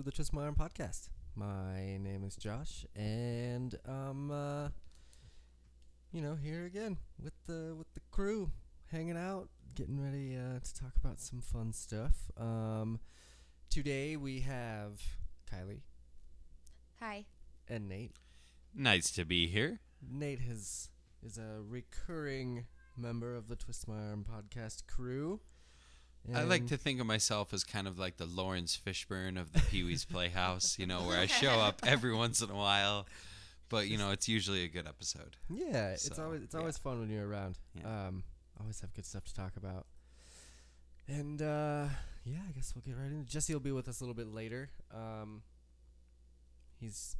[0.00, 1.10] to the Twist My Arm podcast.
[1.34, 4.68] My name is Josh, and um, uh,
[6.10, 8.50] you know, here again with the with the crew,
[8.90, 12.30] hanging out, getting ready uh, to talk about some fun stuff.
[12.38, 13.00] Um,
[13.68, 15.02] today we have
[15.52, 15.82] Kylie
[17.00, 17.26] Hi.
[17.68, 18.16] and Nate.
[18.74, 19.80] Nice to be here.
[20.10, 20.88] Nate has
[21.22, 22.64] is a recurring
[22.96, 25.40] member of the Twist My Arm podcast crew.
[26.34, 29.60] I like to think of myself as kind of like the Laurence Fishburne of the
[29.60, 33.06] Pee Wee's Playhouse, you know, where I show up every once in a while,
[33.68, 35.36] but you know, it's usually a good episode.
[35.48, 36.60] Yeah, it's always it's yeah.
[36.60, 37.58] always fun when you're around.
[37.74, 38.08] Yeah.
[38.08, 38.24] Um,
[38.60, 39.86] always have good stuff to talk about.
[41.08, 41.86] And uh,
[42.24, 43.28] yeah, I guess we'll get right into.
[43.30, 44.70] Jesse will be with us a little bit later.
[44.94, 45.42] Um,
[46.78, 47.16] he's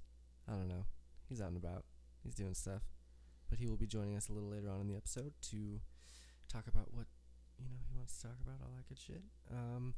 [0.48, 0.85] I don't know,
[1.29, 1.85] he's out and about.
[2.23, 2.83] He's doing stuff,
[3.48, 5.81] but he will be joining us a little later on in the episode to
[6.48, 7.07] talk about what
[7.62, 9.22] you know he wants to talk about, all that good shit.
[9.53, 9.94] Um,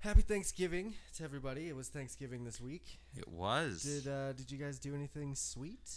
[0.00, 1.68] happy Thanksgiving to everybody.
[1.68, 2.98] It was Thanksgiving this week.
[3.16, 3.82] It was.
[3.82, 5.90] Did uh, did you guys do anything sweet?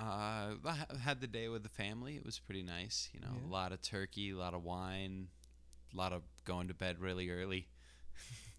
[0.00, 2.16] uh, I had the day with the family.
[2.16, 3.10] It was pretty nice.
[3.12, 3.48] You know, Yeah.
[3.48, 5.28] a lot of turkey, a lot of wine,
[5.92, 7.68] a lot of going to bed really early.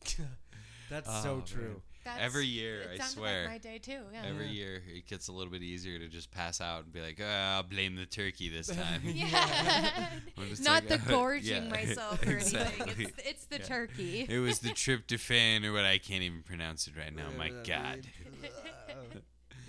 [0.89, 1.81] That's Oh, so man.
[2.03, 2.11] True.
[2.11, 3.43] That's, Every year, it I swear.
[3.43, 4.01] Like my day too.
[4.11, 4.23] Yeah.
[4.25, 4.51] Every Yeah.
[4.51, 7.55] year, it gets a little bit easier to just pass out and be like, "Ah,
[7.57, 9.01] I'll blame the turkey this time.
[9.03, 10.09] yeah.
[10.61, 12.81] Not like, the gorging yeah, myself or exactly.
[12.85, 13.07] anything.
[13.17, 13.63] It's, it's the Yeah.
[13.65, 14.25] turkey.
[14.29, 17.29] It was the tryptophan, or what I can't even pronounce it right now.
[17.37, 18.05] My God,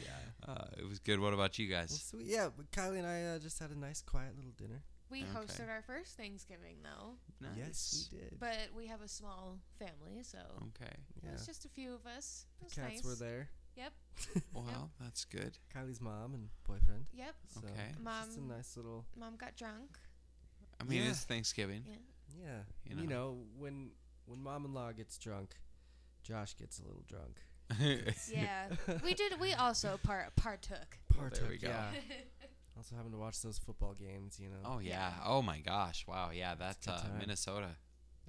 [0.01, 0.07] yeah.
[0.47, 1.21] uh, it was good.
[1.21, 2.03] What about you Well, guys?
[2.03, 2.27] sweet.
[2.27, 4.83] Yeah, but Kylie and I uh, just had a nice, quiet little dinner.
[5.15, 5.31] We Okay.
[5.33, 7.15] hosted our first Thanksgiving though,
[7.57, 8.39] Yes, we did.
[8.41, 10.39] but we have a small family, so
[10.75, 10.97] Okay.
[11.23, 12.47] it was just a few of us.
[12.57, 13.05] It The was cats nice.
[13.05, 13.49] were there.
[13.77, 13.93] Yep.
[14.53, 15.59] Well, that's good.
[15.73, 17.07] Kylie's mom and boyfriend.
[17.13, 17.35] Yep.
[17.49, 17.69] So Okay.
[17.91, 19.05] it's just a Mom- nice little.
[19.17, 19.99] Mom got drunk.
[20.81, 21.11] I mean, Yeah.
[21.11, 21.85] it's Thanksgiving.
[21.87, 21.97] Yeah.
[22.41, 22.63] Yeah.
[22.85, 23.35] You You know.
[23.35, 23.93] know, when
[24.27, 25.55] when mom-in-law gets drunk,
[26.23, 27.41] Josh gets a little drunk.
[28.31, 28.75] Yeah.
[29.03, 29.39] we did.
[29.41, 30.99] We also part partook.
[31.17, 31.69] Well, there we Partook, go.
[31.69, 31.93] Yeah.
[32.77, 34.57] also having to watch those football games, you know.
[34.65, 34.91] oh yeah.
[34.91, 35.13] Yeah.
[35.27, 36.05] Oh my gosh.
[36.07, 36.31] Wow.
[36.33, 36.55] Yeah.
[36.55, 37.01] That's uh.
[37.19, 37.71] Minnesota.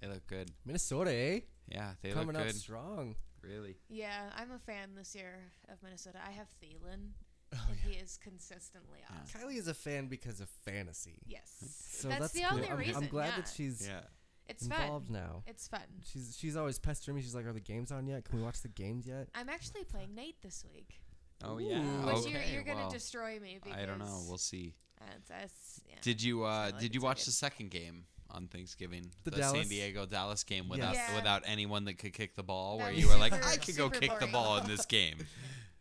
[0.02, 0.52] They look good.
[0.66, 1.40] Minnesota, eh?
[1.72, 2.56] Yeah, they Coming look up good.
[2.56, 3.16] strong.
[3.42, 3.76] Really.
[3.90, 5.40] Yeah, I'm a fan this year
[5.70, 6.18] of Minnesota.
[6.26, 7.12] I have Thielen,
[7.54, 7.92] Oh, and yeah.
[7.92, 9.18] he is consistently Yeah.
[9.24, 9.42] awesome.
[9.42, 11.22] Kylie is a fan because of fantasy.
[11.28, 11.50] Yes.
[11.92, 12.58] So that's, that's, the cool.
[12.58, 13.04] only I'm, reason.
[13.04, 13.36] I'm glad yeah.
[13.38, 14.02] that she's Yeah.
[14.48, 15.14] it's involved fun.
[15.16, 15.44] now.
[15.48, 15.82] It's fun.
[16.12, 17.22] She's she's always pestering me.
[17.22, 18.26] She's like, "Are the games on yet?
[18.26, 21.00] Can we watch the games yet?" I'm actually playing Nate this week,
[21.44, 21.60] Oh Ooh.
[21.60, 22.06] yeah.
[22.06, 22.30] which okay.
[22.32, 24.24] you're, you're gonna well, destroy me because I don't know.
[24.28, 24.74] We'll see.
[25.00, 25.96] That's, that's, yeah.
[26.02, 27.28] Did you uh, like did you watch good.
[27.28, 29.12] the second game on Thanksgiving?
[29.24, 31.16] The San Diego Dallas game without Yeah.
[31.16, 32.78] without anyone that could kick the ball.
[32.78, 35.18] That where you were like, I could go super kick the ball in this game.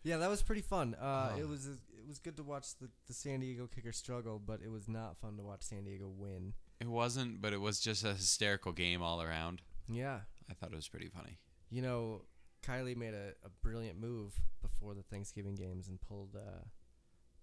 [0.06, 0.94] Yeah, that was pretty fun.
[1.00, 1.38] Uh, Oh.
[1.38, 4.70] It was it was good to watch the, the San Diego kicker struggle, but it
[4.70, 6.52] was not fun to watch San Diego win.
[6.78, 9.62] It wasn't, but it was just a hysterical game all around.
[9.88, 10.18] Yeah,
[10.50, 11.38] I thought it was pretty funny.
[11.70, 12.20] you know,
[12.66, 16.64] Kylie made a, a brilliant move before the Thanksgiving games and pulled uh,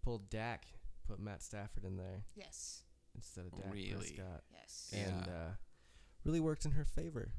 [0.03, 0.65] pulled Dak,
[1.07, 2.81] put Matt Stafford in there yes,
[3.15, 3.91] instead of Dak Really?
[3.95, 4.91] Prescott, yes.
[4.93, 4.99] Yeah.
[5.07, 5.51] and uh,
[6.25, 7.31] really worked in her favor.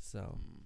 [0.00, 0.64] So, Mm.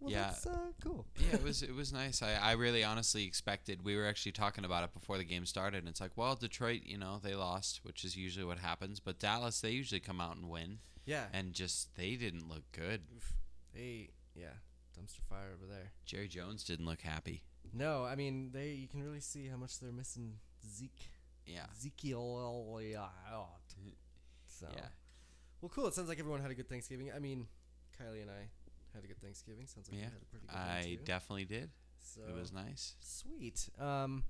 [0.00, 0.22] well, Yeah.
[0.28, 1.06] that's uh, cool.
[1.18, 2.22] yeah, it was it was nice.
[2.22, 3.84] I, I really honestly expected.
[3.84, 6.82] We were actually talking about it before the game started, and it's like, well, Detroit,
[6.84, 9.00] you know, they lost, which is usually what happens.
[9.00, 13.02] But Dallas, they usually come out and win, Yeah, and just they didn't look good.
[13.74, 14.54] they yeah
[14.98, 15.92] dumpster fire over there.
[16.04, 17.42] Jerry Jones didn't look happy.
[17.72, 18.70] No, I mean they.
[18.70, 20.34] You can really see how much they're missing
[20.66, 21.10] Zeke.
[21.46, 23.10] Yeah, Ezekiel Elliott.
[24.46, 24.86] So yeah.
[25.60, 25.86] well, cool.
[25.86, 27.10] It sounds like everyone had a good Thanksgiving.
[27.14, 27.46] I mean,
[28.00, 28.48] Kylie and I
[28.94, 29.66] had a good Thanksgiving.
[29.66, 31.04] Sounds like Yeah, you had a pretty good one I too.
[31.04, 31.70] definitely did.
[32.00, 32.94] So It was nice.
[33.00, 33.68] sweet.
[33.78, 34.24] Um,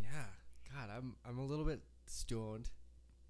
[0.00, 0.24] yeah.
[0.74, 2.70] God, I'm I'm a little bit stoned.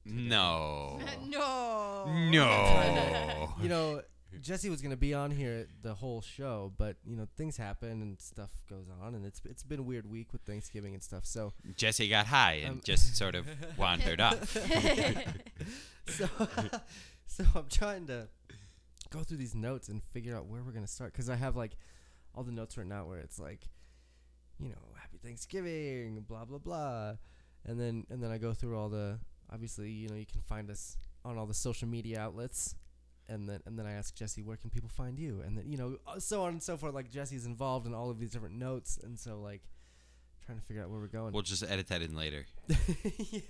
[0.04, 0.98] No.
[1.26, 2.06] no.
[2.30, 3.54] No.
[3.62, 4.02] You know,
[4.40, 8.20] Jesse was gonna be on here the whole show, but you know things happen and
[8.20, 11.24] stuff goes on, and it's it's been a weird week with Thanksgiving and stuff.
[11.24, 13.46] So Jesse got high and Um, just sort of
[13.78, 14.52] wandered off.
[16.08, 16.28] so
[17.26, 18.28] so I'm trying to
[19.10, 21.76] go through these notes and figure out where we're gonna start because I have like
[22.34, 23.68] all the notes right now where it's like,
[24.60, 27.14] you know, Happy Thanksgiving, blah blah blah,
[27.64, 29.18] and then and then I go through all the
[29.50, 32.74] obviously you know you can find us on all the social media outlets.
[33.28, 35.42] And then, and then I ask Jesse, where can people find you?
[35.44, 36.94] And then, you know, uh, so on and so forth.
[36.94, 39.60] Like Jesse's involved in all of these different notes, and so like,
[40.46, 41.32] trying to figure out where we're going.
[41.34, 42.46] We'll just edit that in later.
[43.30, 43.40] yeah.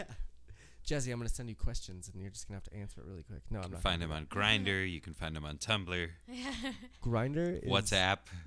[0.84, 3.22] Jesse, I'm gonna send you questions, and you're just gonna have to answer it really
[3.22, 3.42] quick.
[3.50, 3.76] No, You I'm not.
[3.76, 4.90] You can find him on Grindr.
[4.90, 6.08] You can find him on Tumblr,
[7.04, 7.68] Grindr.
[7.68, 8.18] WhatsApp,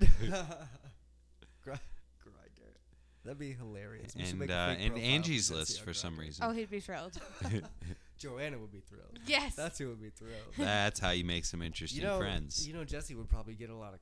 [1.64, 1.78] Grindr.
[3.24, 4.16] That'd be hilarious.
[4.16, 6.44] We and make uh, and Angie's list for some reason.
[6.44, 7.16] oh, he'd be thrilled.
[8.22, 9.18] Joanna would be thrilled.
[9.26, 9.54] Yes.
[9.56, 10.32] That's who would be thrilled.
[10.58, 12.66] That's how you make some interesting you know, friends.
[12.66, 14.00] you know, Jesse would probably get a lot of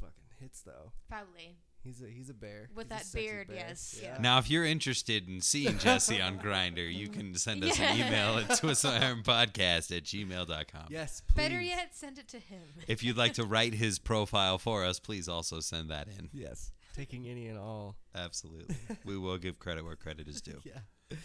[0.00, 0.92] fucking hits though.
[1.08, 1.56] Probably.
[1.84, 3.56] He's a he's a bear With He's that beard, bear.
[3.56, 4.18] yes, yeah.
[4.20, 8.36] Now, if you're interested in seeing Jesse on Grindr, you can send us an email
[8.38, 10.86] at twistiron.podcast at gmail.com.
[10.90, 11.36] Yes, please.
[11.36, 12.62] Better yet, send it to him.
[12.88, 16.28] If you'd like to write his profile for us, please also send that in.
[16.32, 17.96] Yes, taking any and all.
[18.14, 18.76] Absolutely.
[19.04, 20.60] we will give credit where credit is due.
[20.64, 21.16] Yeah.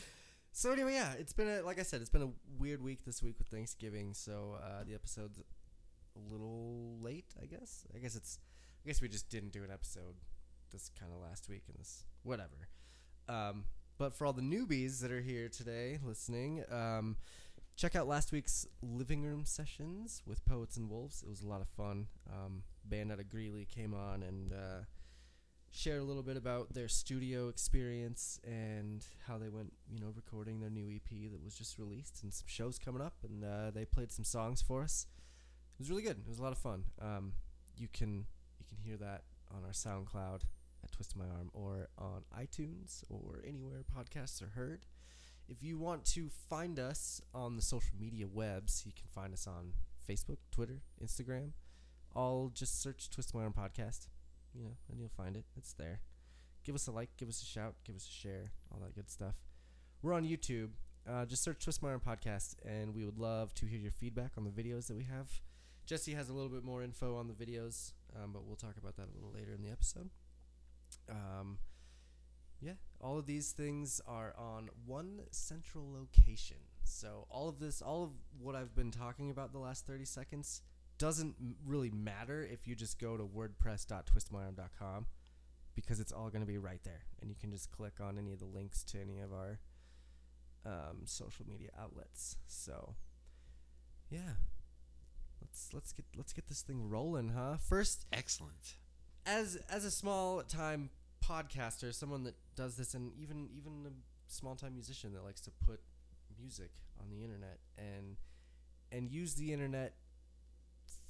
[0.56, 2.30] So anyway, yeah, it's been a like I said, it's been a
[2.60, 4.14] weird week this week with Thanksgiving.
[4.14, 7.86] So uh, the episode's a little late, I guess.
[7.94, 8.38] I guess it's.
[8.86, 10.16] I guess we just didn't do an episode
[10.72, 12.68] this kind of last week and this whatever.
[13.28, 13.64] Um,
[13.98, 17.16] but for all the newbies that are here today listening, um,
[17.76, 21.24] check out last week's living room sessions with Poets and Wolves.
[21.24, 22.08] It was a lot of fun.
[22.30, 24.82] Um, band out of Greeley came on and uh,
[25.74, 30.60] shared a little bit about their studio experience and how they went, you know, recording
[30.60, 33.16] their new EP that was just released and some shows coming up.
[33.24, 35.08] And uh, they played some songs for us.
[35.74, 36.20] It was really good.
[36.20, 36.84] It was a lot of fun.
[37.02, 37.34] Um,
[37.76, 38.26] you can
[38.60, 40.42] you can hear that on our SoundCloud
[40.84, 44.86] at Twist My Arm or on iTunes or anywhere podcasts are heard.
[45.50, 49.48] If you want to find us on the social media webs, you can find us
[49.48, 49.74] on
[50.08, 51.52] Facebook, Twitter, Instagram.
[52.16, 54.08] All just search Twist My Arm Podcast,
[54.56, 55.46] you know, and you'll find it.
[55.58, 56.02] It's there.
[56.64, 59.10] Give us a like, give us a shout, give us a share, all that good
[59.10, 59.36] stuff.
[60.02, 60.70] We're on YouTube.
[61.10, 64.32] Uh, just search Twist My Arm Podcast, and we would love to hear your feedback
[64.38, 65.42] on the videos that we have.
[65.86, 68.96] Jesse has a little bit more info on the videos, um, but we'll talk about
[68.96, 70.10] that a little later in the episode.
[71.10, 71.58] Um,
[72.62, 76.58] yeah, all of these things are on one central location.
[76.86, 80.62] So all of this, all of what I've been talking about the last 30 seconds
[80.98, 81.36] doesn't
[81.66, 85.06] really matter if you just go to wordpress.twistmyarm.com
[85.76, 88.32] because it's all going to be right there and you can just click on any
[88.32, 89.60] of the links to any of our
[90.66, 92.38] um, social media outlets.
[92.48, 92.96] So
[94.10, 94.36] yeah.
[95.42, 97.58] Let's let's get let's get this thing rolling, huh?
[97.58, 98.76] First, Excellent.
[99.26, 100.90] as as a small time
[101.24, 103.92] podcaster, someone that does this, and even even a
[104.32, 105.82] small time musician that likes to put
[106.40, 108.18] music on the internet and
[108.92, 109.96] and use the internet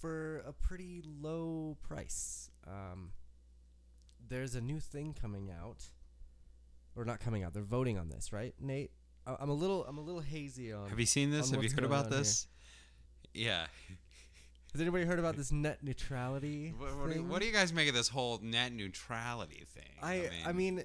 [0.03, 2.51] for a pretty low price.
[2.67, 3.13] Um,
[4.27, 5.85] there's a new thing coming out,
[6.93, 7.53] or not coming out.
[7.53, 8.91] They're voting on this, right, Nate?
[9.25, 10.89] I- I'm a little I'm a little hazy on.
[10.89, 11.51] Have you seen this?
[11.51, 12.19] Have you heard about on here.
[12.19, 12.47] this?
[13.33, 13.67] Yeah.
[14.73, 16.73] Has anybody heard about this net neutrality?
[16.77, 19.93] What, what, do you, what do you guys make of this whole net neutrality thing?
[20.01, 20.83] I I mean,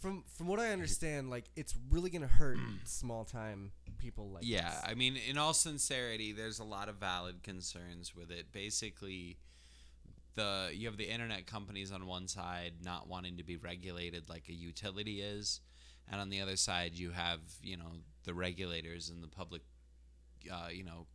[0.00, 4.70] from from what I understand, like it's really gonna hurt small time people like yeah,
[4.70, 4.82] this.
[4.86, 8.52] I mean, in all sincerity, there's a lot of valid concerns with it.
[8.52, 9.38] Basically,
[10.34, 14.48] the you have the internet companies on one side not wanting to be regulated like
[14.48, 15.60] a utility is,
[16.10, 17.92] and on the other side you have you know
[18.24, 19.62] the regulators and the public,
[20.50, 21.06] uh, you know,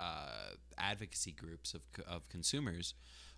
[0.00, 2.94] uh, advocacy groups of of consumers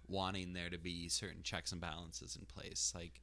[0.08, 3.20] wanting there to be certain checks and balances in place, like.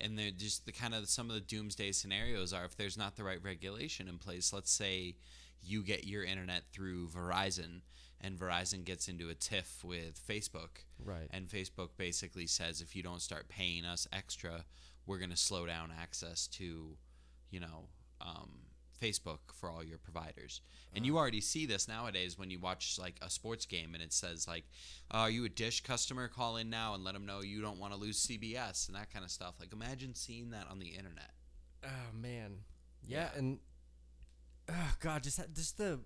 [0.00, 3.16] And they're just the kind of some of the doomsday scenarios are if there's not
[3.16, 4.52] the right regulation in place.
[4.52, 5.16] Let's say
[5.62, 7.80] you get your internet through Verizon,
[8.20, 11.28] and Verizon gets into a tiff with Facebook, right.
[11.30, 14.64] and Facebook basically says if you don't start paying us extra,
[15.06, 16.96] we're going to slow down access to,
[17.50, 17.88] you know,
[18.20, 18.50] um,
[19.00, 20.60] Facebook for all your providers.
[20.94, 24.12] And you already see this nowadays when you watch like a sports game and it
[24.12, 24.64] says like,
[25.12, 26.28] uh, "Are you a Dish customer?
[26.28, 29.12] Call in now and let them know you don't want to lose CBS and that
[29.12, 31.32] kind of stuff." Like imagine seeing that on the internet.
[31.84, 32.58] Oh man,
[33.06, 33.38] yeah, Yeah.
[33.38, 33.58] and
[34.68, 36.00] oh god, just ha- just the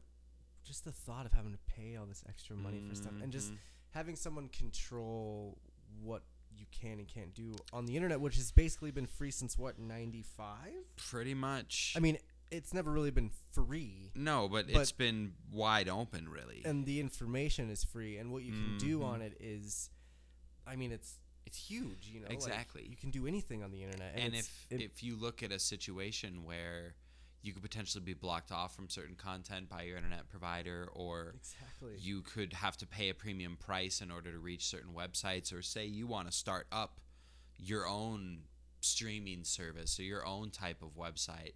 [0.64, 3.52] just the thought of having to pay all this extra money for stuff, and just
[3.52, 3.58] Mhm.
[3.90, 5.58] having someone control
[6.02, 9.56] what you can and can't do on the internet, which has basically been free since
[9.56, 10.74] what ninety five.
[10.96, 11.94] pretty much.
[11.96, 12.18] I mean,
[12.50, 16.62] it's never really been free, no, but, but- it's been wide open, really.
[16.64, 19.04] and the information is free, and what you can do Mhm.
[19.04, 19.90] on it is,
[20.66, 22.06] I mean, it's it's huge.
[22.08, 22.86] You know, like, Exactly.
[22.86, 25.50] you can do anything on the internet, and, and if it- if you look at
[25.50, 26.94] a situation where
[27.40, 31.96] you could potentially be blocked off from certain content by your internet provider or exactly,
[31.98, 35.62] you could have to pay a premium price in order to reach certain websites or
[35.62, 37.00] say you want to start up
[37.56, 38.42] your own
[38.80, 41.54] streaming service or your own type of website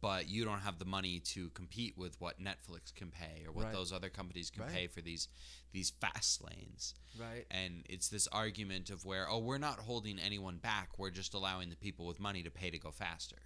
[0.00, 3.64] but you don't have the money to compete with what Netflix can pay or what
[3.66, 3.72] Right.
[3.72, 4.72] those other companies can Right.
[4.72, 5.28] pay for these
[5.72, 7.44] these fast lanes right?
[7.50, 11.68] and it's this argument of where oh we're not holding anyone back we're just allowing
[11.68, 13.36] the people with money to pay to go faster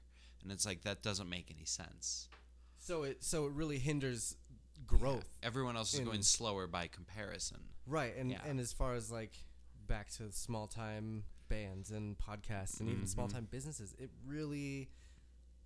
[0.43, 2.29] and it's like that doesn't make any sense
[2.79, 4.37] So it so it really hinders
[4.87, 5.29] growth.
[5.43, 8.45] everyone else is in- going slower by comparison Right, and Yeah.
[8.45, 9.37] and as far as like
[9.89, 13.09] back to small time bands and podcasts and even Mhm.
[13.09, 14.89] small time businesses, it really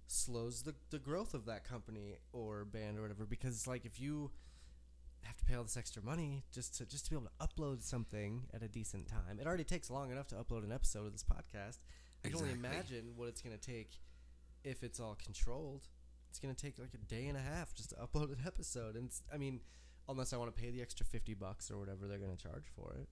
[0.06, 4.30] slows the, the growth of that company or band or whatever because like if you
[5.22, 7.82] have to pay all this extra money just to just to be able to upload
[7.82, 11.12] something at a decent time it already takes long enough to upload an episode of
[11.12, 11.78] this podcast.
[12.24, 13.98] I can only imagine what it's going to take
[14.62, 15.88] if it's all controlled.
[16.30, 18.96] It's going to take like a day and a half just to upload an episode
[18.96, 19.60] and i mean
[20.08, 22.64] unless i want to pay the extra 50 bucks or whatever they're going to charge
[22.74, 23.08] for it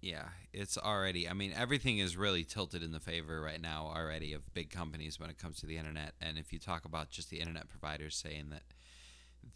[0.00, 1.28] Yeah, it's already.
[1.28, 5.20] I mean, everything is really tilted in the favor right now already of big companies
[5.20, 6.14] when it comes to the internet.
[6.20, 8.62] And if you talk about just the internet providers saying that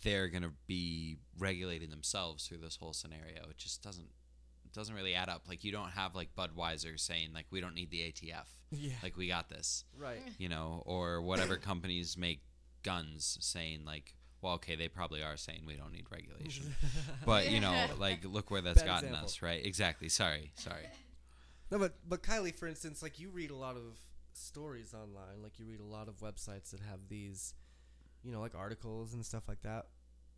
[0.03, 4.09] they're going to be regulating themselves through this whole scenario, it just doesn't
[4.65, 5.43] it doesn't really add up.
[5.49, 8.47] Like you don't have like Budweiser saying like we don't need the ATF.
[8.71, 12.41] yeah Like we got this, right you know, or whatever companies make
[12.83, 16.75] guns saying like well, okay, they probably are saying we don't need regulation.
[17.25, 19.25] But, you know, like look where that's Bad gotten example.
[19.27, 19.65] us, right?
[19.65, 20.11] Exactly.
[20.11, 20.53] Sorry.
[20.57, 20.85] Sorry.
[21.71, 23.99] No, but but Kylie, for instance, like you read a lot of
[24.35, 27.55] stories online, like you read a lot of websites that have these,
[28.23, 29.87] you know, like articles and stuff like that.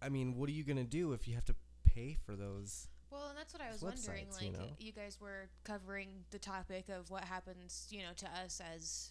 [0.01, 2.87] I mean, what are you gonna do if you have to pay for those?
[3.11, 4.27] Well, and that's what I was Websites, wondering.
[4.41, 4.77] you Like, know?
[4.79, 9.11] you guys were covering the topic of what happens, you know, to us as,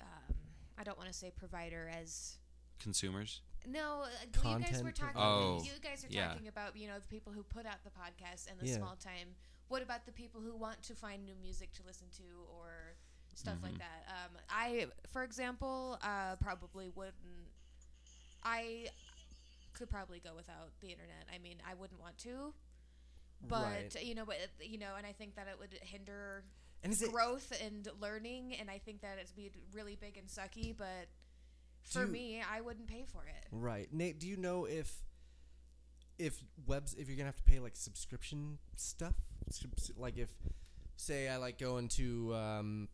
[0.00, 0.34] um,
[0.78, 2.36] I don't want to say provider, as
[2.78, 3.42] Consumers.
[3.68, 4.02] No.
[4.02, 4.08] uh,
[4.44, 5.14] well, you guys were talking.
[5.14, 5.66] providers.
[5.66, 6.28] You guys are yeah.
[6.28, 8.76] talking about you know the people who put out the podcast and the Yeah.
[8.76, 9.34] small time.
[9.68, 12.24] What about the people who want to find new music to listen to
[12.58, 12.96] or
[13.34, 13.78] stuff like Mhm.
[13.78, 14.06] that?
[14.08, 17.48] Um, I, for example, uh, probably wouldn't.
[18.42, 18.88] I
[19.74, 21.26] could probably go without the internet.
[21.32, 22.52] I mean, I wouldn't want to,
[23.42, 23.62] but
[23.94, 24.02] right.
[24.02, 26.44] you know, but you know, and I think that it would hinder
[26.82, 30.76] And growth and learning, and I think that it'd be really big and sucky.
[30.76, 31.08] But
[31.82, 33.46] for Do- me, I wouldn't pay for it.
[33.50, 33.88] right?
[33.92, 34.92] Nate, do you know if
[36.18, 39.14] if webs if you're gonna have to pay like subscription stuff?
[39.96, 40.30] Like if
[40.96, 42.88] say I like going to um,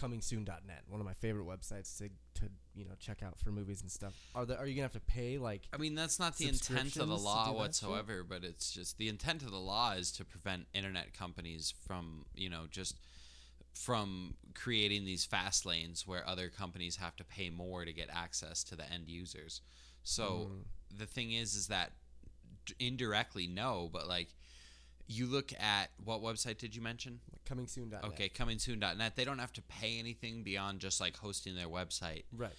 [0.00, 2.08] comingsoon.net, one of my favorite websites to
[2.40, 4.14] to you know check out for movies and stuff.
[4.34, 6.96] Are the, are you gonna have to pay like I mean, that's not the intent
[6.96, 7.58] of the law do that shit?
[7.88, 12.24] whatsoever, but it's just the intent of the law is to prevent internet companies from,
[12.34, 12.96] you know, just
[13.74, 18.62] from creating these fast lanes where other companies have to pay more to get access
[18.64, 19.60] to the end users.
[20.02, 20.98] So Mm.
[20.98, 21.92] the thing is, is that
[22.78, 24.34] indirectly, no, but like
[25.08, 27.20] you look at what website did you mention?
[27.44, 28.04] comingsoon.net?
[28.04, 29.16] Okay, coming comingsoon.net.
[29.16, 32.52] They don't have to pay anything beyond just like hosting their website Right.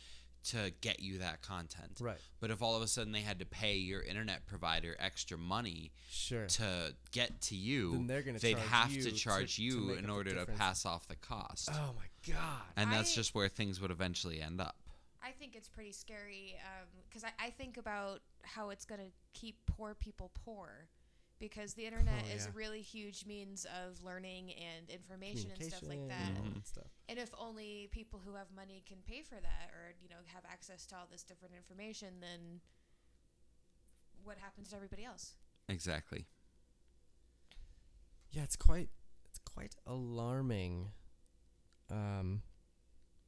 [0.46, 1.98] To get you that content.
[2.00, 2.18] Right.
[2.40, 5.92] But if all of a sudden they had to pay your internet provider extra money
[6.10, 6.46] Sure.
[6.48, 9.80] to get to you, Then they're gonna they'd have you to to- charge to you
[9.82, 11.70] make in order to pass off the cost.
[11.72, 12.64] Oh my god.
[12.76, 14.76] and that's I- just where things would eventually end up.
[15.26, 19.08] I think it's pretty scary um, because I, I think about how it's going to
[19.40, 20.90] keep poor people poor
[21.40, 25.84] because the internet Oh, is a really huge means of learning and information and stuff
[25.90, 26.30] like that.
[26.30, 26.66] and all Mhm.
[26.66, 26.88] stuff.
[27.10, 30.46] And if only people who have money can pay for that or, you know, have
[30.46, 32.62] access to all this different information, then
[34.24, 35.36] what happens to everybody else?
[35.68, 36.28] Exactly.
[38.32, 38.90] Yeah, it's quite
[39.26, 40.92] it's quite alarming.
[41.90, 42.42] Um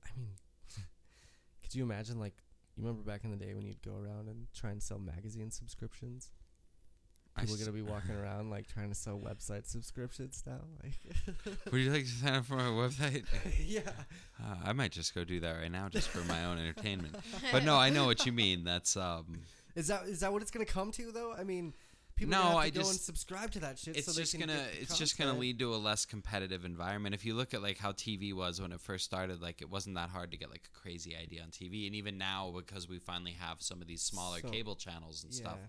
[0.03, 0.35] I mean
[1.63, 2.43] could you imagine like
[2.75, 5.51] you remember back in the day when you'd go around and try and sell magazine
[5.51, 6.31] subscriptions?
[7.37, 10.61] I People are gonna be walking around like trying to sell website subscriptions now.
[10.81, 13.25] Like Would you like to sign up for my website?
[13.65, 13.81] yeah.
[14.41, 17.15] Uh, I might just go do that right now, just for my own entertainment.
[17.51, 18.63] But no, I know what you mean.
[18.63, 19.39] That's um,
[19.75, 21.33] Is that is that what it's gonna come to though?
[21.37, 21.73] I mean,
[22.15, 23.97] people No, are gonna have to I go and subscribe to that shit.
[23.97, 26.05] it's so they just can gonna get the it's just gonna lead to a less
[26.05, 27.13] competitive environment.
[27.15, 29.95] If you look at like how TV was when it first started, like it wasn't
[29.95, 32.97] that hard to get like a crazy idea on TV, and even now because we
[32.99, 35.67] finally have some of these smaller So- cable channels and stuff Yeah.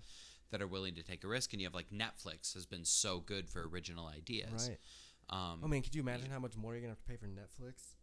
[0.51, 3.21] That are willing to take a risk, and you have like Netflix has been so
[3.21, 4.69] good for original ideas.
[4.69, 4.79] Right.
[5.29, 7.27] Um, Oh man, could you imagine how much more you're gonna have to pay for
[7.27, 7.95] Netflix?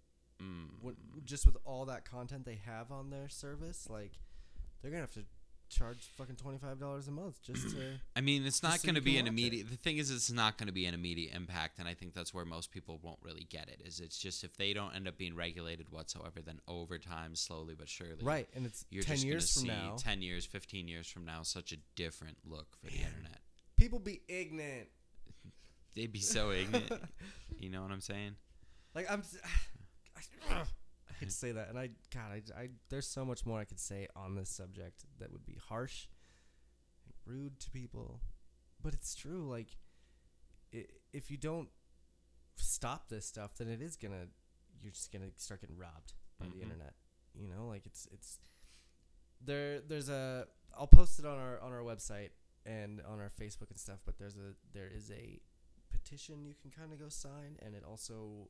[0.41, 4.12] mm, What, just with all that content they have on their service, like
[4.81, 5.25] they're gonna have to
[5.74, 7.77] charge fucking twenty five dollars a month just to.
[8.15, 9.30] I mean, it's not so going to be an watch it.
[9.34, 9.70] immediate.
[9.70, 12.34] The thing is, it's not going to be an immediate impact, and I think that's
[12.34, 13.82] where most people won't really get it.
[13.86, 17.75] Is it's just if they don't end up being regulated whatsoever, then over time, slowly
[17.77, 19.96] but surely, right, and it's You're ten just years from see now.
[19.98, 23.39] ten years, fifteen years from now, such a different look for the internet.
[23.77, 24.88] people be ignorant.
[25.96, 26.92] They'd be so ignorant.
[27.60, 28.36] you know what I'm saying?
[28.96, 29.24] Like I'm.
[30.50, 30.63] I,
[31.22, 33.79] I to say that, and I God, I, I there's so much more I could
[33.79, 36.08] say on this subject that would be harsh,
[37.05, 38.22] and rude to people,
[38.82, 39.48] but it's true.
[39.50, 39.77] Like,
[41.12, 41.70] if you don't
[42.55, 44.27] stop this stuff, then it is gonna
[44.82, 46.53] you're just gonna start getting robbed by Mhm.
[46.53, 46.93] the internet.
[47.34, 48.38] You know, like it's it's
[49.41, 49.82] there.
[49.82, 52.32] There's a I'll post it on our on our website
[52.65, 54.00] and on our Facebook and stuff.
[54.05, 55.39] But there's a there is a
[55.91, 58.50] petition you can kind of go sign, and it also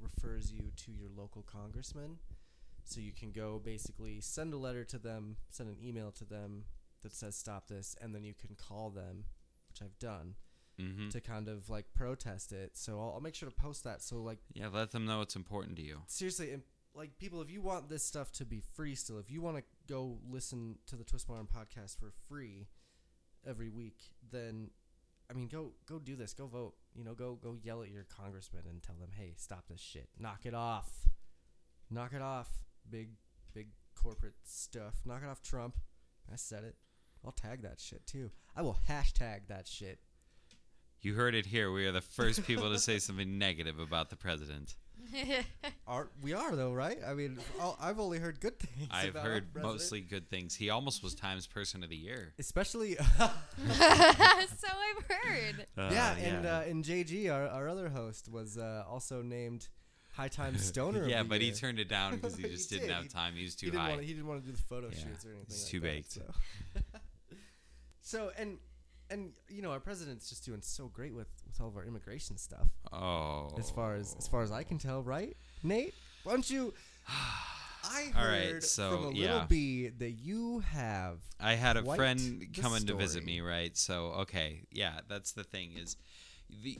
[0.00, 2.18] refers you to your local congressman
[2.84, 6.64] So you can go basically send a letter to them, send an email to them
[7.02, 9.24] that says stop this, and then you can call them,
[9.68, 10.34] which I've done,
[10.78, 11.08] Mm-hmm.
[11.08, 12.76] to kind of like protest it.
[12.76, 14.02] So I'll, I'll make sure to post that.
[14.02, 16.02] So like Yeah, let them know it's important to you.
[16.06, 16.62] seriously, and,
[16.94, 19.62] like people, if you want this stuff to be free still, if you want to
[19.88, 22.66] go listen to the Twist Arm podcast for free
[23.46, 24.68] every week, then
[25.30, 26.32] I mean, go go do this.
[26.32, 26.74] Go vote.
[26.94, 30.08] You know, go go yell at your congressman and tell them, hey, stop this shit.
[30.18, 30.90] Knock it off.
[31.90, 32.48] Knock it off.
[32.88, 33.10] Big
[33.52, 34.94] big corporate stuff.
[35.04, 35.76] Knock it off, Trump.
[36.32, 36.76] I said it.
[37.24, 38.30] I'll tag that shit too.
[38.54, 39.98] I will hashtag that shit.
[41.00, 41.72] You heard it here.
[41.72, 44.76] We are the first people to say something negative about the president.
[45.86, 46.98] Are we are though, right?
[47.06, 48.88] I mean, I'll- I've only heard good things.
[48.90, 50.54] I've about heard mostly good things.
[50.54, 52.32] He almost was Times Person of the Year.
[52.38, 53.24] especially so
[53.78, 55.66] I've heard.
[55.76, 59.68] yeah, and uh, and JG, our, our other host, was uh, also named
[60.12, 61.02] High Time Stoner.
[61.02, 62.94] of yeah, the but he turned it down because he He just didn't did.
[62.94, 63.34] have time.
[63.34, 63.88] He was too didn't high.
[63.90, 65.44] Want to, he didn't want to do the photo Yeah, shoots or anything.
[65.48, 66.12] it's like too that, baked.
[66.12, 66.22] So.
[68.02, 68.58] so and
[69.10, 72.36] and you know our president's just doing so great with with all of our immigration
[72.36, 72.66] stuff.
[72.92, 75.94] oh, As far as as far as I can tell, right, Nate?
[76.24, 76.74] Why don't you?
[77.88, 79.46] I heard right, so, from a little yeah.
[79.48, 83.76] bee that you have I had a friend coming to visit me, right?
[83.76, 85.96] So okay, yeah, that's the thing is,
[86.64, 86.78] the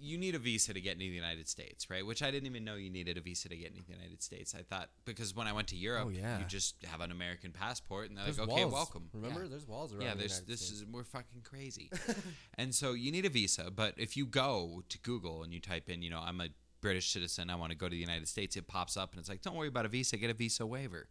[0.00, 2.04] you need a visa to get into the United States, right?
[2.04, 4.54] Which I didn't even know you needed a visa to get into the United States.
[4.54, 6.38] I thought because when I went to Europe, Oh, yeah.
[6.38, 8.72] you just have an American passport, and they're There's like, okay, walls.
[8.74, 9.08] welcome.
[9.12, 9.48] Remember, Yeah.
[9.50, 10.02] there's walls around.
[10.02, 10.80] yeah, there's United this States.
[10.82, 11.90] is we're fucking crazy,
[12.54, 13.70] and so you need a visa.
[13.70, 16.48] But if you go to Google and you type in, you know, I'm a
[16.80, 19.28] British citizen, I want to go to the United States, it pops up and it's
[19.28, 21.08] like, don't worry about a visa, get a visa waiver,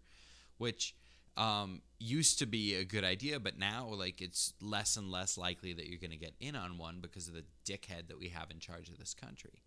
[0.58, 0.96] which
[1.38, 5.74] um, used to be a good idea, but now like it's less and less likely
[5.74, 8.52] that you're going to get in on one because of the dickhead that we have
[8.52, 9.62] in charge of this country.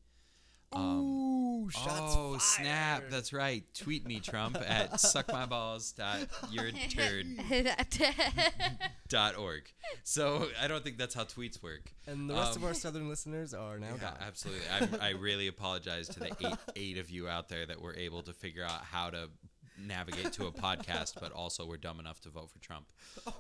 [0.70, 3.04] Um, Ooh, shots oh snap!
[3.09, 3.64] That's right.
[3.74, 6.18] Tweet me, Trump, at suckmyballs dot
[6.90, 7.26] turd
[9.09, 9.62] dot org.
[10.04, 11.92] So I don't think that's how tweets work.
[12.07, 14.18] And the rest of Um, our southern listeners are now Yeah, gone.
[14.26, 14.62] absolutely.
[14.78, 18.22] I'm, I really apologize to the eight eight of you out there that were able
[18.24, 19.31] to figure out how to
[19.86, 22.86] navigate to a podcast, but also we're dumb enough to vote for Trump.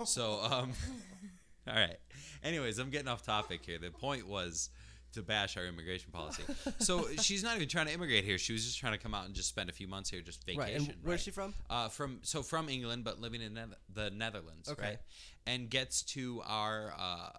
[0.04, 0.72] So, um,
[1.68, 1.98] all right.
[2.42, 3.78] Anyways, I'm getting off topic here.
[3.78, 4.70] The point was
[5.14, 6.42] to bash our immigration policy.
[6.80, 8.36] So she's not even trying to immigrate here.
[8.36, 10.44] She was just trying to come out and just spend a few months here, just
[10.44, 10.60] vacation.
[10.62, 11.54] Right, and where's she from?
[11.70, 14.82] Uh, from so from England, but living in Neth- the Netherlands, Okay.
[14.82, 14.98] right?
[15.46, 17.30] And gets to our uh,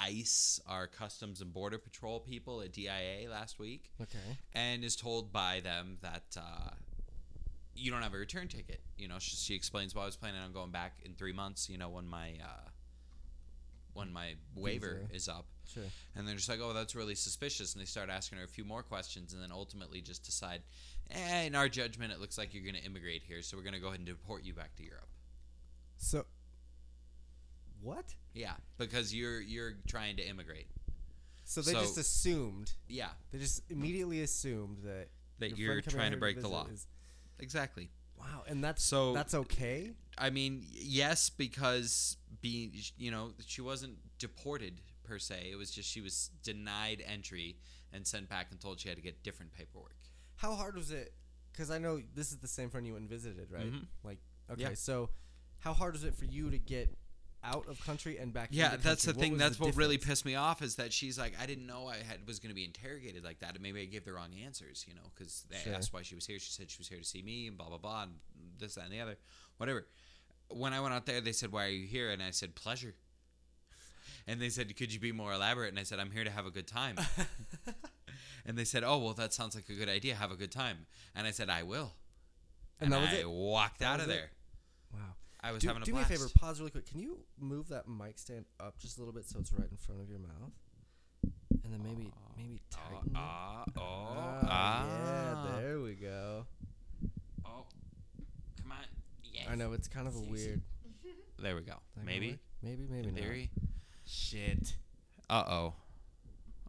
[0.00, 4.38] ICE, our Customs and Border Patrol people at DIA last week, Okay.
[4.54, 6.70] and is told by them that uh,
[7.74, 8.80] you don't have a return ticket.
[8.96, 11.68] You know, she, she explains, "Well, I was planning on going back in three months.
[11.68, 12.68] You know, when my uh,
[13.92, 15.82] when my waiver is up." Sure.
[16.14, 17.72] And they're just like, oh, that's really suspicious.
[17.72, 20.60] And they start asking her a few more questions and then ultimately just decide,
[21.10, 23.40] eh, in our judgment, it looks like you're going to immigrate here.
[23.40, 25.08] So we're going to go ahead and deport you back to Europe.
[25.96, 26.26] So,
[27.80, 28.14] what?
[28.34, 30.66] Yeah, because you're you're trying to immigrate.
[31.44, 32.72] So they So- just assumed.
[32.88, 35.08] Yeah, They just immediately assumed that
[35.38, 36.66] that your you're trying to break the law.
[36.66, 36.86] is-
[37.38, 37.90] Exactly.
[38.18, 39.92] wow, and that's So- that's okay.
[40.16, 45.48] I mean, yes, because being, you know, she wasn't deported per se.
[45.50, 47.58] It was just she was denied entry
[47.92, 49.96] and sent back and told she had to get different paperwork.
[50.36, 51.12] How hard was it?
[51.52, 53.70] Because I know this is the same friend you went and visited, right?
[53.72, 53.86] Mhm.
[54.02, 54.18] Like,
[54.50, 54.74] okay, Yeah.
[54.74, 55.10] so
[55.58, 56.96] how hard was it for you to get
[57.44, 58.48] out of country and back?
[58.52, 59.28] Yeah, that's the country?
[59.30, 59.38] thing.
[59.38, 61.96] That's the what really pissed me off is that she's like, I didn't know I
[61.96, 64.84] had was going to be interrogated like that, and maybe I gave the wrong answers,
[64.88, 65.74] you know, because they Sure.
[65.74, 66.38] asked why she was here.
[66.38, 68.12] She said she was here to see me, and blah blah blah, and
[68.58, 69.18] this that and the other,
[69.58, 69.86] whatever.
[70.48, 72.94] When I went out there, they said, "Why are you here?" And I said, "Pleasure."
[74.26, 76.46] And they said, "Could you be more elaborate?" And I said, "I'm here to have
[76.46, 76.96] a good time."
[78.46, 80.14] and they said, "Oh, well, that sounds like a good idea.
[80.14, 81.92] Have a good time." And I said, "I will."
[82.80, 83.30] And that was I it?
[83.30, 84.08] walked That out of it?
[84.08, 84.30] there.
[84.92, 85.14] Wow.
[85.44, 86.86] I was Do, having a do me a favor, pause really quick.
[86.86, 89.76] Can you move that mic stand up just a little bit so it's right in
[89.76, 90.52] front of your mouth?
[91.64, 93.12] And then maybe maybe tighten it.
[93.14, 94.86] Ah, oh, Ah, ah.
[95.56, 96.46] yeah, there we go.
[97.44, 97.66] Oh,
[98.62, 98.78] come on.
[99.32, 99.44] Yes.
[99.50, 100.30] I know it's kind of a See, see.
[100.30, 100.62] weird.
[101.42, 101.74] There we go.
[101.96, 102.38] That Maybe.
[102.62, 103.48] maybe, maybe In not.
[104.06, 104.76] Shit.
[105.28, 105.74] Uh oh.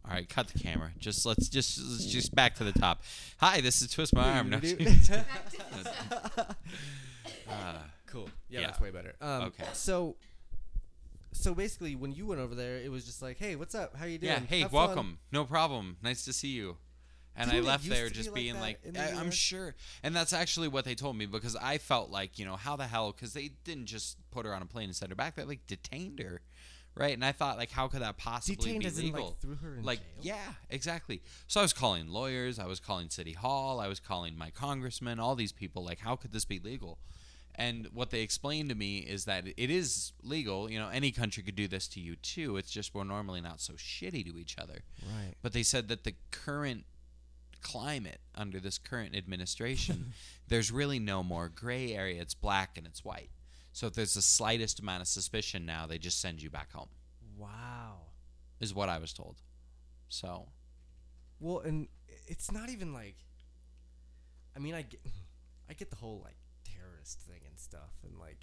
[0.04, 0.90] All right, cut the camera.
[0.98, 3.02] Just let's just let's just back to the top.
[3.38, 4.50] Hi, this is Twist My Arm.
[4.50, 4.58] No,
[7.48, 7.78] uh,
[8.16, 8.28] cool.
[8.48, 8.66] Yeah, Yeah.
[8.68, 9.14] that's way better.
[9.20, 9.64] Um, Okay.
[9.72, 10.16] So,
[11.32, 13.96] so basically, when you went over there, it was just like, "Hey, what's up?
[13.96, 14.32] How you doing?
[14.32, 14.40] yeah.
[14.40, 15.18] Hey, Have fun." welcome.
[15.32, 15.96] No problem.
[16.02, 16.78] Nice to see you.
[17.38, 18.94] And Didn't I it left used there to be just like being that like, in
[18.94, 19.34] the I, I'm US?
[19.34, 19.74] sure.
[20.02, 22.86] And that's actually what they told me because I felt like, you know, how the
[22.86, 23.12] hell?
[23.12, 25.34] Because they didn't just put her on a plane and send her back.
[25.36, 26.40] They like detained her,
[26.94, 27.12] right?
[27.12, 29.26] And I thought, like, how could that possibly Detained be as in legal?
[29.26, 30.34] like threw her in like jail.
[30.34, 34.34] yeah exactly so i was calling lawyers i was calling city hall i was calling
[34.38, 36.96] my congressman all these people like how could this be legal
[37.58, 41.42] and what they explained to me is that it is legal you know any country
[41.42, 44.56] could do this to you too it's just we're normally not so shitty to each
[44.58, 45.34] other Right.
[45.42, 46.84] but they said that the current
[47.62, 50.12] climate under this current administration
[50.48, 53.30] there's really no more gray area it's black and it's white
[53.72, 56.88] so if there's the slightest amount of suspicion now they just send you back home
[57.38, 57.96] Wow.
[58.60, 59.36] is what i was told
[60.08, 60.46] so
[61.40, 61.88] Well, and
[62.28, 63.16] it's not even like.
[64.54, 65.00] I mean, I get,
[65.70, 66.36] I get the whole like
[67.06, 68.38] terrorist thing and stuff, and like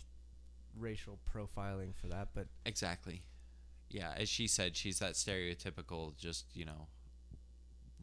[0.78, 3.24] racial profiling for that, but Exactly.
[3.90, 6.88] Yeah, as she said, she's that stereotypical, just you know,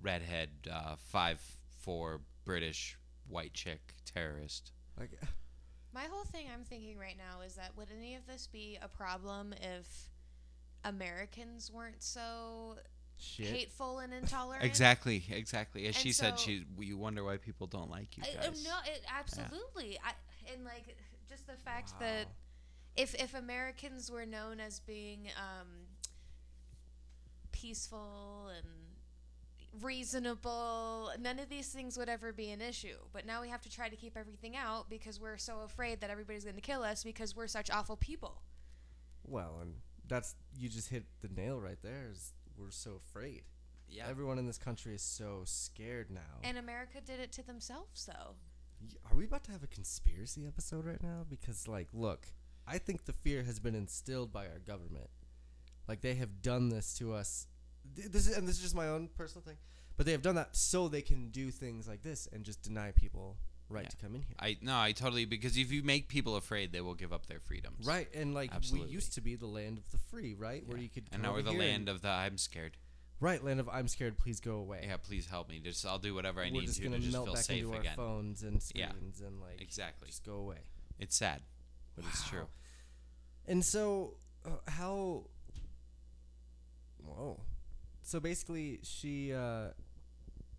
[0.01, 1.41] redhead, uh, five
[1.81, 2.97] four British
[3.29, 4.73] white chick terrorist.
[4.99, 5.11] like,
[5.93, 8.87] My whole thing I'm thinking right now is that would any of this be a
[8.87, 10.09] problem if
[10.85, 12.77] Americans weren't so
[13.19, 13.47] shit.
[13.49, 14.65] hateful and intolerant?
[14.65, 15.87] Exactly, exactly.
[15.87, 18.65] As And she said, she you wonder why people don't like you I, guys.
[18.65, 19.99] no, it, absolutely.
[20.05, 20.13] I,
[20.55, 20.97] and like
[21.29, 22.27] just the fact that
[22.97, 25.69] if if Americans were known as being um,
[27.53, 28.67] peaceful and
[29.83, 32.97] reasonable, none of these things would ever be an issue.
[33.13, 36.11] But now we have to try to keep everything out because we're so afraid that
[36.11, 38.43] everybody's going to kill us because we're such awful people.
[39.25, 39.75] Well, and
[40.09, 42.09] that's you just hit the nail right there.
[42.11, 43.43] Is we're so afraid.
[43.89, 44.07] Yeah.
[44.09, 46.39] Everyone in this country is so scared now.
[46.45, 48.35] And America did it to themselves, though.
[49.11, 51.25] Are we about to have a conspiracy episode right now?
[51.29, 52.27] Because, like, look,
[52.67, 55.11] I think the fear has been instilled by our government.
[55.89, 57.47] Like, they have done this to us.
[57.95, 59.57] This is, and this is just my own personal thing,
[59.97, 62.93] but they have done that so they can do things like this and just deny
[62.93, 63.37] people
[63.69, 63.89] right Yeah.
[63.89, 64.37] to come in here.
[64.39, 67.41] I no, I totally because if you make people afraid, they will give up their
[67.41, 67.87] freedoms.
[67.87, 68.89] Right, and like Absolutely.
[68.89, 70.67] we used to be the land of the free, right?
[70.67, 71.05] Where you could.
[71.13, 72.77] And now we're the land and- of the I'm scared.
[73.21, 74.19] Right, land of I'm scared.
[74.19, 74.85] Please go away.
[74.87, 75.61] Yeah, please help me.
[75.63, 77.45] Just I'll do whatever I we're need just to gonna to just melt feel back
[77.45, 77.91] safe into again.
[77.91, 78.89] our phones and Yeah.
[78.91, 80.09] screens and like Exactly.
[80.09, 80.59] just go away.
[80.99, 81.43] It's sad,
[81.97, 82.47] but it's true.
[83.47, 85.25] And so, uh, how?
[87.05, 87.41] Whoa.
[88.03, 89.69] So basically, she uh,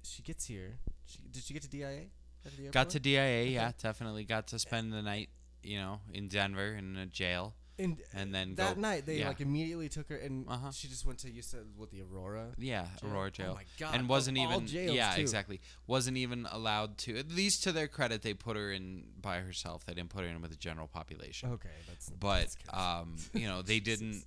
[0.03, 0.79] she gets here.
[1.05, 2.05] She, did she get to DIA?
[2.45, 2.99] At the Got to?
[2.99, 5.29] DIA, yeah, definitely got to spend the night,
[5.61, 9.29] you know, in Denver in a jail, And and then that go, night they yeah.
[9.29, 10.71] like immediately took her, and Uh-huh.
[10.71, 12.47] she just went to you said what the Aurora.
[12.57, 13.09] yeah, jail?
[13.11, 13.53] Aurora Oh jail.
[13.55, 15.21] my God, and wasn't even jails, yeah too.
[15.21, 19.37] exactly wasn't even allowed to at least to their credit they put her in by
[19.39, 22.09] herself they didn't put her in with the general population Okay, that's.
[22.09, 24.25] but that's um you know they didn't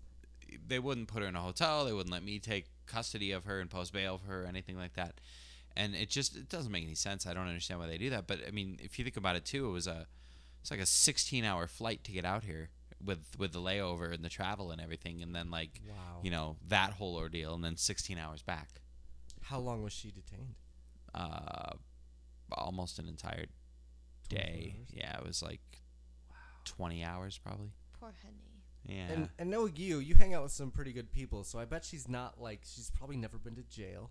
[0.66, 3.60] they wouldn't put her in a hotel they wouldn't let me take custody of her
[3.60, 5.20] and post bail for her or anything like that
[5.76, 8.26] and it just it doesn't make any sense i don't understand why they do that
[8.26, 10.06] but i mean if you think about it too it was a
[10.60, 12.70] it's like a 16 hour flight to get out here
[13.02, 16.20] with with the layover and the travel and everything and then like wow.
[16.22, 18.68] you know that whole ordeal and then 16 hours back
[19.42, 20.54] how long was she detained?
[21.14, 21.72] uh
[22.52, 23.46] almost an entire
[24.28, 24.88] day hours?
[24.90, 25.60] yeah it was like
[26.64, 28.36] 20 hours probably Poor honey.
[28.86, 31.64] yeah And and know you, you hang out with some pretty good people, so I
[31.64, 34.10] bet she's not like she's probably never been to jail.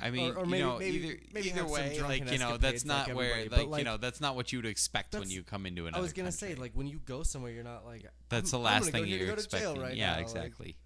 [0.00, 2.56] I mean, or, or you maybe, know, maybe, either maybe either way, like you know,
[2.56, 5.42] that's not like where, everybody, like, you know, that's not what you'd expect when you
[5.42, 5.98] come into another.
[5.98, 8.90] I was gonna say, like when you go somewhere, you're not like that's the last
[8.90, 9.82] thing you're go to jail expecting.
[9.82, 10.76] right yeah, now, like- exactly.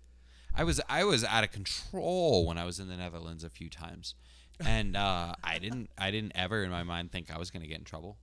[0.56, 3.68] I was I was out of control when I was in the Netherlands a few
[3.68, 4.14] times,
[4.64, 7.78] and uh, I didn't I didn't ever in my mind think I was gonna get
[7.78, 8.18] in trouble,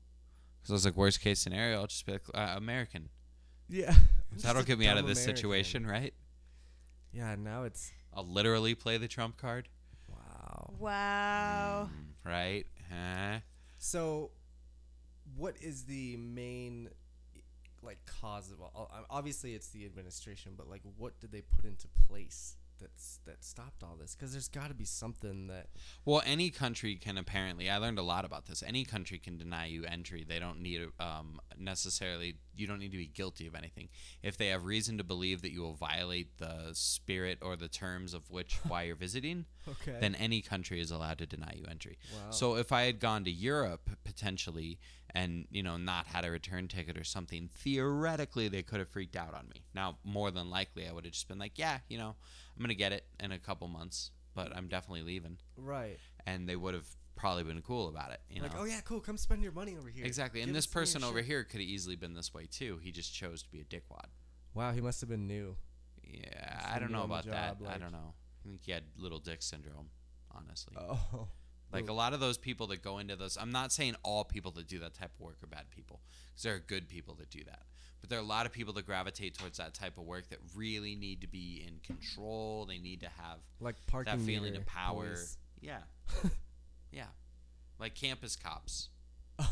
[0.59, 3.09] because I was like, worst case scenario, I'll just be like uh, American.
[3.69, 3.95] yeah.
[4.43, 6.13] That'll get me out of this situation, right?
[7.11, 9.67] Yeah, now it's I'll literally play the trump card,
[10.51, 10.73] wow.
[10.79, 11.89] Wow.
[11.91, 12.65] Mm, right?
[12.89, 13.39] Huh?
[13.77, 14.31] So,
[15.35, 16.89] what is the main
[17.83, 18.91] like cause of all?
[19.09, 23.83] Obviously, it's the administration, but like, what did they put into place that's that stopped
[23.83, 24.15] all this?
[24.15, 25.67] Because there's got to be something that
[26.05, 27.69] Well, any country can apparently.
[27.69, 28.63] I learned a lot about this.
[28.65, 30.25] Any country can deny you entry.
[30.27, 32.35] They don't need um, necessarily.
[32.55, 33.89] You don't need to be guilty of anything.
[34.21, 38.13] If they have reason to believe that you will violate the spirit or the terms
[38.13, 39.97] of which why you're visiting, okay.
[39.99, 41.97] then any country is allowed to deny you entry.
[42.13, 42.31] wow.
[42.31, 44.79] So if I had gone to Europe potentially
[45.13, 49.15] and you know not had a return ticket or something, theoretically they could have freaked
[49.15, 49.63] out on me.
[49.73, 52.15] Now, more than likely, I would have just been like, "Yeah, you know,
[52.55, 55.97] I'm gonna get it in a couple months, but I'm definitely leaving," right.
[56.25, 58.21] and they would have probably been cool about it.
[58.29, 58.99] You like, know, oh yeah, cool.
[58.99, 60.05] Come spend your money over here.
[60.05, 60.41] exactly.
[60.41, 62.33] And this us some of your person over shit." here could have easily been this
[62.33, 62.79] way too.
[62.81, 64.07] He just chose to be a dickwad.
[64.53, 65.55] Wow, he must have been new.
[66.03, 67.59] Yeah, I don't know new on the about that.
[67.59, 68.13] job, I don't know.
[68.43, 69.89] I think he had little dick syndrome,
[70.31, 70.75] honestly.
[70.77, 71.27] Oh.
[71.71, 71.89] Like mm.
[71.89, 74.67] a lot of those people that go into those, I'm not saying all people that
[74.67, 77.43] do that type of work are bad people, because there are good people that do
[77.45, 77.63] that.
[78.01, 80.39] But there are a lot of people that gravitate towards that type of work that
[80.55, 82.65] really need to be in control.
[82.65, 85.05] They need to have like parking that feeling of power.
[85.05, 85.37] police.
[85.61, 85.81] Yeah,
[86.91, 87.05] yeah,
[87.79, 88.89] like campus cops.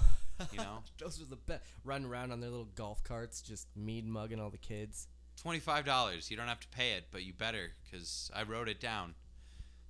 [0.53, 1.63] You know, Those were the best.
[1.83, 5.07] Running around on their little golf carts, just mead mugging all the kids.
[5.35, 6.31] twenty five dollars.
[6.31, 9.15] You don't have to pay it, but you better, because I wrote it down.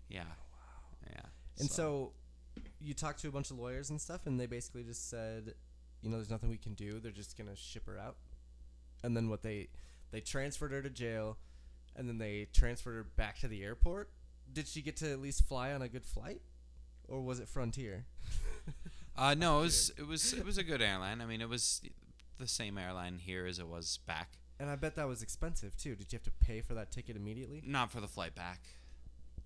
[0.09, 0.23] Yeah.
[0.23, 1.21] Oh, yeah.
[1.59, 2.13] And so,
[2.81, 5.53] you talked to a bunch of lawyers and stuff, and they basically just said,
[6.01, 6.99] you know, there's nothing we can do.
[6.99, 8.15] They're just gonna ship her out.
[9.03, 9.69] And then what they
[10.11, 11.37] they transferred her to jail,
[11.95, 14.09] and then they transferred her back to the airport.
[14.51, 16.41] Did she get to at least fly on a good flight,
[17.07, 18.05] or was it Frontier?
[19.15, 21.21] Uh, no, it was it was it was a good airline.
[21.21, 21.81] I mean, it was
[22.37, 24.33] the same airline here as it was back.
[24.61, 25.95] And I bet that was expensive too.
[25.95, 27.61] Did you have to pay for that ticket immediately?
[27.65, 28.61] Not for the flight back.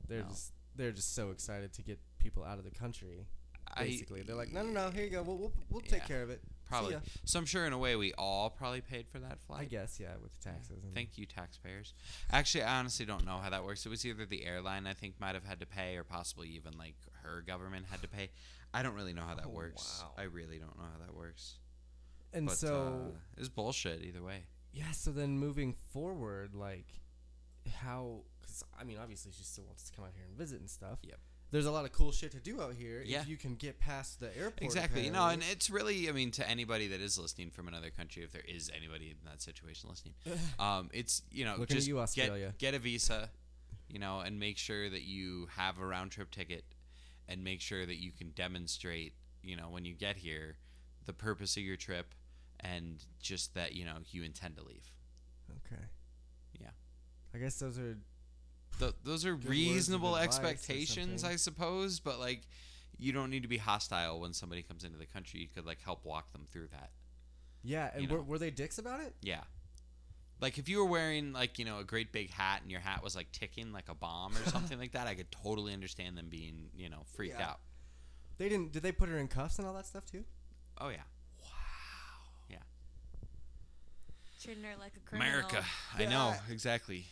[0.08, 0.30] They're No.
[0.30, 3.28] just they're just so excited to get people out of the country.
[3.76, 5.24] I- Basically, they're like, no, no, no, here you go.
[5.24, 6.42] We'll we'll, we'll take care of it.
[6.70, 6.96] Probably.
[7.26, 9.62] So I'm sure in a way we all probably paid for that flight.
[9.62, 10.84] I guess, yeah, with the taxes.
[10.94, 11.94] Thank you, taxpayers.
[12.32, 13.86] Actually, I honestly don't know how that works.
[13.86, 16.78] It was either the airline I think might have had to pay, or possibly even
[16.78, 18.30] like her government had to pay.
[18.74, 20.02] I don't really know how that Oh, works.
[20.04, 20.12] wow.
[20.18, 21.56] I really don't know how that works.
[22.34, 24.46] and but so uh, it's bullshit either way.
[24.72, 24.92] yeah.
[24.92, 26.88] So then moving forward, like
[27.82, 28.22] how?
[28.42, 31.00] Because I mean, obviously she still wants to come out here and visit and stuff.
[31.04, 31.20] Yep.
[31.54, 33.22] There's a lot of cool shit to do out here Yeah.
[33.22, 34.64] if you can get past the airport.
[34.64, 35.06] Exactly.
[35.06, 38.24] You know, and it's really, I mean, to anybody that is listening from another country,
[38.24, 40.16] if there is anybody in that situation listening,
[40.60, 43.30] um, it's you know, Looking just you, get get a visa,
[43.88, 46.64] you know, and make sure that you have a round trip ticket,
[47.28, 49.14] and make sure that you can demonstrate,
[49.44, 50.58] you know, when you get here,
[51.06, 52.16] the purpose of your trip,
[52.62, 54.92] and just that you know you intend to leave.
[55.68, 55.84] okay.
[56.60, 56.72] Yeah.
[57.36, 57.96] I guess those are
[58.80, 61.24] Th- those are Good reasonable advice expectations.
[61.24, 62.42] I suppose, but like.
[63.00, 65.40] You don't need to be hostile when somebody comes into the country.
[65.40, 66.92] You could like help walk them through that.
[67.64, 67.90] yeah.
[67.92, 68.24] And You were, know.
[68.24, 69.16] were they dicks about it?
[69.24, 69.42] Yeah.
[70.40, 73.04] Like if you were wearing like, you know, a great big hat and your hat
[73.04, 76.28] was like ticking like a bomb or something like that, I could totally understand them
[76.30, 77.50] being, you know, freaked Yeah.
[77.50, 77.60] out.
[78.38, 78.72] They didn't.
[78.74, 80.24] Did they put her in cuffs and all that stuff too?
[80.80, 80.98] Oh yeah.
[81.42, 81.48] Wow.
[82.48, 82.58] Yeah.
[84.42, 85.32] Treating her like a criminal.
[85.34, 85.64] America.
[85.98, 87.06] I know, exactly.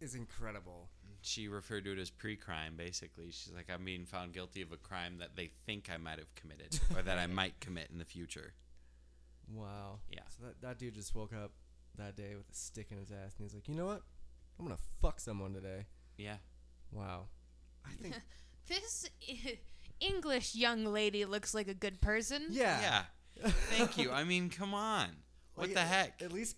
[0.00, 0.88] Is incredible.
[1.26, 3.26] She referred to it as pre-crime basically.
[3.30, 6.32] She's like I'm being found guilty of a crime that they think I might have
[6.34, 8.52] committed or that I might commit in the future.
[9.52, 9.98] Wow.
[10.10, 10.20] Yeah.
[10.28, 11.52] So that, that dude just woke up
[11.98, 14.02] that day with a stick in his ass and he's like, you know what?
[14.58, 15.86] I'm gonna fuck someone today.
[16.16, 16.36] Yeah.
[16.92, 17.26] Wow.
[17.86, 18.14] I think.
[18.68, 19.08] This
[20.00, 22.46] English young lady looks like a good person.
[22.50, 22.80] yeah.
[22.80, 23.02] Yeah.
[23.70, 24.10] Thank you.
[24.12, 25.08] I mean, come on.
[25.54, 26.22] What Like, the heck?
[26.22, 26.56] At least.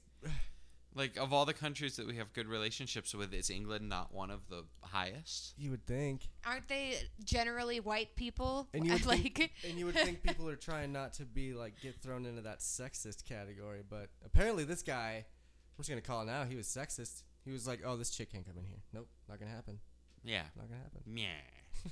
[0.98, 4.32] Like of all the countries that we have good relationships with, is England not one
[4.32, 5.54] of the highest?
[5.56, 6.28] You would think.
[6.44, 8.66] Aren't they generally white people?
[8.74, 11.54] And you would like, think, and you would think people are trying not to be
[11.54, 16.22] like get thrown into that sexist category, but apparently this guy, I'm just gonna call
[16.22, 16.44] it now.
[16.44, 17.22] He was sexist.
[17.44, 18.82] He was like, "Oh, this chick can't come in here.
[18.92, 19.78] Nope, not gonna happen.
[20.24, 20.42] Yeah.
[20.56, 21.28] Not gonna happen." Yeah.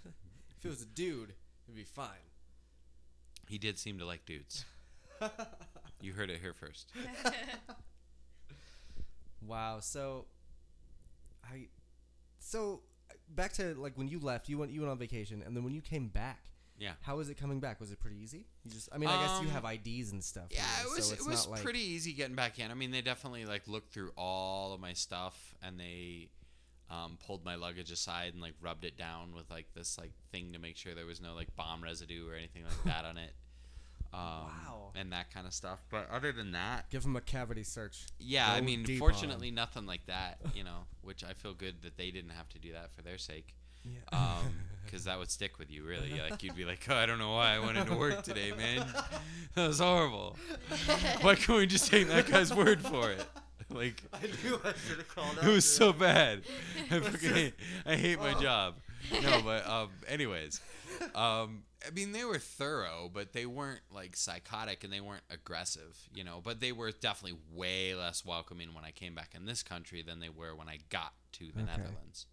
[0.58, 1.34] If it was a dude,
[1.66, 2.32] it'd be fine.
[3.46, 4.64] He did seem to like dudes.
[6.00, 6.92] You heard it here first.
[9.46, 9.80] Wow.
[9.80, 10.26] So,
[11.44, 11.68] I,
[12.38, 12.82] so
[13.28, 15.74] back to like when you left, you went you went on vacation, and then when
[15.74, 16.44] you came back,
[16.78, 16.92] Yeah.
[17.02, 17.80] how was it coming back?
[17.80, 18.46] Was it pretty easy?
[18.64, 20.46] You just, I mean, I guess you Um, have IDs and stuff.
[20.50, 22.70] Yeah, it was so it was like, pretty easy getting back in.
[22.70, 26.28] I mean, they definitely like looked through all of my stuff and they
[26.90, 30.52] um, pulled my luggage aside and like rubbed it down with like this like thing
[30.52, 33.32] to make sure there was no like bomb residue or anything like that on it.
[34.16, 34.92] Um, Wow.
[34.98, 35.80] And that kind of stuff.
[35.90, 38.06] But other than that, Give them a cavity search.
[38.18, 40.38] yeah, I mean, deep fortunately, nothing like that.
[40.54, 43.18] You know, which I feel good that they didn't have to do that for their
[43.18, 43.54] sake.
[43.84, 44.38] Yeah.
[44.86, 47.32] because that would stick with you really like you'd be like oh, i don't know
[47.32, 48.86] why i went into work today man
[49.54, 50.36] that was horrible
[51.22, 53.26] why can't we just take that guy's word for it
[53.68, 56.42] like I knew I should have called it was so bad
[56.90, 58.76] i fucking hate, i hate my job
[59.22, 60.60] no but um anyways
[61.14, 65.96] um i mean they were thorough but they weren't like psychotic and they weren't aggressive
[66.14, 69.62] you know but they were definitely way less welcoming when i came back in this
[69.62, 71.70] country than they were when i got to the Okay.
[71.76, 72.26] netherlands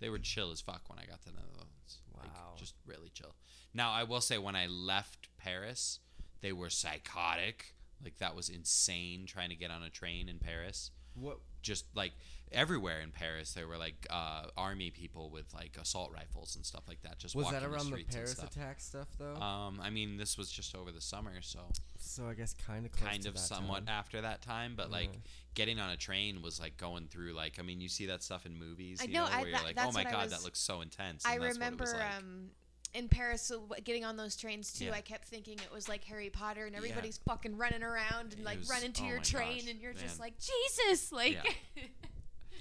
[0.00, 1.98] they were chill as fuck when I got to the Netherlands.
[2.14, 2.20] Wow.
[2.22, 3.34] Like, just really chill.
[3.74, 5.98] Now, I will say, when I left Paris,
[6.40, 7.74] they were psychotic.
[8.04, 10.92] Like, that was insane trying to get on a train in Paris.
[11.16, 11.38] What?
[11.62, 12.12] Just like
[12.52, 16.84] everywhere in Paris, there were like uh, army people with like assault rifles and stuff
[16.88, 17.18] like that.
[17.18, 18.56] Just Was walking that around the the, streets Paris and stuff.
[18.56, 19.34] attack stuff though?
[19.36, 21.60] Um, I mean, this was just over the summer, so
[21.98, 24.74] so I guess kind of kind of somewhat after that time.
[24.76, 25.10] But like
[25.54, 28.46] getting on a train was like going through like I mean, you see that stuff
[28.46, 29.00] in movies.
[29.00, 30.60] I you know, know, I- where that- you're like, oh my god, was- that looks
[30.60, 31.24] so intense.
[31.26, 32.16] I and that's what it was remember like.
[32.18, 32.50] um,
[32.94, 34.92] in Paris, so getting on those trains too, Yeah.
[34.94, 36.78] I kept thinking it was like Harry Potter, and Yeah.
[36.78, 39.78] everybody's fucking running around and It like was- run into oh your train, gosh, and
[39.80, 41.36] you're just like Jesus, like.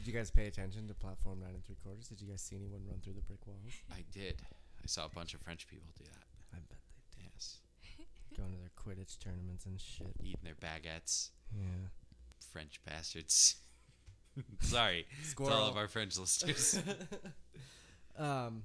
[0.08, 2.08] Did you guys pay attention to platform nine and three quarters?
[2.08, 3.60] Did you guys see anyone run through the brick walls?
[3.92, 4.42] I did.
[4.82, 6.24] I saw a bunch of French people do that.
[6.54, 6.78] I bet
[7.18, 7.58] they Yes.
[8.38, 10.16] Going to their Quidditch tournaments and shit.
[10.24, 11.32] Eating their baguettes.
[11.54, 11.90] Yeah.
[12.54, 13.58] French bastards.
[14.62, 16.80] Sorry to all of our French listeners.
[18.18, 18.64] um,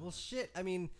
[0.00, 0.50] well, shit.
[0.56, 0.90] I mean,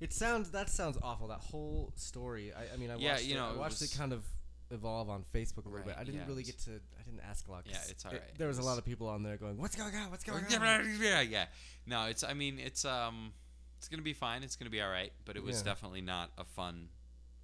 [0.00, 1.28] it sounds that sounds awful.
[1.28, 2.54] That whole story.
[2.54, 4.14] I, I mean, I Yeah, watched you it, know, I it watched was- it kind
[4.14, 4.24] of
[4.72, 5.96] evolve on Facebook a little Right, bit.
[5.98, 6.72] I didn't yeah, really get to.
[6.98, 7.64] I didn't ask a lot.
[7.64, 8.22] 'cause Yeah, it's alright.
[8.22, 10.10] it- There was, a lot of people on there going, "What's going on?
[10.10, 11.46] What's going on?" yeah, yeah,
[11.86, 12.24] No, it's.
[12.24, 13.32] I mean, it's um,
[13.78, 14.42] it's gonna be fine.
[14.42, 15.12] It's gonna be all right.
[15.24, 15.64] But it was Yeah.
[15.64, 16.88] definitely not a fun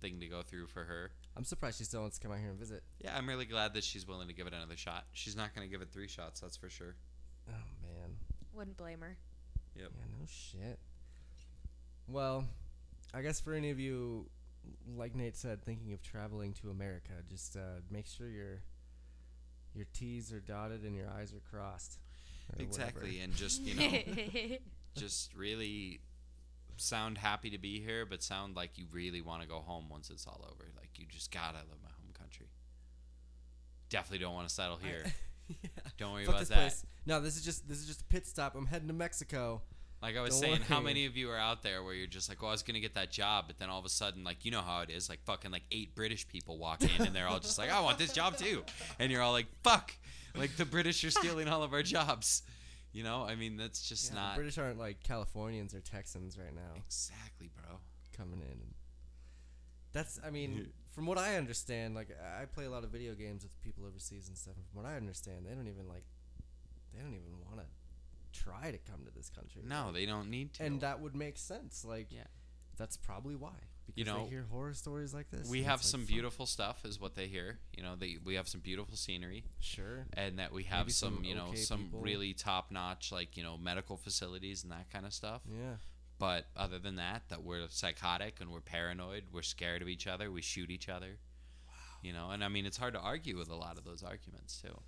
[0.01, 1.11] thing to go through for her.
[1.37, 2.83] I'm surprised she still wants to come out here and visit.
[3.01, 5.07] Yeah, I'm really glad that she's willing to give it another shot.
[5.13, 6.95] She's not gonna give it three shots, that's for sure.
[7.49, 8.17] Oh man.
[8.55, 9.17] Wouldn't blame her.
[9.77, 9.91] Yep.
[9.97, 10.79] Yeah, no shit.
[12.09, 12.47] Well,
[13.15, 14.29] I guess for any of you,
[14.97, 18.63] like Nate said, thinking of traveling to America, just uh, make sure your
[19.75, 21.99] your T's are dotted and your I's are crossed.
[22.59, 23.25] Exactly, whatever.
[23.25, 23.75] and just you
[24.51, 24.57] know,
[24.97, 26.01] just really
[26.77, 30.11] sound happy to be here, but sound like you really want to go home once
[30.11, 30.71] it's all over.
[30.77, 32.47] Like you just gotta love my home country.
[33.91, 35.05] Definitely don't want to settle here.
[35.49, 35.69] yeah.
[35.99, 36.59] Don't worry Fuck about this that.
[36.59, 36.87] place.
[37.07, 38.55] No, this is just this is just a pit stop.
[38.55, 39.63] I'm heading to Mexico.
[40.01, 42.29] Like I was Don't saying, how many of you are out there where you're just
[42.29, 44.45] like, "Well, I was gonna get that job," but then all of a sudden, like
[44.45, 47.27] you know how it is, like fucking like eight British people walk in and they're
[47.27, 48.63] all just like, "I want this job too,"
[49.01, 49.93] and you're all like, "Fuck!"
[50.37, 52.43] Like the British are stealing all of our jobs.
[52.93, 56.39] You know, I mean, that's just Yeah, the not British aren't like Californians or Texans
[56.39, 57.79] right now exactly, bro.
[58.17, 58.75] coming in.
[59.93, 63.15] That's I mean, from what I understand, like I I play a lot of video
[63.15, 64.55] games with people overseas and stuff.
[64.57, 66.05] And from what I understand, they don't even like
[66.95, 67.67] they don't even want to
[68.33, 69.63] try to come to this country.
[69.65, 70.65] No, they don't need to.
[70.65, 71.85] and that would make sense.
[71.85, 72.27] Like, Yeah.
[72.77, 73.55] that's probably why.
[73.87, 75.49] Because You know, they hear horror stories like this.
[75.49, 77.59] we have like, some fuck, beautiful stuff, is what they hear.
[77.75, 80.07] You know, they we have some beautiful scenery, Sure.
[80.13, 82.01] and that we have Maybe some, you know, okay some people.
[82.03, 85.41] really top notch, like you know, medical facilities and that kind of stuff.
[85.47, 85.77] Yeah.
[86.19, 90.31] But other than that, that we're psychotic and we're paranoid, we're scared of each other,
[90.31, 91.19] we shoot each other.
[91.67, 91.75] Wow.
[92.03, 94.61] You know, and I mean, it's hard to argue with a lot of those arguments
[94.61, 94.79] too.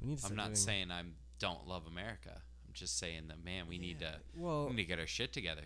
[0.00, 2.40] We need to I'm not doing- saying I'm don't love America.
[2.70, 5.32] I'm just saying that man, we need to Well, we need to get our shit
[5.32, 5.62] together.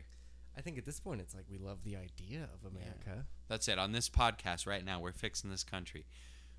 [0.56, 3.26] I think at this point it's like we love the idea of America.
[3.46, 3.78] That's it.
[3.78, 6.06] On this podcast right now, we're fixing this country.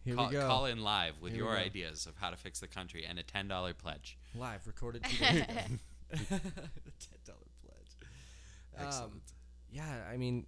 [0.04, 0.48] Here call, we go.
[0.48, 3.24] call in live with Here your ideas of how to fix the country and a
[3.24, 4.20] ten dollar pledge.
[4.36, 5.48] Live recorded today.
[6.12, 6.30] Ten
[7.26, 7.98] dollar pledge.
[8.78, 9.24] Um, Excellent.
[9.72, 10.46] yeah, I mean,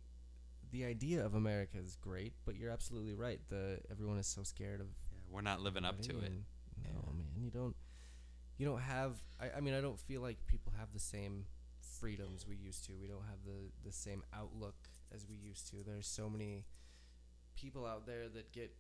[0.72, 3.40] the idea of America is great, but you're absolutely right.
[3.50, 6.32] The everyone is so scared of yeah, we're not living up to it.
[6.84, 7.12] No, Yeah.
[7.14, 7.76] man, you don't.
[8.58, 9.22] You don't have.
[9.40, 11.46] I, I mean, I don't feel like people have the same
[12.00, 12.94] freedoms we used to.
[13.00, 14.76] We don't have the the same outlook
[15.14, 15.78] as we used to.
[15.86, 16.66] There's so many
[17.56, 18.76] people out there that get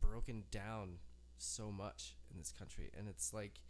[0.00, 0.98] broken down
[1.36, 3.60] so much in this country, and it's like.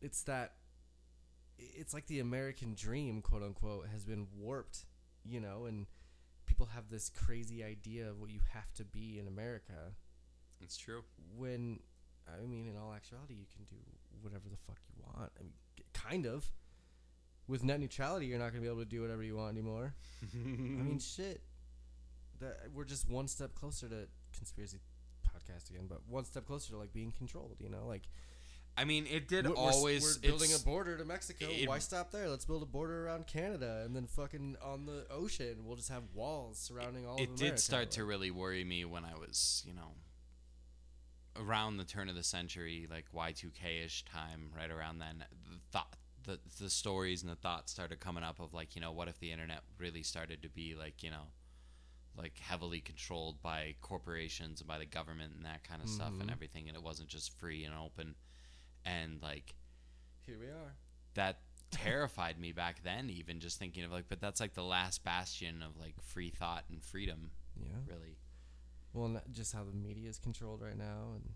[0.00, 0.54] It's that.
[1.58, 4.86] It's like the American dream, quote unquote, has been warped,
[5.24, 5.86] you know, and
[6.46, 9.92] people have this crazy idea of what you have to be in America
[10.60, 11.02] It's true.
[11.36, 11.80] when
[12.42, 13.76] I mean in all actuality you can do
[14.20, 15.32] whatever the fuck you want.
[15.38, 15.52] I mean
[15.92, 16.50] kind of.
[17.48, 19.94] With net neutrality you're not going to be able to do whatever you want anymore.
[20.22, 21.42] I mean shit.
[22.40, 24.78] That we're just one step closer to conspiracy
[25.26, 27.86] podcast again, but one step closer to like being controlled, you know?
[27.86, 28.02] Like
[28.76, 30.02] I mean, it did we're, always.
[30.02, 31.46] we're building a border to Mexico.
[31.50, 32.28] it- Why stop there?
[32.28, 36.04] Let's build a border around Canada and then fucking on the ocean we'll just have
[36.14, 39.74] walls surrounding all of it did start to really worry me when I was, you
[39.74, 39.92] know,
[41.36, 45.24] around the turn of the century, like Y2K ish time, right around then.
[45.48, 48.92] The thought, the the stories and the thoughts started coming up of like, you know,
[48.92, 51.28] what if the internet really started to be like, you know,
[52.16, 56.28] like heavily controlled by corporations and by the government and that kind of stuff and
[56.28, 56.32] Mhm.
[56.32, 58.14] everything, and it wasn't just free and open,
[58.84, 59.54] and like
[60.26, 60.74] Here we are.
[61.14, 65.04] that terrified me back then even just thinking of like but that's like the last
[65.04, 67.76] bastion of like free thought and freedom Yeah.
[67.86, 68.16] really
[68.92, 71.30] Well, not just how the media is controlled right now, and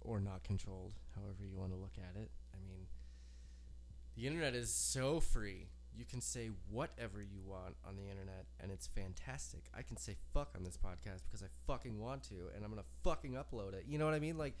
[0.00, 2.30] or not controlled, however you want to look at it.
[2.54, 2.86] I mean,
[4.16, 5.68] the internet is so free.
[5.94, 9.64] You can say whatever you want on the internet, and it's fantastic.
[9.76, 12.82] I can say fuck on this podcast because I fucking want to, and I'm gonna
[13.04, 13.84] fucking upload it.
[13.86, 14.38] You know what I mean?
[14.38, 14.54] Like,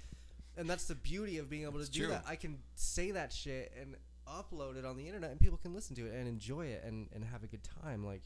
[0.58, 2.08] and that's the beauty of being able to It's do true.
[2.08, 2.24] that.
[2.28, 3.96] I can say that shit and
[4.28, 7.08] upload it on the internet, and people can listen to it and enjoy it and
[7.14, 8.04] and have a good time.
[8.04, 8.22] Like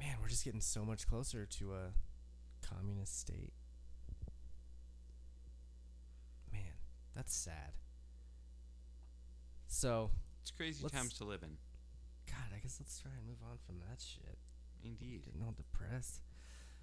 [0.00, 3.52] man, we're just getting so much closer to a communist state.
[6.52, 6.62] Man,
[7.14, 7.72] that's sad.
[9.68, 10.10] So,
[10.42, 11.56] It's crazy times to live in.
[12.26, 14.38] God, I guess let's try and move on from that shit.
[14.82, 15.24] Indeed.
[15.24, 16.22] Getting all depressed.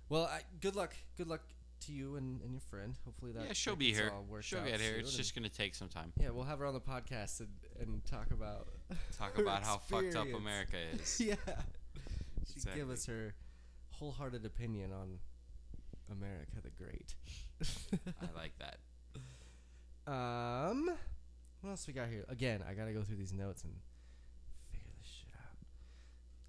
[0.10, 0.96] Well, I, good luck.
[1.18, 1.42] Good luck
[1.82, 2.96] to you and, and your friend.
[3.06, 3.46] Hopefully that.
[3.48, 4.12] yeah, she'll be here.
[4.42, 4.96] She'll out get here.
[4.98, 6.14] It's just gonna take some time.
[6.20, 7.50] Yeah, we'll have her on the podcast and,
[7.80, 8.68] and talk about
[9.18, 10.28] Talk about how fucked up.
[10.36, 11.20] America is.
[11.26, 11.36] yeah.
[12.48, 12.94] She give Exactly.
[12.94, 13.34] us her
[13.92, 15.20] wholehearted opinion on
[16.12, 17.16] America the Great.
[18.22, 18.78] I like that.
[20.08, 20.90] Um,
[21.60, 22.24] what else we got here?
[22.30, 23.74] Again, I gotta go through these notes and
[24.72, 25.58] figure this shit out.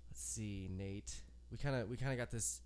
[0.09, 1.13] Let's see, Nate.
[1.51, 2.61] We kind of we kind of got this.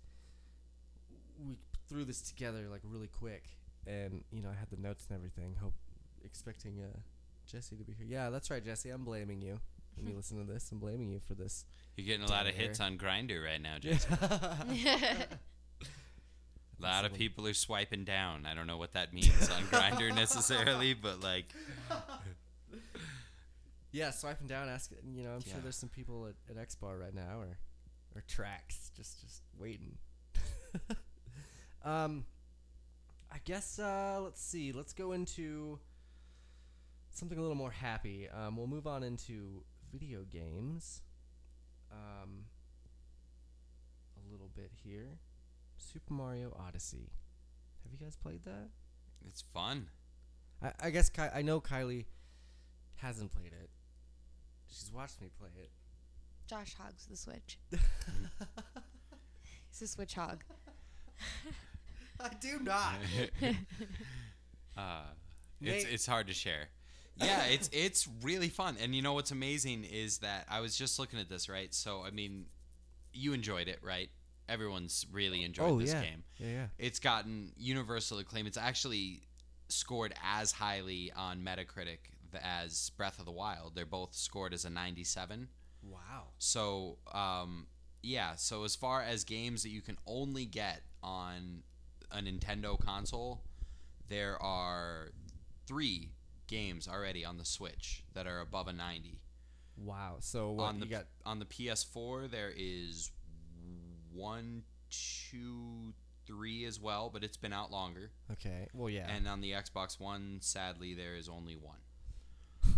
[1.43, 1.57] We
[1.89, 3.45] threw this together like really quick,
[3.87, 5.55] and you know I had the notes and everything.
[5.59, 5.73] Hope
[6.23, 6.99] expecting uh
[7.51, 8.05] Jesse to be here.
[8.07, 8.91] Yeah, that's right, Jesse.
[8.91, 9.59] I'm blaming you.
[9.95, 11.65] When you listen to this, I'm blaming you for this.
[11.95, 14.17] You're getting a lot of hits on Grindr right now, Jason.
[16.79, 18.45] A lot of people are swiping down.
[18.45, 21.45] I don't know what that means on Grindr necessarily, but like,
[23.91, 24.97] Yeah, swiping down, asking.
[25.15, 25.59] You know, I'm sure Yeah.
[25.61, 27.57] there's some people at, at X Bar right now, or
[28.15, 29.97] or tracks, just just waiting.
[31.85, 32.25] um,
[33.31, 34.71] I guess uh, let's see.
[34.73, 35.79] Let's go into
[37.11, 38.27] something a little more happy.
[38.29, 39.63] Um, we'll move on into
[39.93, 41.01] video games.
[41.91, 42.45] Um,
[44.17, 45.19] a little bit here.
[45.77, 47.11] Super Mario Odyssey.
[47.83, 48.69] Have you guys played that?
[49.25, 49.87] it's fun.
[50.61, 52.05] I, I guess Ky- I know Kylie
[52.95, 53.69] hasn't played it.
[54.67, 55.69] She's watched me play it.
[56.47, 57.57] Josh hogs the Switch.
[59.69, 60.43] He's a Switch hog.
[62.19, 62.95] I do not.
[64.77, 65.03] uh,
[65.61, 66.67] it's Nate- it's hard to share.
[67.17, 68.77] Yeah, it's it's really fun.
[68.81, 71.73] And you know what's amazing is that I was just looking at this, right?
[71.73, 72.45] So I mean,
[73.13, 74.09] you enjoyed it, right?
[74.49, 76.01] Everyone's really enjoyed oh this yeah.
[76.01, 76.23] game.
[76.37, 76.65] yeah, yeah.
[76.77, 78.47] It's gotten universal acclaim.
[78.47, 79.21] It's actually
[79.69, 81.99] scored as highly on Metacritic
[82.41, 83.75] as Breath of the Wild.
[83.75, 85.47] They're both scored as a 97.
[85.83, 86.27] Wow.
[86.37, 87.67] So, um,
[88.01, 88.35] yeah.
[88.35, 91.63] So as far as games that you can only get on
[92.11, 93.43] a Nintendo console,
[94.09, 95.11] there are
[95.67, 96.11] three
[96.53, 99.19] games already on the Switch that are above a 90.
[99.75, 100.17] Wow.
[100.19, 101.05] So what on you the got?
[101.25, 103.11] on the PS4, there is
[104.13, 105.93] one, two,
[106.27, 108.11] three as well, but it's been out longer.
[108.33, 108.67] Okay.
[108.73, 109.09] Well, yeah.
[109.09, 111.77] And on the Xbox One, sadly, there is only one.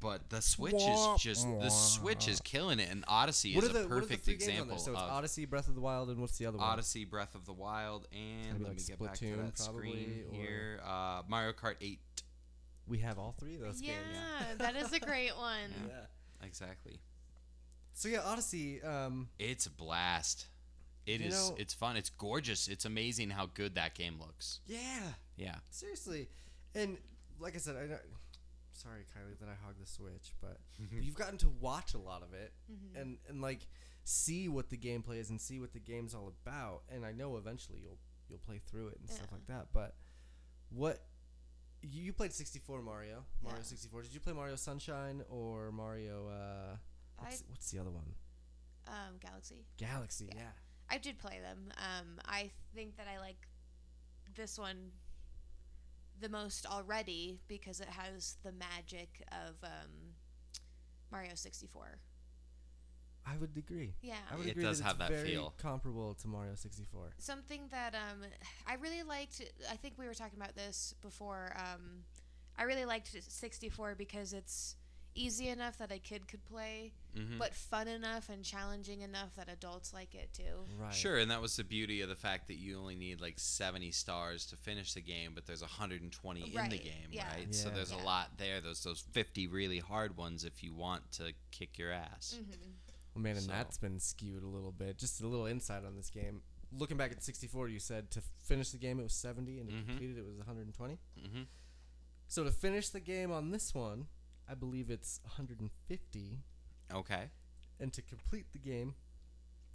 [0.00, 3.78] But the Switch is just the Switch is killing it, and Odyssey what is the
[3.78, 4.78] a what are the perfect three games on example?
[4.78, 6.66] So it's Odyssey, Breath of the Wild, and what's the other one?
[6.66, 10.24] Odyssey, Breath of the Wild, and let like me get back to that screen probably,
[10.30, 10.80] or- here.
[10.86, 12.00] Uh, Mario Kart 8.
[12.86, 14.04] We have all three of those yeah, games.
[14.12, 15.70] Yeah, that is a great one.
[15.88, 16.46] Yeah.
[16.46, 17.00] Exactly.
[17.94, 18.82] So yeah, Odyssey.
[18.82, 20.46] Um, It's a blast.
[21.06, 21.34] It is.
[21.50, 21.96] Know- it's fun.
[21.96, 22.68] It's gorgeous.
[22.68, 24.60] It's amazing how good that game looks.
[24.66, 25.12] yeah.
[25.36, 25.56] Yeah.
[25.70, 26.28] Seriously,
[26.76, 26.96] and
[27.40, 27.98] like I said, I know.
[28.72, 30.58] Sorry, Kylie, that I hog the Switch, but
[30.90, 33.00] you've gotten to watch a lot of it, Mhm.
[33.00, 33.66] and and like
[34.04, 36.82] see what the gameplay is and see what the game's all about.
[36.90, 39.68] And I know eventually you'll you'll play through it and stuff like that.
[39.72, 39.94] But
[40.70, 41.04] what
[41.90, 43.64] you, played 64 Mario, Mario Yeah.
[43.64, 44.02] 64.
[44.02, 46.28] Did you play Mario Sunshine or Mario?
[46.28, 46.76] Uh,
[47.18, 48.14] what's, I what's the other one?
[48.86, 49.64] um Galaxy.
[49.78, 50.26] Galaxy.
[50.28, 50.40] Yeah.
[50.42, 50.50] Yeah.
[50.90, 51.72] I did play them.
[51.78, 53.48] Um, I think that I like
[54.34, 54.90] this one
[56.20, 59.90] the most already because it has the magic of um,
[61.10, 61.98] Mario 64.
[63.26, 63.94] I would agree.
[64.02, 64.16] Yeah.
[64.30, 65.54] I would It agree does that have it's that very feel.
[65.58, 67.14] comparable to Mario 64.
[67.18, 68.20] Something that um,
[68.66, 71.52] I really liked, I think we were talking about this before.
[71.56, 72.04] Um,
[72.58, 74.76] I really liked 64 because it's
[75.16, 79.48] easy enough that a kid could play, hmm but fun enough and challenging enough that
[79.48, 80.64] adults like it too.
[80.76, 80.92] Right.
[80.92, 83.92] Sure, and that was the beauty of the fact that you only need like 70
[83.92, 87.28] stars to finish the game, but there's 120 in the Right, game, yeah.
[87.32, 87.54] right?
[87.54, 88.02] So there's Yeah.
[88.02, 88.60] a lot there.
[88.60, 92.36] Those those 50 really hard ones if you want to kick your ass.
[92.40, 92.70] Mm-hmm.
[93.14, 94.98] Well, man, and So- that's been skewed a little bit.
[94.98, 96.42] Just a little insight on this game.
[96.72, 99.74] Looking back at 64, you said to finish the game it was 70, and to
[99.76, 99.86] Mhm.
[99.86, 100.98] complete it it was 120.
[101.16, 101.42] hmm
[102.26, 104.08] So to finish the game on this one,
[104.48, 106.42] I believe it's 150,
[106.92, 107.30] Okay.
[107.78, 108.96] and to complete the game,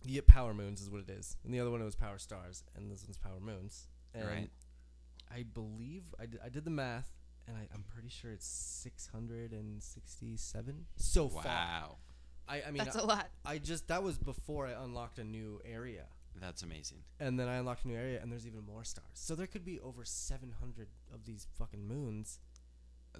[0.03, 2.17] you get Power Moons is what it is, and the other one it was Power
[2.17, 3.87] Stars, and this one's Power Moons.
[4.13, 4.51] And Right.
[5.29, 7.15] I believe I did, I did the math,
[7.47, 11.43] and I, I'm pretty sure it's 667 so far.
[11.45, 11.99] Wow.
[12.49, 13.29] I, I mean, That's I, a lot.
[13.45, 16.05] I just that was before I unlocked a new area.
[16.41, 16.99] That's amazing.
[17.19, 19.07] and then I unlocked a new area, and there's even more stars.
[19.13, 22.39] So there could be over 700 of these fucking moons.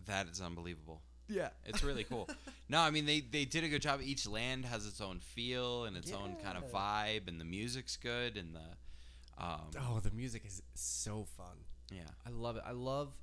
[0.06, 1.02] That is unbelievable.
[1.28, 2.28] Yeah, It's really cool.
[2.70, 4.00] no, I mean they they did a good job.
[4.02, 7.98] Each land has its own feel and its own kind of vibe, and the music's
[7.98, 11.58] good, and the um, Oh, the music is so fun.
[11.92, 12.02] yeah.
[12.26, 12.64] I love it.
[12.66, 13.14] I love.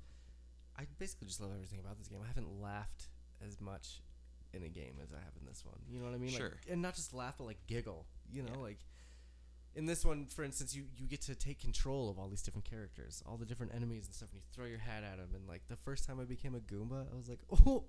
[0.79, 2.19] I basically just love everything about this game.
[2.23, 3.09] I haven't laughed
[3.45, 4.01] as much
[4.53, 5.79] in a game as I have in this one.
[5.89, 6.29] You know what I mean?
[6.29, 6.49] Sure.
[6.49, 8.05] Like, and not just laugh, but like giggle.
[8.31, 8.61] You know, Yeah.
[8.61, 8.79] like
[9.75, 12.65] in this one, for instance, you you get to take control of all these different
[12.65, 15.29] characters, all the different enemies and stuff, and you throw your hat at them.
[15.35, 17.83] And like the first time I became a Goomba, I was like, oh,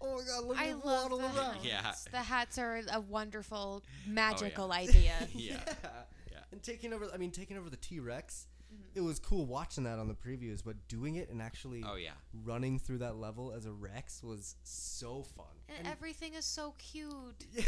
[0.00, 1.54] oh my god, look I at love waddle the around.
[1.56, 1.64] hats.
[1.64, 1.92] Yeah.
[2.10, 4.74] The hats are a wonderful oh, magical yeah.
[4.74, 5.12] idea.
[5.34, 5.60] Yeah.
[5.66, 5.90] yeah.
[6.32, 6.38] Yeah.
[6.52, 8.46] And taking over, I mean, taking over the T Rex.
[8.72, 8.98] Mm-hmm.
[8.98, 12.10] It was cool watching that on the previews, but doing it and actually Oh yeah.
[12.44, 15.46] running through that level as a Rex was so fun.
[15.78, 17.46] And everything is so cute.
[17.52, 17.64] Yeah.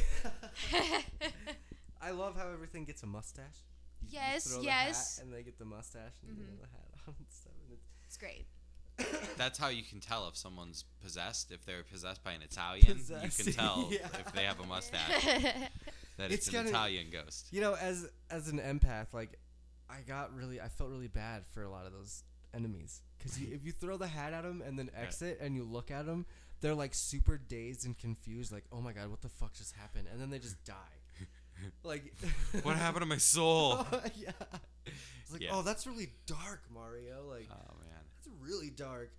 [2.03, 3.45] I love how everything gets a mustache.
[4.03, 5.17] You- you Yes, the yes.
[5.19, 6.61] hat and they get the mustache and you know, Mhm.
[6.61, 7.53] the hat on and stuff.
[7.65, 8.47] And it's, It's great.
[9.39, 11.51] That's how you can tell if someone's possessed.
[11.53, 14.07] If they're possessed by an Italian, Possessed, you can tell yeah.
[14.19, 15.71] if they have a mustache that
[16.31, 17.49] It's it's, an gotta- Italian ghost.
[17.51, 19.39] you know, as as an empath, like
[19.91, 22.23] I got really, I felt really bad for a lot of those
[22.55, 25.91] enemies because if you throw the hat at them and then exit and you look
[25.91, 26.27] at them,
[26.61, 30.07] they're like super dazed and confused, like, oh my god, what the fuck just happened?
[30.13, 30.75] And then they just die.
[31.85, 32.13] like,
[32.63, 33.87] What happened to my soul?
[34.17, 34.31] yeah.
[34.87, 35.51] It's like, Yeah.
[35.53, 37.25] oh, that's really dark, Mario.
[37.29, 38.05] Like, Oh man.
[38.17, 39.11] that's really dark.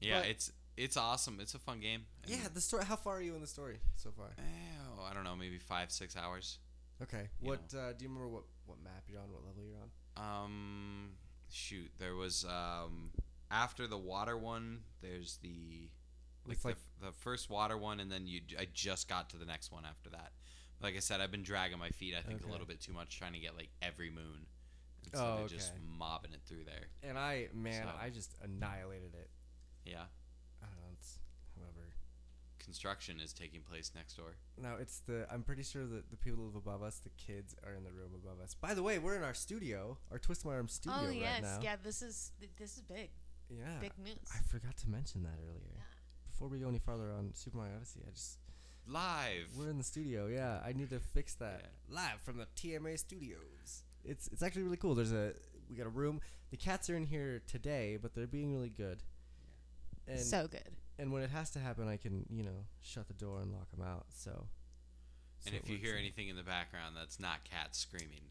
[0.00, 1.40] Yeah, But- it's it's awesome.
[1.40, 2.06] It's a fun game.
[2.26, 2.84] Yeah, the story.
[2.86, 4.30] How far are you in the story so far?
[4.98, 6.58] Oh, I don't know, maybe five, six hours.
[7.02, 7.28] Okay.
[7.40, 8.28] What uh, do you remember?
[8.28, 9.30] What what map you're on?
[9.32, 9.90] What level you're on?
[10.16, 11.10] Um,
[11.50, 13.10] shoot, there was um
[13.50, 14.80] after the water one.
[15.02, 15.88] There's the
[16.46, 18.40] like, It's the, like- f- the first water one, and then you.
[18.58, 20.32] I just got to the next one after that.
[20.82, 22.14] Like I said, I've been dragging my feet.
[22.18, 22.48] I think Okay.
[22.48, 24.46] a little bit too much, trying to get like every moon
[25.04, 26.86] instead Oh, of just mobbing it through there.
[27.02, 29.30] And I, man, So- I just annihilated it.
[29.84, 30.04] Yeah,
[30.62, 30.88] I don't know.
[30.94, 31.18] It's
[31.56, 31.92] whoever.
[32.70, 34.36] Construction is taking place next door.
[34.56, 35.26] No, it's the.
[35.32, 37.90] I'm pretty sure that the people who live above us, the kids, are in the
[37.90, 38.54] room above us.
[38.54, 41.42] By the way, we're in our studio, our Twist My Arm studio oh right yes,
[41.42, 41.58] now.
[41.60, 41.74] yeah.
[41.82, 43.10] This is this is big,
[43.48, 43.78] Yeah.
[43.80, 44.18] big news.
[44.32, 45.74] I forgot to mention that earlier.
[45.74, 45.82] Yeah.
[46.30, 48.38] Before we go any farther on Super Mario Odyssey, I just
[48.86, 49.48] Live.
[49.58, 50.28] we're in the studio.
[50.28, 53.82] Yeah, I need to fix that live from the TMA studios.
[54.04, 54.94] It's it's actually really cool.
[54.94, 55.32] There's a
[55.68, 56.20] we got a room.
[56.52, 59.02] The cats are in here today, but they're being really good.
[60.06, 60.70] And so good.
[61.00, 63.70] And when it has to happen, I can you know shut the door and lock
[63.70, 64.06] them out.
[64.10, 64.46] So.
[65.46, 66.00] and so if you hear out.
[66.00, 68.28] anything in the background, that's not cats screaming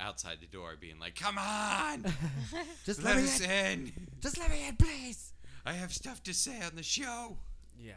[0.00, 2.04] outside the door, being like, "Come on,
[2.84, 3.48] just let let me us in.
[3.48, 3.92] in.
[4.20, 5.32] Just let me in, please.
[5.64, 7.36] I have stuff to say on the show."
[7.78, 7.92] Yeah.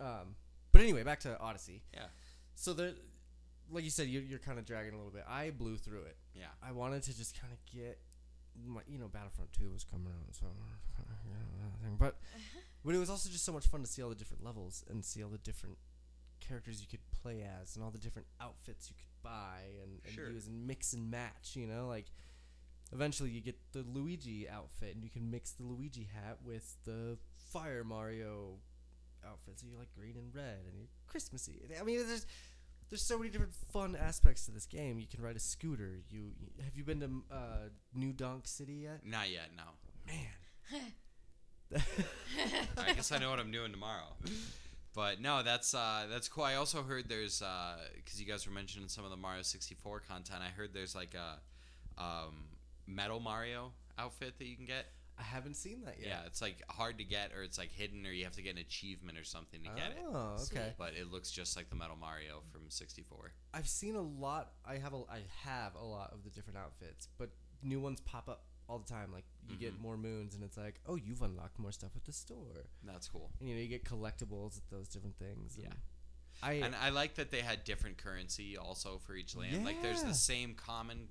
[0.00, 0.36] Um.
[0.72, 1.82] But anyway, back to Odyssey.
[1.92, 2.06] Yeah.
[2.54, 2.92] So there,
[3.72, 5.24] like you said, you, you're kind of dragging a little bit.
[5.28, 6.16] I blew through it.
[6.34, 6.46] Yeah.
[6.62, 7.98] I wanted to just kind of get,
[8.66, 11.96] my, you know, Battlefront Two was coming out, so you know, that thing.
[11.98, 12.16] But
[12.84, 15.04] but it was also just so much fun to see all the different levels and
[15.04, 15.76] see all the different
[16.40, 20.14] characters you could play as and all the different outfits you could buy and, and
[20.14, 20.30] Sure.
[20.30, 21.54] use and mix and match.
[21.54, 22.06] You know, like
[22.92, 27.18] eventually you get the Luigi outfit and you can mix the Luigi hat with the
[27.52, 28.58] Fire Mario
[29.26, 31.60] outfit, so you're like green and red and you're Christmassy.
[31.78, 32.24] I mean, there's
[32.88, 34.98] there's so many different fun aspects to this game.
[34.98, 35.98] You can ride a scooter.
[36.08, 36.32] You
[36.64, 39.04] have you been to uh, New Donk City yet?
[39.04, 39.50] Not yet.
[39.56, 39.62] No.
[40.06, 40.82] Man,
[42.78, 44.16] I guess I know what I'm doing tomorrow.
[44.94, 46.44] But no, that's uh, that's cool.
[46.44, 47.42] I also heard there's
[47.96, 50.40] because you guys were mentioning some of the Mario 64 content.
[50.42, 51.40] I heard there's like a
[52.00, 52.44] um,
[52.86, 54.86] metal Mario outfit that you can get.
[55.18, 56.08] I haven't seen that yet.
[56.08, 56.20] Yeah.
[56.26, 58.60] it's like hard to get, or it's like hidden, or you have to get an
[58.60, 59.98] achievement or something to get it.
[60.10, 60.44] Oh, okay.
[60.44, 60.74] Sweet.
[60.78, 63.32] But it looks just like the metal Mario from 64.
[63.52, 64.52] I've seen a lot.
[64.66, 67.28] I have a I have a lot of the different outfits, but
[67.62, 69.12] new ones pop up all the time.
[69.12, 69.80] Like you get Mhm.
[69.80, 72.66] more moons, and it's like, oh, you've unlocked more stuff at the store.
[72.84, 73.32] That's cool.
[73.40, 75.58] And you know, you get collectibles at those different things.
[75.60, 75.72] Yeah.
[76.42, 79.64] I And I like that they had different currency also for each land.
[79.64, 81.08] Like there's the same common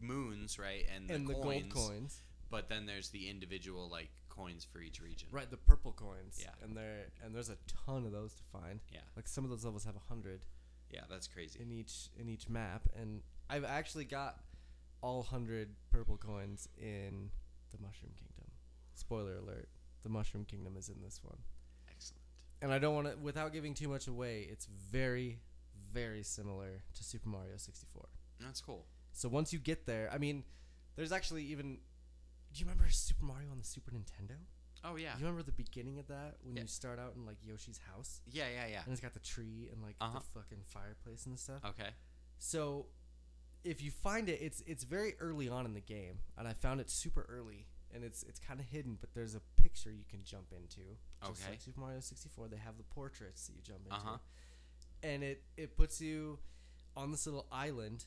[0.00, 0.86] moons, right?
[0.94, 1.72] And the and the coins.
[1.72, 2.22] gold coins.
[2.50, 5.28] But then there's the individual like coins for each region.
[5.30, 6.38] Right, the purple coins.
[6.40, 6.54] Yeah.
[6.62, 7.56] And there and there's a
[7.86, 8.80] ton of those to find.
[8.90, 9.00] Yeah.
[9.16, 10.44] Like some of those levels have a hundred
[10.90, 11.60] Yeah, that's crazy.
[11.60, 14.42] in each in each map, and I've actually got
[15.02, 17.30] all hundred purple coins in
[17.70, 18.50] the Mushroom Kingdom.
[18.94, 19.68] Spoiler alert:
[20.02, 21.38] the Mushroom Kingdom is in this one.
[21.90, 22.22] Excellent.
[22.60, 25.40] And I don't want to, without giving too much away, it's very,
[25.92, 28.06] very similar to Super Mario 64.
[28.40, 28.86] That's cool.
[29.12, 30.44] So once you get there, I mean,
[30.96, 31.78] there's actually even.
[32.52, 34.36] Do you remember Super Mario on the Super Nintendo?
[34.84, 35.12] Oh yeah.
[35.16, 36.62] You remember the beginning of that when Yeah.
[36.62, 38.82] you start out in like Yoshi's house Yeah, yeah, yeah.
[38.84, 40.18] and it's got the tree and like Uh-huh.
[40.18, 41.64] the fucking fireplace and stuff.
[41.64, 41.90] Okay.
[42.38, 42.86] So
[43.64, 46.80] if you find it, it's it's very early on in the game, and I found
[46.80, 48.98] it super early, and it's it's kind of hidden.
[49.00, 50.80] But there's a picture you can jump into.
[51.26, 51.50] Just Okay.
[51.52, 54.18] like Super Mario 64, they have the portraits that you jump into, Uh-huh.
[55.02, 56.38] and it it puts you
[56.96, 58.06] on this little island,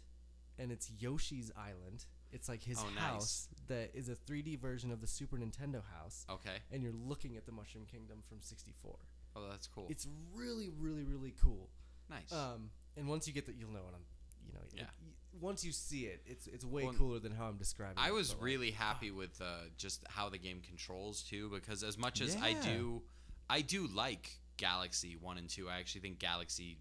[0.59, 2.05] and it's Yoshi's island.
[2.31, 2.99] It's like his Oh, nice.
[3.03, 6.57] house that is a 3D version of the Super Nintendo house, Okay.
[6.71, 8.99] and you're looking at the Mushroom Kingdom from 64.
[9.37, 9.87] Oh, that's cool.
[9.89, 11.69] It's really, really, really cool.
[12.09, 12.31] nice.
[12.31, 14.05] Um, and once you get that, you'll know what I'm.
[14.45, 14.81] You know, Yeah.
[14.83, 17.97] like, once you see it, it's it's way Well, cooler than how I'm describing.
[17.97, 18.05] It.
[18.05, 19.45] I it, was but, like, really happy with uh,
[19.77, 23.01] just how the game controls too, because as much as I do,
[23.49, 25.69] I do like Galaxy One and Two.
[25.69, 26.77] I actually think Galaxy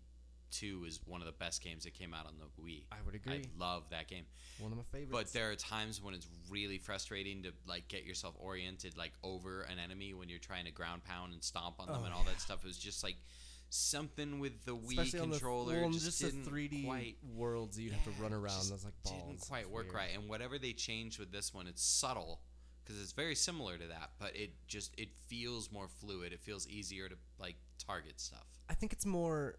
[0.50, 2.84] Two is one of the best games that came out on the Wii.
[2.92, 3.34] I would agree.
[3.34, 4.24] I love that game,
[4.60, 5.10] One of my favorites.
[5.10, 9.62] but there are times when it's really frustrating to like get yourself oriented like over
[9.62, 12.22] an enemy when you're trying to ground pound and stomp on them Oh, and all
[12.24, 12.30] yeah.
[12.30, 12.60] that stuff.
[12.62, 13.16] It was just like
[13.74, 17.16] something with the Wii Especially on the, controller well, just, just didn't the 3D quite
[17.34, 18.70] worlds you'd have to run around.
[18.70, 19.28] Those like balls.
[19.28, 19.94] didn't quite work weird.
[19.94, 20.10] right.
[20.14, 22.40] And whatever they changed with this one, it's subtle
[22.84, 26.32] because it's very similar to that, but it just it feels more fluid.
[26.32, 28.46] It feels easier to like target stuff.
[28.68, 29.56] I think it's more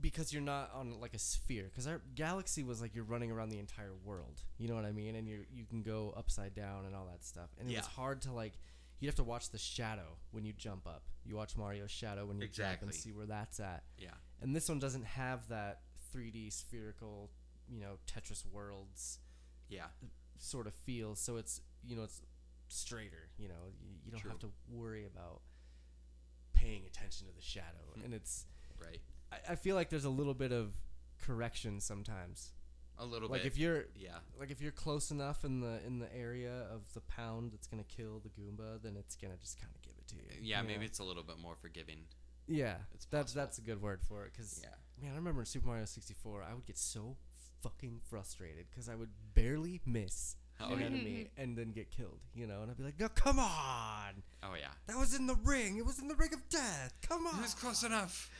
[0.00, 1.64] because you're not on like a sphere.
[1.64, 4.42] Because our galaxy was like you're running around the entire world.
[4.58, 5.16] You know what I mean?
[5.16, 7.50] And you you can go upside down and all that stuff.
[7.58, 8.54] And it was hard to like.
[9.02, 11.02] You have to watch the shadow when you jump up.
[11.24, 13.82] You watch Mario's shadow when you jump and see where that's at.
[13.98, 15.80] Yeah, And this one doesn't have that
[16.14, 17.30] 3D spherical,
[17.68, 19.18] you know, Tetris worlds
[19.72, 19.86] yeah,
[20.38, 21.14] sort of feel.
[21.14, 22.20] So it's you know it's
[22.68, 23.30] straighter.
[23.38, 24.30] You know you, you don't True.
[24.30, 25.40] have to worry about
[26.52, 27.66] paying attention to the shadow.
[27.96, 28.04] Hmm.
[28.04, 28.46] And it's
[28.80, 29.00] right.
[29.32, 30.74] I, I feel like there's a little bit of
[31.20, 32.52] correction sometimes.
[33.02, 33.52] A little Like bit.
[33.52, 37.00] if you're yeah, like if you're close enough in the in the area of the
[37.00, 40.16] pound that's gonna kill the Goomba, then it's gonna just kind of give it to
[40.16, 40.22] you.
[40.40, 40.84] yeah, you maybe know?
[40.86, 42.04] it's a little bit more forgiving.
[42.46, 42.76] yeah.
[42.94, 44.32] it's that's that's a good word for it.
[44.36, 47.16] Cause Yeah, man, I remember in Super Mario 64, I would get so
[47.62, 50.86] fucking frustrated because I would barely miss Oh, an yeah.
[50.86, 52.20] enemy and then get killed.
[52.34, 54.68] You know, and I'd be like, no, come on, oh yeah.
[54.86, 55.76] that was in the ring.
[55.76, 56.92] It was in the ring of death.
[57.08, 57.38] Come on.
[57.40, 58.30] It was close enough.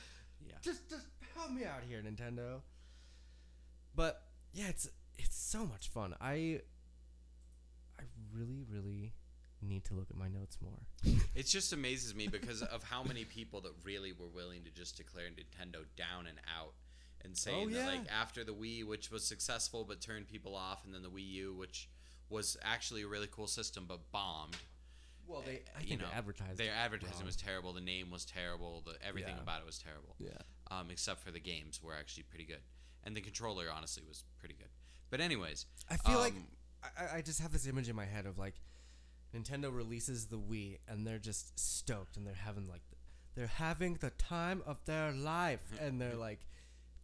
[0.46, 2.60] Yeah, just just help me out here, Nintendo.
[3.94, 4.88] But yeah, it's
[5.18, 6.14] it's so much fun.
[6.20, 6.60] I
[7.98, 8.02] I
[8.34, 9.12] really really
[9.60, 10.80] need to look at my notes more.
[11.34, 14.96] it just amazes me because of how many people that really were willing to just
[14.96, 16.72] declare Nintendo down and out.
[17.24, 20.84] And saying Oh, that like after the Wii, which was successful but turned people off,
[20.84, 21.88] and then the Wii U, which
[22.28, 24.56] was actually a really cool system but bombed.
[25.28, 26.58] Well, they I you think know, advertised.
[26.58, 27.26] Their advertising wrong.
[27.26, 27.72] was terrible.
[27.72, 28.82] The name was terrible.
[28.84, 29.42] The everything Yeah.
[29.42, 30.16] about it was terrible.
[30.18, 30.30] yeah.
[30.68, 32.62] Um, except for the games were actually pretty good,
[33.04, 34.68] and the controller honestly was pretty good.
[35.10, 36.46] But anyways, I feel like um,
[37.12, 38.54] I, I just have this image in my head of like
[39.34, 42.82] Nintendo releases the Wii and they're just stoked and they're having like
[43.34, 45.60] they're having the time of their life.
[45.80, 46.40] And they're like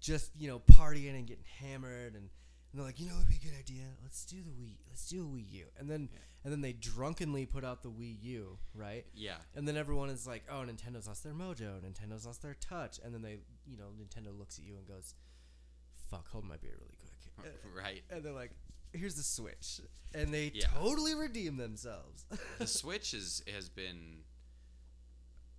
[0.01, 2.15] just you know partying and getting hammered.
[2.15, 2.29] And,
[2.73, 3.85] and they're like you know it'd be a good idea.
[4.03, 5.67] Let's do the Wii let's do a Wii U.
[5.79, 6.19] And then Yeah.
[6.45, 9.05] and then they drunkenly put out the Wii U right?
[9.15, 11.81] Yeah, and then everyone is like oh Nintendo's lost their mojo.
[11.83, 13.01] Nintendo's lost their touch.
[13.05, 15.15] And then they you know Nintendo looks at you and goes
[16.11, 16.97] fuck hold my beer really
[17.37, 18.03] quick right.
[18.11, 18.51] and they're like,
[18.93, 19.81] "Here's the Switch,"
[20.15, 20.67] and they Yeah.
[20.75, 22.25] totally redeem themselves.
[22.59, 24.25] the Switch is has been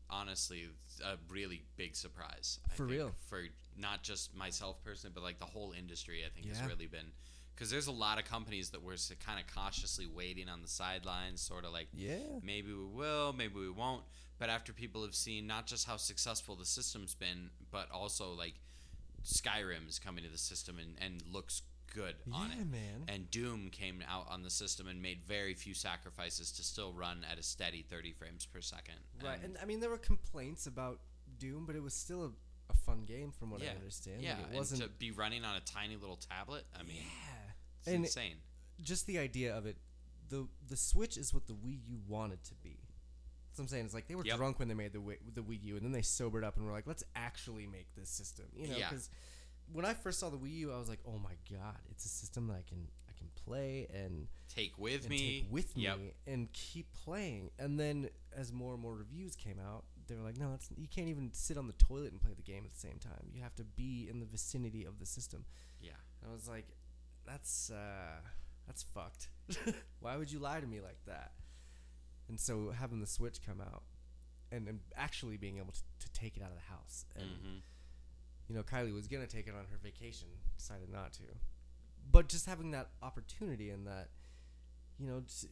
[0.10, 0.70] honestly
[1.06, 2.60] a really big surprise.
[2.66, 3.16] I For think, real.
[3.28, 3.44] for
[3.78, 6.24] not just myself personally, but like the whole industry.
[6.26, 7.12] I think has really been
[7.56, 8.96] because there's a lot of companies that were
[9.26, 13.56] kind of cautiously waiting on the sidelines, sort of like yeah, maybe we will, maybe
[13.56, 14.04] we won't.
[14.38, 18.56] But after people have seen not just how successful the system's been, but also like
[19.24, 21.62] Skyrim's coming to the system and, and looks
[21.94, 22.72] good on yeah, it.
[22.72, 23.04] man.
[23.08, 27.26] And Doom came out on the system and made very few sacrifices to still run
[27.30, 28.96] at a steady 30 frames per second.
[29.24, 31.00] right, and I mean, there were complaints about
[31.40, 32.32] Doom, but it was still a,
[32.72, 34.22] a fun game, from what yeah, I understand.
[34.22, 34.82] yeah, like, it and wasn't.
[34.84, 38.36] to be running on a tiny little tablet, I mean, yeah, it's and insane.
[38.82, 39.78] just the idea of it,
[40.30, 42.78] the the Switch is what the Wii U wanted to be.
[43.60, 43.86] What I'm saying.
[43.86, 44.38] It's like they were Yep.
[44.38, 46.66] drunk when they made the Wii, the Wii U, and then they sobered up and
[46.66, 48.90] were like, "Let's actually make this system." You know, Yeah.
[48.90, 49.10] because
[49.72, 52.10] when I first saw the Wii U, I was like, "Oh my god, it's a
[52.10, 55.42] system that I can I can play and." Take with and me.
[55.44, 55.98] take with Yep.
[56.00, 57.52] me and keep playing.
[57.60, 60.88] And then as more and more reviews came out, they were like, no, it's, you
[60.88, 63.30] can't even sit on the toilet and play the game at the same time.
[63.32, 65.46] You have to be in the vicinity of the system.
[65.80, 65.92] Yeah.
[66.22, 66.66] And I was like,
[67.28, 68.22] that's uh,
[68.66, 69.30] that's fucked.
[70.00, 71.34] Why would you lie to me like that?
[72.30, 73.84] And so having the Switch come out
[74.52, 77.58] and, and actually being able to, to take it out of the house and hmm
[78.48, 80.28] you know, Kylie was gonna take it on her vacation,
[80.58, 81.24] decided not to.
[82.12, 84.10] But just having that opportunity and that,
[84.98, 85.46] you know, it's,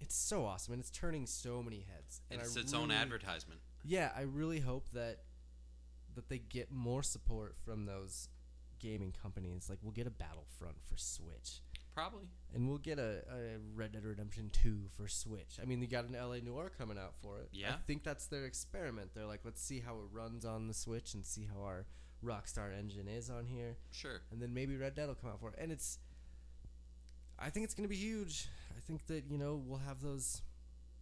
[0.00, 2.20] it's so awesome and it's turning so many heads.
[2.30, 3.60] And It's I its own advertisement.
[3.84, 5.18] Yeah, I really hope that
[6.14, 8.28] that they get more support from those
[8.78, 9.68] gaming companies.
[9.68, 11.60] Like we'll get a Battlefront for Switch,
[11.94, 12.28] Probably.
[12.54, 15.58] and we'll get a, a Red Dead Redemption Two for Switch.
[15.60, 17.48] I mean, they got an LA Noire coming out for it.
[17.52, 17.70] Yeah.
[17.74, 19.10] I think that's their experiment.
[19.14, 21.86] They're like, let's see how it runs on the Switch and see how our
[22.24, 24.20] Rockstar engine is on here Sure.
[24.30, 25.56] and then maybe Red Dead will come out for it.
[25.58, 25.98] And it's,
[27.38, 28.46] I think it's gonna be huge.
[28.76, 30.42] I think that you know we'll have those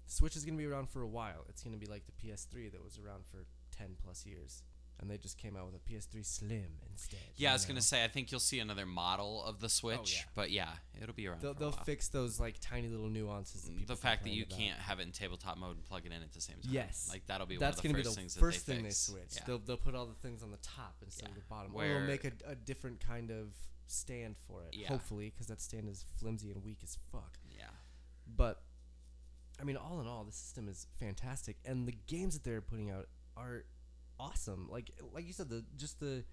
[0.06, 1.44] Switch is gonna be around for a while.
[1.48, 3.44] It's gonna be like the PS3 that was around for
[3.76, 4.62] ten plus years,
[5.00, 7.20] and they just came out with a PS3 Slim instead.
[7.36, 10.16] Yeah, I was gonna say I think you'll see another model of the oh, Switch,
[10.16, 10.30] yeah.
[10.34, 10.68] but yeah,
[11.00, 13.62] it'll be around they'll, they'll fix those like tiny little nuances.
[13.62, 14.58] That mm, the fact that you about.
[14.58, 16.72] can't have it in tabletop mode and plug it in at the same time.
[16.72, 17.08] Yes.
[17.10, 19.06] like that'll be That's one of the gonna first be the things first thing fix.
[19.06, 19.30] they switch.
[19.36, 19.42] Yeah.
[19.46, 22.00] They'll they'll put all the things on the top instead of the bottom, or they'll
[22.00, 23.54] make a, a different kind of
[23.86, 24.76] stand for it.
[24.76, 24.88] Yeah.
[24.88, 27.38] Hopefully, because that stand is flimsy and weak as fuck.
[27.50, 27.64] yeah.
[28.36, 28.62] But
[29.60, 32.90] I mean, all in all, the system is fantastic, and the games that they're putting
[32.90, 33.64] out are
[34.20, 34.68] awesome.
[34.70, 36.24] Like like you said, the just the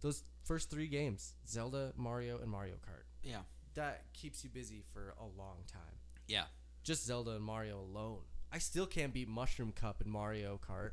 [0.00, 3.04] those first three games, Zelda, Mario, and Mario Kart.
[3.22, 3.40] Yeah.
[3.74, 5.98] That keeps you busy for a long time.
[6.28, 6.44] Yeah.
[6.82, 8.20] Just Zelda and Mario alone.
[8.52, 10.90] I still can't beat Mushroom Cup in Mario Kart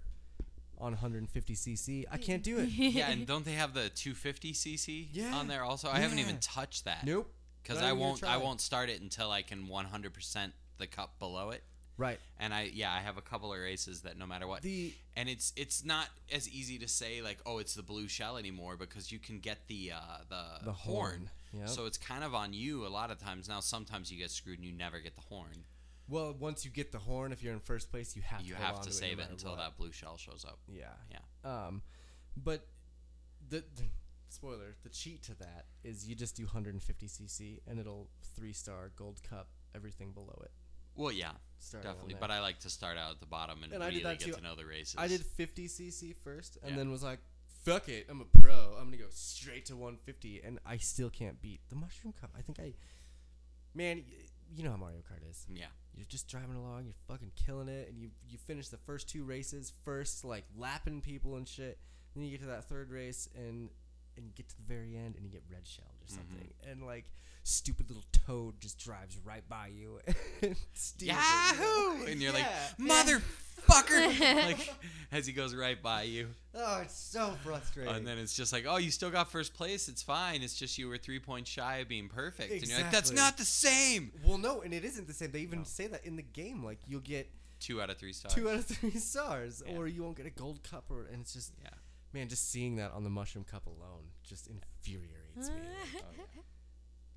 [0.80, 2.06] on 150cc.
[2.12, 2.70] I can't do it.
[2.70, 5.36] Yeah, and don't they have the 250 cc Yeah.
[5.36, 5.90] on there also?
[5.90, 6.42] I haven't even Yeah.
[6.42, 7.06] touched that.
[7.06, 7.32] Nope.
[7.62, 11.64] Because I won't I won't start it until I can 100% the cup below it.
[12.02, 12.20] Right.
[12.40, 14.62] And I yeah, I have a couple of races that no matter what.
[14.64, 18.38] The and it's it's not as easy to say like oh it's the blue shell
[18.38, 21.70] anymore because you can get the uh, the, The horn, yep.
[21.70, 23.48] So it's kind of on you a lot of times.
[23.48, 25.66] Now sometimes you get screwed and you never get the horn.
[26.10, 28.60] well, once you get the horn, if you're in first place, you have You to
[28.62, 29.60] have to it no save it until what.
[29.60, 30.58] that blue shell shows up.
[30.68, 30.86] Yeah.
[31.12, 31.20] Yeah.
[31.68, 31.84] Um,
[32.36, 32.66] but
[33.50, 33.84] the, the
[34.30, 39.22] spoiler, the cheat to that is you just do 150cc and it'll three star gold
[39.30, 40.52] cup everything below it.
[40.96, 41.32] Well, yeah,
[41.70, 42.16] Definitely.
[42.20, 44.32] But I like to start out at the bottom and, And really get too.
[44.34, 44.96] to know the races.
[44.98, 46.78] I did 50cc first and Yeah.
[46.78, 47.20] then was like,
[47.64, 48.76] fuck it, I'm a pro.
[48.80, 52.32] I'm gonna go straight to 150, and I still can't beat the mushroom cup.
[52.38, 52.74] I think I,
[53.76, 54.04] man,
[54.54, 55.46] you know how Mario Kart is.
[55.50, 55.68] Yeah.
[55.96, 59.24] You're just driving along, you're fucking killing it, and you you finish the first two
[59.24, 61.78] races first, like lapping people and shit.
[62.16, 63.70] Then you get to that third race and
[64.22, 66.16] and you get to the very end and you get red shelled or Mm-hmm.
[66.16, 67.06] something, and like
[67.44, 70.00] stupid little toad just drives right by you
[70.44, 71.18] and steals
[71.60, 72.46] it, and you're Yeah.
[72.78, 72.88] like,
[73.68, 74.46] motherfucker!
[74.46, 74.74] like
[75.12, 76.28] as he goes right by you.
[76.56, 77.94] oh, it's so frustrating.
[77.96, 79.88] And then it's just like, oh, you still got first place.
[79.88, 80.42] It's fine.
[80.44, 82.52] It's just you were three points shy of being perfect.
[82.52, 84.12] And you're like, that's not the same.
[84.26, 85.32] well, no, and it isn't the same.
[85.32, 85.66] They even No.
[85.66, 86.64] say that in the game.
[86.64, 88.34] Like you'll get Two out of three stars.
[88.34, 89.78] two out of three stars, Yeah.
[89.78, 91.70] or you won't get a gold cup, or and it's just Yeah.
[92.14, 95.56] Man, just seeing that on the mushroom cup alone just infuriates me.
[95.94, 96.42] Like, oh,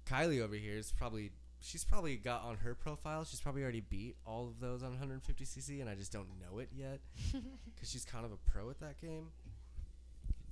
[0.06, 1.30] Kylie over here is probably
[1.60, 3.24] she's probably got on her profile.
[3.24, 6.68] She's probably already beat all of those on 150cc, and I just don't know it
[6.74, 7.00] yet
[7.74, 9.28] because she's kind of a pro at that game.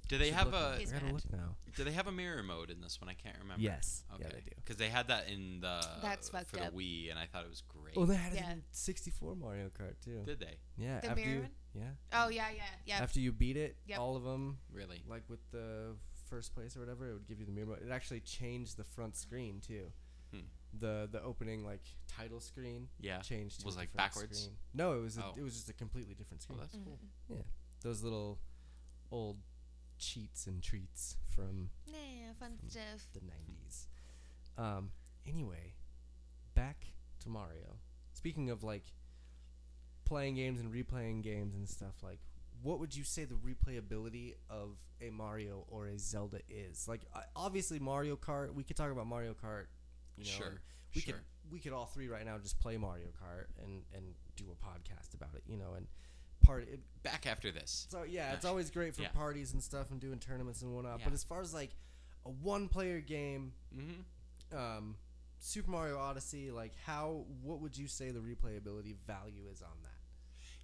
[0.09, 0.99] Do they have look a now.
[1.01, 1.57] Gotta look now.
[1.75, 3.09] Do they have a mirror mode in this one?
[3.09, 3.63] I can't remember.
[3.63, 4.25] Yes, Okay.
[4.25, 4.51] yeah, they do.
[4.57, 6.75] Because they had that in the That's fucked for the up.
[6.75, 7.95] Wii, and I thought it was great.
[7.97, 8.49] Oh, they had Yeah.
[8.51, 10.23] it in 64 Mario Kart too.
[10.27, 11.51] Did they yeah, The after mirror you, one?
[11.75, 12.99] Yeah, Oh yeah, yeah, yeah.
[13.03, 13.99] after you beat it, Yep.
[13.99, 15.03] all of them, really?
[15.09, 15.97] like with the
[16.29, 17.77] first place or whatever, it would give you the mirror.
[17.77, 19.93] It actually changed the front screen too.
[20.33, 20.41] Hmm.
[20.79, 23.21] The the opening like title screen Yeah.
[23.21, 24.39] changed to Was, a like, different backwards?
[24.41, 24.57] Screen.
[24.75, 25.35] No, it was a, Oh.
[25.37, 26.59] it was just a completely different screen.
[26.63, 26.85] Oh, screen.
[26.85, 27.37] that's cool.
[27.39, 27.45] Mm.
[27.83, 28.39] Those little
[29.11, 29.39] old
[29.99, 33.07] cheats and treats from Nah, fun stuff.
[33.13, 33.87] the 90s.
[34.57, 34.93] Um
[35.27, 35.75] anyway,
[36.55, 36.87] back
[37.21, 37.79] to Mario.
[38.15, 38.85] Speaking of like
[40.13, 42.19] playing games and replaying games and stuff like
[42.63, 46.87] what would you say the replayability of a Mario or a Zelda is?
[46.87, 47.01] Like
[47.35, 49.65] obviously Mario Kart, we could talk about Mario Kart,
[50.17, 50.31] you know.
[50.31, 50.61] Sure,
[50.95, 51.15] We sure.
[51.15, 54.05] could we could all three right now just play Mario Kart and and
[54.37, 55.87] do a podcast about it, you know, and
[56.45, 57.87] part it, Back after this.
[57.91, 59.09] so yeah, it's always great for Yeah.
[59.09, 60.99] parties and stuff and doing tournaments and whatnot.
[61.01, 61.07] Yeah.
[61.07, 61.71] But as far as like
[62.27, 64.57] a one player game, Mm-hmm.
[64.57, 64.97] um,
[65.39, 69.71] Super Mario Odyssey, like how what would you say the replayability value is on?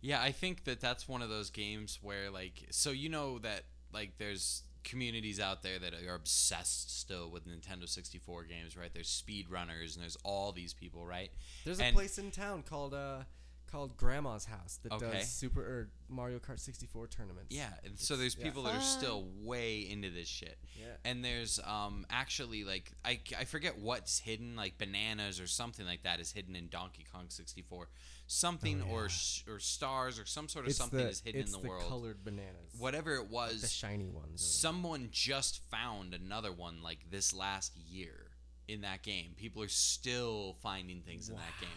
[0.01, 3.65] Yeah, I think that that's one of those games where like so you know that
[3.93, 8.91] like there's communities out there that are obsessed still with Nintendo 64 games, right?
[8.95, 11.31] There's speedrunners and there's all these people, right?
[11.65, 13.25] There's a place in town called uh
[13.71, 15.19] called Grandma's House that Okay.
[15.19, 17.55] does Super or Mario Kart 64 tournaments.
[17.55, 18.45] Yeah, and so It's- there's yeah.
[18.45, 20.59] people that are still way into this shit.
[20.81, 20.87] Yeah.
[21.05, 26.03] And there's um actually like I, I forget what's hidden like bananas or something like
[26.05, 27.89] that is hidden in Donkey Kong 64.
[28.31, 31.47] Something Oh, or sh- or stars or some sort of It's something the, is hidden
[31.47, 31.83] in the, world.
[31.89, 32.75] colored bananas.
[32.79, 34.43] Whatever it was, the shiny ones.
[34.45, 38.27] someone just found another one like this last year
[38.69, 39.33] in that game.
[39.37, 41.71] People are still finding things in that game.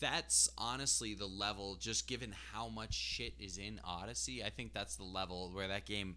[0.00, 4.44] That's honestly the level, just given how much shit is in Odyssey.
[4.44, 6.16] I think that's the level where that game,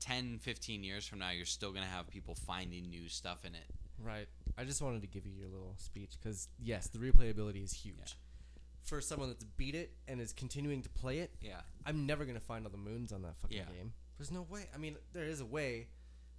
[0.00, 3.54] 10, 15 years from now, you're still going to have people finding new stuff in
[3.54, 3.64] it.
[4.00, 4.28] Right.
[4.58, 7.96] I just wanted to give you your little speech because yes, the replayability is huge.
[7.98, 8.04] Yeah.
[8.84, 11.62] For someone that's beat it and is continuing to play it, Yeah.
[11.86, 13.64] I'm never gonna find all the moons on that fucking Yeah.
[13.72, 13.94] game.
[14.18, 14.68] There's no way.
[14.74, 15.88] I mean, there is a way,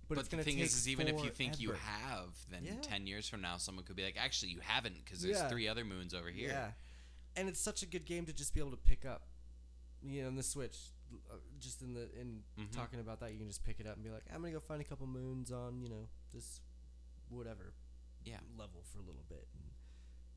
[0.07, 1.83] but, But, it's the gonna thing take is, is even if you think you forever.
[1.83, 2.79] have, then Yeah.
[2.81, 5.49] 10 years from now, someone could be like, actually, you haven't because there's Yeah.
[5.49, 6.49] three other moons over here.
[6.49, 6.73] Yeah.
[7.37, 9.27] and it's such a good game to just be able to pick up.
[10.01, 10.77] You know, in the Switch,
[11.29, 12.71] uh, just in the in Mhm.
[12.71, 14.61] talking about that, you can just pick it up and be like, I'm gonna go
[14.61, 16.61] find a couple moons on you know this
[17.27, 17.73] whatever
[18.23, 18.39] Yeah.
[18.55, 19.73] level for a little bit, and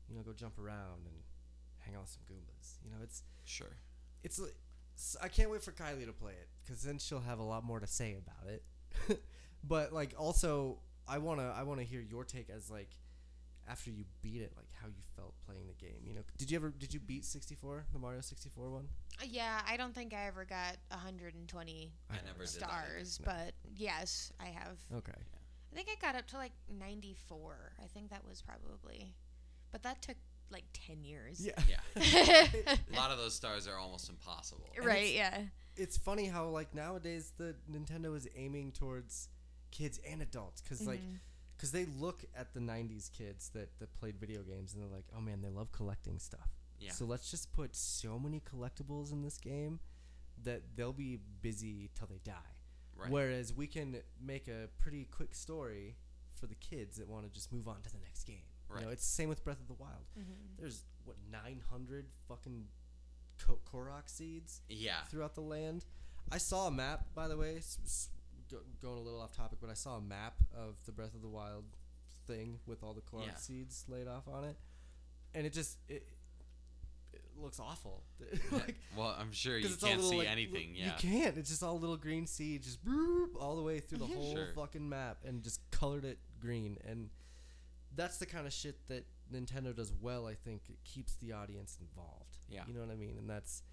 [0.09, 1.23] you know go jump around and
[1.89, 2.75] hang out with some Goombas.
[2.83, 3.75] You know, it's Sure.
[4.23, 4.51] it's li-
[4.95, 7.63] s- I can't wait for Kylie to play it because then she'll have a lot
[7.63, 8.63] more to say about it.
[9.63, 12.89] but like also, I wanna I wanna hear your take as like
[13.67, 15.99] after you beat it, like how you felt playing the game.
[16.03, 18.87] You know, did you ever did you beat sixty four the Mario sixty four one?
[19.21, 23.25] Uh, yeah, I don't think I ever got 120 I did that stars, No.
[23.33, 24.79] but yes, I have.
[24.95, 25.11] Okay.
[25.71, 27.73] I think I got up to like 94.
[27.83, 29.13] I think that was probably,
[29.71, 30.15] but that took
[30.51, 31.39] like 10 years.
[31.45, 31.53] Yeah.
[31.69, 32.47] Yeah.
[32.93, 34.65] A lot of those stars are almost impossible.
[34.83, 35.13] right.
[35.13, 35.41] Yeah.
[35.75, 39.29] It's funny how like nowadays the Nintendo is aiming towards
[39.71, 41.19] kids and adults because like Mhm.
[41.55, 45.05] because they look at the 90s kids that, that played video games and they're like
[45.15, 46.91] oh man they love collecting stuff Yeah.
[46.91, 49.79] so let's just put so many collectibles in this game
[50.43, 52.55] that they'll be busy till they die
[52.97, 53.11] Right.
[53.11, 55.95] whereas we can make a pretty quick story
[56.33, 58.89] for the kids that want to just move on to the next game you know
[58.91, 60.57] it's the same with breath of the wild Mhm.
[60.59, 62.67] there's what 900 fucking
[63.39, 65.03] Ko- korok seeds yeah.
[65.05, 65.85] throughout the land.
[66.31, 68.09] I saw a map, by the way, s- s-
[68.51, 71.21] go- going a little off topic, but I saw a map of the Breath of
[71.21, 71.63] the Wild
[72.27, 73.35] thing with all the Korok Yeah.
[73.35, 74.57] seeds laid off on it,
[75.33, 76.05] and it just it,
[77.13, 78.03] it looks awful.
[78.51, 80.75] like, well, I'm sure you can't little, see like, li- anything.
[80.75, 81.37] You can't.
[81.37, 84.51] It's just all little green seeds, just boop, all the way through the whole Sure.
[84.53, 86.77] fucking map, and just colored it green.
[86.83, 87.09] And
[87.95, 90.25] that's the kind of shit that Nintendo does well.
[90.27, 92.37] I think it keeps the audience involved.
[92.49, 92.61] Yeah.
[92.67, 93.15] You know what I mean?
[93.17, 93.63] And that's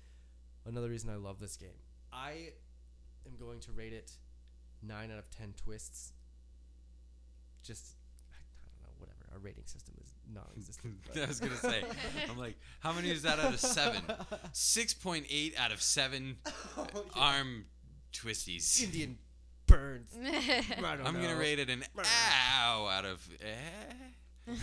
[0.65, 1.79] another reason I love this game.
[2.13, 2.51] I
[3.27, 4.11] am going to rate it
[4.83, 6.13] nine out of ten twists.
[7.63, 7.97] Just
[8.31, 9.19] I, I don't know, whatever.
[9.33, 10.95] Our rating system is non-existent.
[11.17, 11.83] I was gonna say.
[12.31, 14.03] I'm like, how many is that out of seven?
[14.53, 16.37] Six point eight out of seven
[16.77, 17.01] Oh, yeah.
[17.15, 17.65] arm
[18.13, 18.83] twisties.
[18.83, 19.19] Indian
[19.67, 20.11] burns.
[20.25, 20.63] I
[20.97, 23.29] don't I'm gonna rate it an ow out of.
[23.41, 24.53] Eh?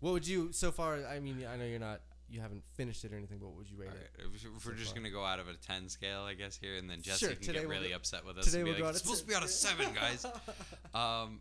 [0.00, 0.98] What would you so far?
[1.06, 2.00] I mean, I know you're not,
[2.30, 4.10] you haven't finished it or anything, but what would you rate All it?
[4.24, 5.00] right, if if we're so just far.
[5.02, 7.40] gonna go out of a ten scale, I guess here, and then Jesse Sure, can
[7.40, 8.94] today get we'll really go- upset with us Today and be we'll like, go out
[8.94, 10.24] "It's of supposed to be out of seven, guys."
[10.94, 11.40] um,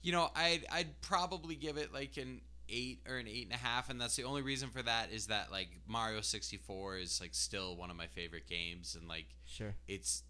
[0.00, 3.58] you know, I'd I'd probably give it like an eight or an eight and a
[3.58, 7.20] half, and that's the only reason for that is that like Mario sixty four is
[7.20, 9.74] like still one of my favorite games, and like Sure.
[9.88, 10.22] it's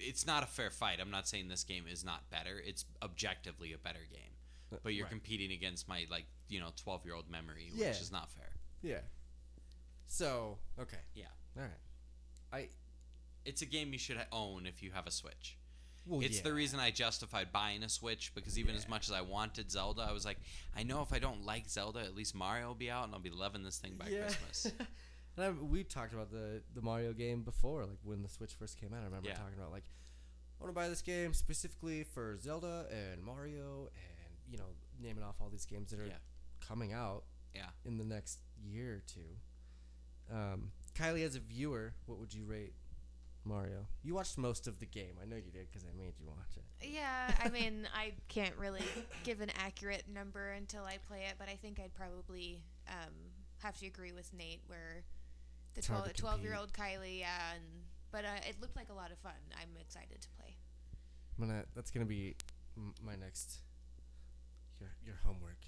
[0.00, 0.98] it's not a fair fight.
[1.00, 2.60] I'm not saying this game is not better.
[2.64, 4.32] It's objectively a better game.
[4.72, 5.10] Uh, But you're right.
[5.10, 8.50] competing against my like, you know, 12-year-old memory, which is not fair.
[8.82, 9.00] Yeah.
[10.06, 10.98] So okay.
[11.14, 11.24] Yeah.
[11.56, 11.70] All right.
[12.52, 12.68] I.
[13.44, 15.56] It's a game you should own if you have a Switch.
[16.06, 19.20] Well, it's the reason I justified buying a Switch because even as much as I
[19.20, 20.38] wanted Zelda, I was like,
[20.76, 23.20] I know if I don't like Zelda, at least Mario will be out and I'll
[23.20, 24.22] be loving this thing by Yeah.
[24.22, 24.72] Christmas.
[25.36, 28.78] and I, we talked about the the Mario game before, like when the Switch first
[28.80, 29.00] came out.
[29.02, 29.34] I remember Yeah.
[29.34, 29.84] talking about like,
[30.60, 34.66] I want to buy this game specifically for Zelda and Mario, and you know,
[35.00, 36.18] naming off all these games that are Yeah.
[36.60, 37.24] coming out.
[37.54, 37.70] Yeah.
[37.84, 39.38] In the next year or two.
[40.32, 42.74] Um, Kylie, as a viewer, what would you rate
[43.44, 43.86] Mario?
[44.04, 45.14] You watched most of the game.
[45.20, 46.88] I know you did because I made you watch it.
[46.88, 48.84] Yeah, I mean, I can't really
[49.24, 53.12] give an accurate number until I play it, but I think I'd probably um,
[53.62, 55.02] have to agree with Nate where
[55.74, 57.64] the 12, 12 year old Kylie, yeah, and
[58.12, 59.32] but uh, it looked like a lot of fun.
[59.54, 60.56] I'm excited to play.
[61.38, 61.64] I'm gonna.
[61.74, 62.36] That's gonna be
[62.76, 63.58] m- my next.
[64.80, 65.58] Your your homework.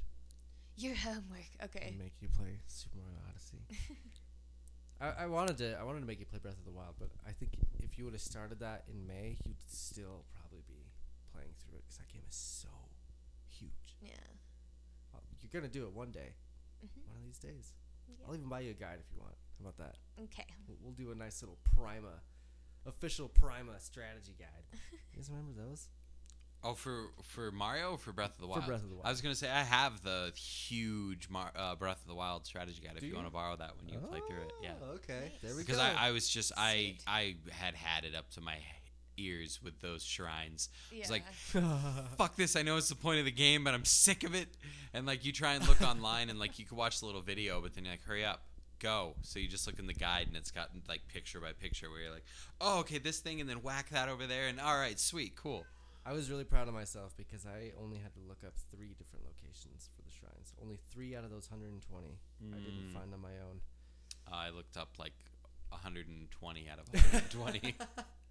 [0.76, 1.94] Your homework, okay.
[1.98, 3.60] Make you play Super Mario Odyssey.
[5.00, 5.76] I, I wanted to.
[5.78, 8.04] I wanted to make you play Breath of the Wild, but I think if you
[8.04, 10.86] would have started that in May, you'd still probably be
[11.32, 12.68] playing through it because that game is so
[13.50, 13.96] huge.
[14.00, 14.14] Yeah.
[15.12, 16.34] Well, you're gonna do it one day,
[16.84, 17.06] Mhm.
[17.06, 17.74] one of these days.
[18.08, 18.26] Yeah.
[18.28, 19.34] I'll even buy you a guide if you want.
[19.62, 19.96] How about that?
[20.24, 20.46] Okay.
[20.68, 22.20] We'll, we'll do a nice little Prima,
[22.86, 24.64] official Prima strategy guide.
[24.92, 25.88] you guys remember those?
[26.64, 28.62] Oh, for for Mario or for Breath of the Wild?
[28.64, 28.70] For Wild?
[28.70, 29.06] Breath of the Wild.
[29.06, 32.80] I was gonna say I have the huge Mar- uh, Breath of the Wild strategy
[32.80, 32.92] guide.
[32.94, 34.74] If Do you, want to borrow that when you play through it, yeah.
[34.80, 35.32] Oh, Okay.
[35.42, 35.82] There we Because go.
[35.82, 37.02] I, I was just I Sweet.
[37.08, 38.54] I had had it up to my
[39.16, 40.68] ears with those shrines.
[40.90, 41.00] Yeah.
[41.00, 41.24] It's like
[42.16, 42.56] fuck this.
[42.56, 44.48] I know it's the point of the game, but I'm sick of it.
[44.94, 47.60] And like you try and look online and like you can watch the little video,
[47.60, 48.42] but then you're like, hurry up,
[48.78, 49.14] go.
[49.22, 52.00] So you just look in the guide and it's got like picture by picture where
[52.02, 52.24] you're like,
[52.60, 55.64] oh okay, this thing, and then whack that over there, and all right, sweet, cool.
[56.04, 59.24] I was really proud of myself because I only had to look up three different
[59.24, 60.52] locations for the shrines.
[60.60, 62.08] Only three out of those 120
[62.52, 62.92] I didn't Mm.
[62.92, 63.60] find on my own.
[64.32, 65.12] I looked up like
[65.68, 67.76] 120 out of 120.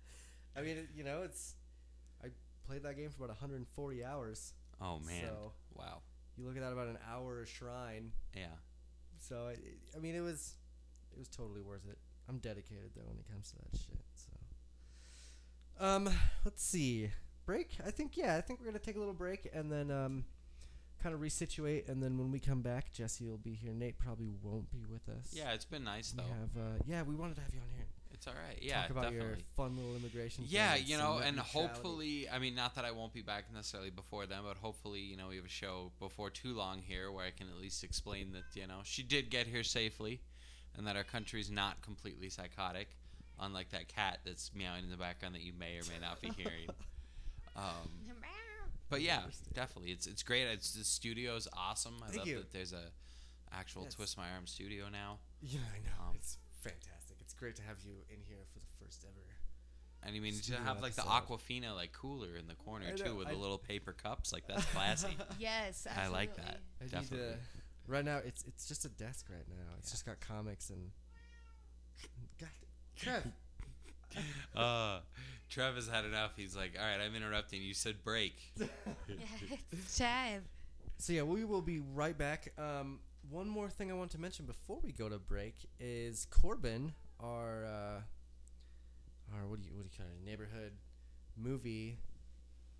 [0.55, 1.55] I mean, it, you know, it's.
[2.23, 2.27] I
[2.67, 4.53] played that game for about 140 hours.
[4.81, 6.01] oh man, So wow,
[6.37, 8.11] you look at that about an hour a shrine.
[8.35, 8.47] yeah.
[9.17, 9.55] so I,
[9.95, 10.55] I mean, it was,
[11.13, 11.97] it was totally worth it.
[12.29, 13.99] I'm dedicated though when it comes to that shit.
[14.15, 16.09] So, um,
[16.45, 17.09] let's see,
[17.45, 17.77] break.
[17.85, 20.25] I think yeah, I think we're gonna take a little break and then um,
[21.01, 23.73] kind of resituate, and then when we come back, Jesse will be here.
[23.73, 25.31] Nate probably won't be with us.
[25.33, 26.29] Yeah, it's been nice We though.
[26.29, 27.87] have uh, yeah, we wanted to have you on here.
[28.21, 28.59] It's all right.
[28.61, 29.29] Yeah, talk about definitely.
[29.29, 30.43] your fun little immigration.
[30.47, 31.73] Yeah, you know, net and neutrality.
[31.73, 35.17] hopefully, I mean, not that I won't be back necessarily before then, but hopefully, you
[35.17, 38.33] know, we have a show before too long here where I can at least explain
[38.33, 40.21] that, you know, she did get here safely
[40.77, 42.89] and that our country's not completely psychotic,
[43.39, 46.29] unlike that cat that's meowing in the background that you may or may not be
[46.29, 46.69] hearing.
[47.53, 47.91] Um,
[48.89, 50.43] but yeah, definitely, it's it's great.
[50.43, 51.95] It's the studio's awesome.
[52.01, 52.37] I Thank love you.
[52.37, 52.91] that there's a
[53.51, 53.95] actual Yes.
[53.95, 55.17] twist my arm studio now.
[55.41, 56.07] Yeah, I know.
[56.09, 56.90] Um, it's fantastic.
[57.41, 59.25] It's great to have you in here for the first ever.
[60.03, 61.39] And I mean, to have like the episode.
[61.39, 64.31] Aquafina like cooler in the corner I know, too, with I- the little paper cups,
[64.31, 65.07] like that's classy.
[65.39, 66.03] Yes, absolutely.
[66.03, 66.59] I like that.
[66.79, 67.27] I need Definitely.
[67.29, 67.37] to.
[67.87, 69.55] Right now, it's it's just a desk right now.
[69.79, 69.93] It's Yeah.
[69.93, 70.91] just got comics and.
[72.39, 72.49] God,
[72.95, 73.27] Trev.
[74.55, 74.99] uh,
[75.49, 76.33] Trev has had enough.
[76.35, 77.63] He's like, all right, I'm interrupting.
[77.63, 78.35] You said break.
[78.59, 78.67] Yeah,
[79.71, 80.43] it's time.
[80.99, 82.53] So yeah, we will be right back.
[82.59, 82.99] Um,
[83.31, 87.65] one more thing I want to mention before we go to break is Corbin, our
[87.65, 88.01] uh,
[89.35, 90.25] our what do you what do you call it?
[90.25, 90.73] Neighborhood
[91.37, 91.97] movie.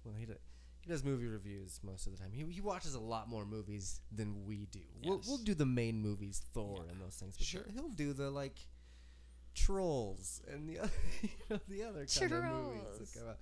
[0.03, 0.37] Well, he does,
[0.81, 2.31] he does movie reviews most of the time.
[2.33, 4.79] He, he watches a lot more movies than we do.
[5.03, 6.91] We'll we'll do the main movies, Thor Yeah.
[6.91, 7.37] and those things.
[7.37, 7.61] But Sure.
[7.73, 8.57] he'll, he'll do the like
[9.53, 13.37] trolls and the other you know, the other kind of movies that come out.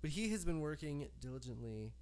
[0.00, 1.92] But he has been working diligently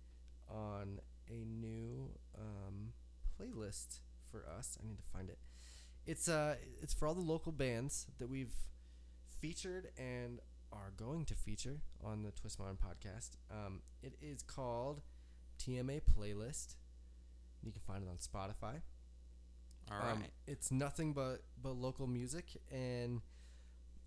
[0.50, 0.98] on
[1.30, 2.92] a new um,
[3.40, 4.00] playlist
[4.30, 4.76] for us.
[4.82, 5.38] I need to find it.
[6.06, 8.54] It's uh it's for all the local bands that we've
[9.40, 10.40] featured and
[10.72, 13.36] are going to feature on the Twist My Arm podcast.
[13.50, 15.02] Um, it is called
[15.58, 16.76] TMA Playlist.
[17.62, 18.80] You can find it on Spotify.
[19.90, 20.12] All right.
[20.12, 23.20] Um, it's nothing but but local music, and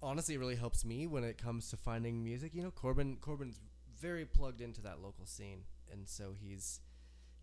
[0.01, 2.53] honestly, it really helps me when it comes to finding music.
[2.53, 3.59] You know, Corbin Corbin's
[3.99, 6.79] very plugged into that local scene, and so he's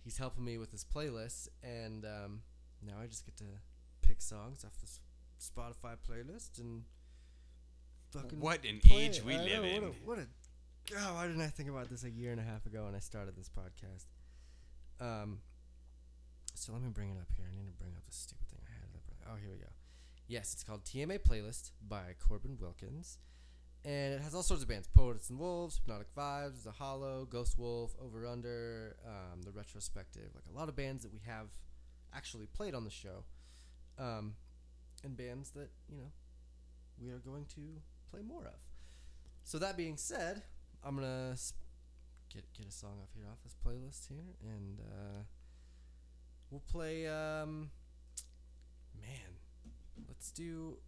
[0.02, 2.42] he's helping me with his playlist, and um,
[2.82, 3.44] now I just get to
[4.12, 5.00] pick songs off this
[5.40, 6.82] Spotify playlist and
[8.10, 9.24] fucking what an age it.
[9.24, 9.82] we I live know, in.
[9.82, 11.14] What a, what a God!
[11.14, 13.36] Why didn't I think about this a year and a half ago when I started
[13.36, 14.04] this podcast?
[15.00, 15.38] Um.
[16.54, 17.46] So let me bring it up here.
[17.50, 19.32] I need to bring up the stupid thing I had.
[19.32, 19.70] Oh, here we go.
[20.28, 23.18] Yes, it's called TMA Playlist by Corbin Wilkins,
[23.84, 27.58] and it has all sorts of bands: Poets and Wolves, Hypnotic Vibes, The Hollow, Ghost
[27.58, 30.30] Wolf, Over Under, um, The Retrospective.
[30.34, 31.48] Like a lot of bands that we have
[32.14, 33.24] actually played on the show,
[33.98, 34.34] um,
[35.04, 36.10] and bands that you know
[37.00, 37.60] we are going to
[38.10, 38.60] play more of.
[39.44, 40.42] So that being said,
[40.84, 41.36] I'm gonna
[42.32, 45.22] get get a song off here off this playlist here, and uh,
[46.50, 47.06] we'll play.
[47.06, 47.70] Um,
[49.00, 49.36] man,
[50.08, 50.78] let's do.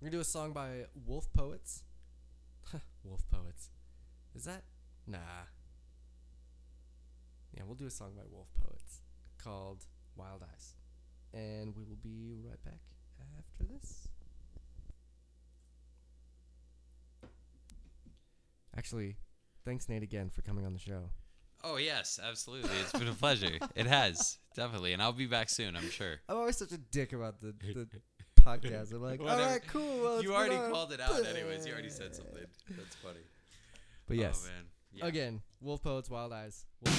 [0.00, 1.84] We're gonna do a song by Wolf Poets.
[3.04, 3.70] Wolf Poets,
[4.34, 4.62] is that?
[5.06, 5.18] Nah.
[7.56, 9.00] Yeah, we'll do a song by Wolf Poets
[9.42, 10.74] called Wild Eyes,
[11.36, 12.80] and we will be right back
[13.38, 14.08] after this.
[18.76, 19.16] Actually,
[19.64, 21.10] thanks Nate again for coming on the show.
[21.64, 22.70] Oh yes, absolutely.
[22.82, 23.58] It's been a pleasure.
[23.74, 25.76] it has definitely, and I'll be back soon.
[25.76, 26.20] I'm sure.
[26.28, 27.88] I'm always such a dick about the, the
[28.42, 28.92] podcast.
[28.92, 29.50] I'm like, all Whatever.
[29.50, 30.02] right, cool.
[30.02, 31.66] Well, you already on- called it out, anyways.
[31.66, 32.44] You already said something.
[32.70, 33.20] That's funny.
[34.06, 34.64] But oh, yes, Oh man.
[34.92, 35.06] Yeah.
[35.06, 36.64] again, Wolf Poets, Wild Eyes.
[36.84, 36.94] We'll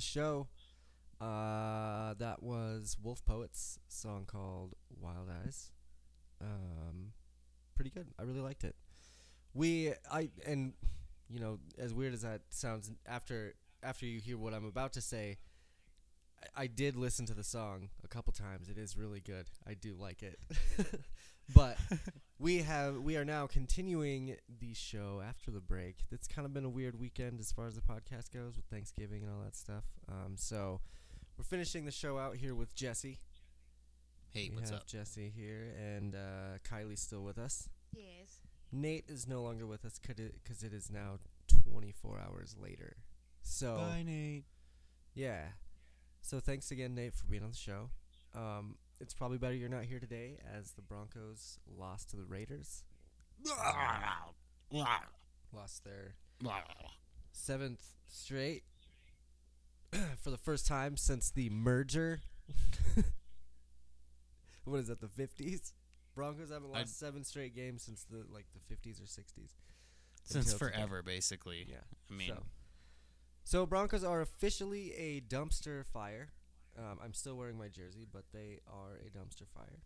[0.00, 0.48] the show.
[1.20, 5.72] Uh, that was Wolf Poets' song called Wild Eyes.
[6.40, 7.12] Um,
[7.74, 8.08] pretty good.
[8.18, 8.74] I really liked it.
[9.52, 10.72] We, I, and
[11.28, 15.02] you know, as weird as that sounds, after after you hear what I'm about to
[15.02, 15.36] say,
[16.56, 18.70] I, I did listen to the song a couple times.
[18.70, 19.50] It is really good.
[19.68, 20.38] I do like it.
[21.54, 21.76] but
[22.40, 25.96] we have we are now continuing the show after the break.
[26.10, 29.22] It's kind of been a weird weekend as far as the podcast goes with Thanksgiving
[29.22, 29.84] and all that stuff.
[30.08, 30.80] Um, so
[31.36, 33.20] we're finishing the show out here with Jesse.
[34.30, 34.86] Hey, we what's have up?
[34.86, 37.68] Jesse here, and uh, Kylie's still with us.
[37.94, 38.38] Yes.
[38.72, 41.18] Nate is no longer with us because it is now
[41.66, 42.96] 24 hours later.
[43.42, 44.44] So Bye, Nate.
[45.14, 45.46] yeah.
[46.22, 47.90] So thanks again, Nate, for being on the show.
[48.34, 52.84] Um, it's probably better you're not here today as the Broncos lost to the Raiders.
[55.52, 56.14] Lost their
[57.32, 58.64] seventh straight
[60.22, 62.20] for the first time since the merger.
[64.64, 65.00] what is that?
[65.00, 65.72] The fifties.
[66.14, 69.54] Broncos haven't lost seven straight games since the like the fifties or sixties.
[70.24, 70.78] Since Until today.
[70.78, 71.66] forever, basically.
[71.68, 71.76] Yeah.
[72.10, 72.42] I mean, so.
[73.44, 76.32] so Broncos are officially a dumpster fire.
[76.78, 79.80] Um, I'm still wearing my jersey, but they are a dumpster fire.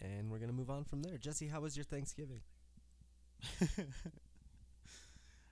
[0.00, 1.18] And we're gonna move on from there.
[1.18, 2.40] Jesse, how was your Thanksgiving?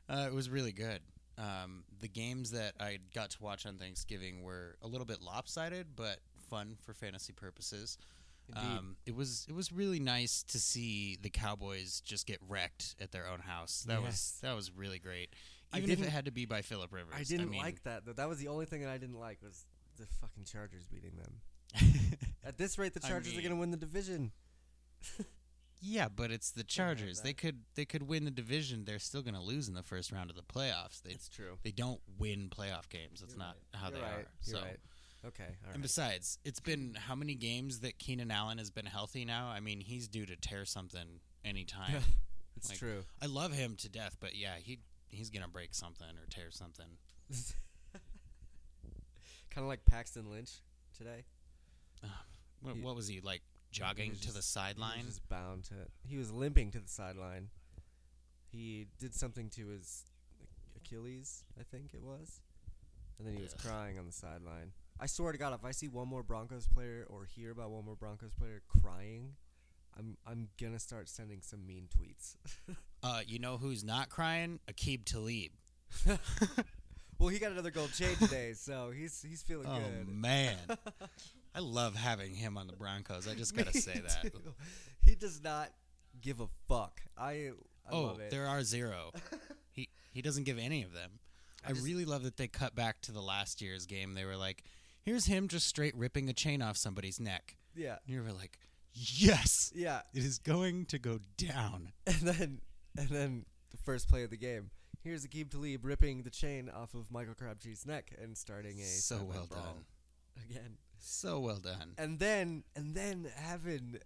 [0.09, 1.01] uh, it was really good.
[1.37, 5.89] Um, the games that I got to watch on Thanksgiving were a little bit lopsided,
[5.95, 6.19] but
[6.51, 7.99] fun for fantasy purposes.
[8.57, 13.13] Um, it was it was really nice to see the Cowboys just get wrecked at
[13.13, 13.85] their own house.
[13.87, 14.07] That Yes.
[14.07, 15.35] was that was really great.
[15.77, 17.15] Even if it had to be by Philip Rivers.
[17.15, 18.17] I didn't mean, like that.
[18.17, 19.67] That was the only thing that I didn't like was
[19.99, 21.41] the fucking Chargers beating them.
[22.45, 24.33] At this rate, the Chargers are gonna win the division.
[25.81, 27.21] Yeah, but it's the Chargers.
[27.21, 28.85] They could they could win the division.
[28.85, 31.01] They're still going to lose in the first round of the playoffs.
[31.03, 31.57] They It's true.
[31.63, 33.21] they don't win playoff games.
[33.21, 33.81] That's You're not right.
[33.81, 34.13] how You're they right.
[34.15, 34.27] are.
[34.45, 34.77] You're so right.
[35.27, 35.45] Okay.
[35.67, 39.49] All and besides, it's been how many games that Keenan Allen has been healthy now?
[39.49, 42.03] I mean, he's due to tear something anytime.
[42.57, 43.05] it's like- true.
[43.23, 44.81] I love him to death, but yeah, he
[45.11, 46.87] he's gonna break something or tear something.
[49.51, 50.51] kind of like Paxton Lynch
[50.97, 51.25] today.
[52.61, 55.01] What, He- what was he like He jogging was to the sideline?
[55.01, 55.75] He was bound to.
[56.05, 57.49] He was limping to the sideline.
[58.51, 60.05] He did something to his
[60.77, 62.41] Achilles, I think it was,
[63.19, 64.73] and then he was crying on the sideline.
[64.99, 67.85] I swear to God, if I see one more Broncos player or hear about one
[67.85, 69.35] more Broncos player crying,
[69.99, 72.37] I'm I'm gonna start sending some mean tweets.
[73.01, 74.59] Uh, you know who's not crying?
[74.69, 75.53] Aqib Talib.
[77.19, 79.83] well, he got another gold chain today, so he's he's feeling good.
[79.85, 80.09] Oh good.
[80.09, 80.57] man,
[81.55, 83.27] I love having him on the Broncos.
[83.29, 84.23] I just gotta say that.
[84.33, 84.55] too.
[85.05, 85.71] He does not
[86.21, 87.01] give a fuck.
[87.17, 87.51] I, I
[87.91, 88.31] oh, love it.
[88.31, 89.13] there are zero.
[89.73, 91.19] he he doesn't give any of them.
[91.67, 94.15] I I, just- really love that they cut back to the last year's game.
[94.15, 94.63] They were like,
[95.03, 98.59] "Here's him just straight ripping a chain off somebody's neck." yeah, And you were like,
[98.93, 100.01] "Yes, yeah.
[100.15, 102.61] it is going to go down." And then
[102.97, 104.71] and then the first play of the game.
[105.09, 109.25] Here's Aqib Talib ripping the chain off of Michael Crabtree's neck and starting a So
[109.25, 109.87] well done.
[110.51, 110.77] again.
[110.99, 111.95] So well done.
[111.97, 114.01] And then and then having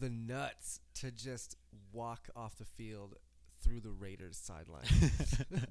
[0.00, 1.58] the nuts to just
[1.92, 3.16] walk off the field
[3.62, 4.86] through the Raiders sideline.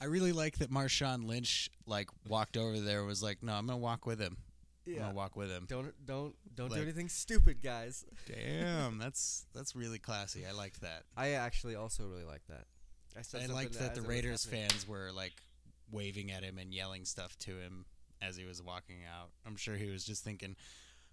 [0.00, 3.66] I really like that Marshawn Lynch like walked over there and was like, "No, I'm
[3.66, 4.36] gonna walk with him.
[4.86, 8.06] I'm gonna walk with him." Don't don't don't do anything stupid, guys.
[8.24, 10.46] Damn, that's that's really classy.
[10.46, 11.06] I liked that.
[11.16, 12.66] I actually also really like that.
[13.18, 15.32] I, said I liked that as the Raiders fans were like
[15.90, 17.84] waving at him and yelling stuff to him
[18.22, 19.30] as he was walking out.
[19.46, 20.56] I'm sure he was just thinking,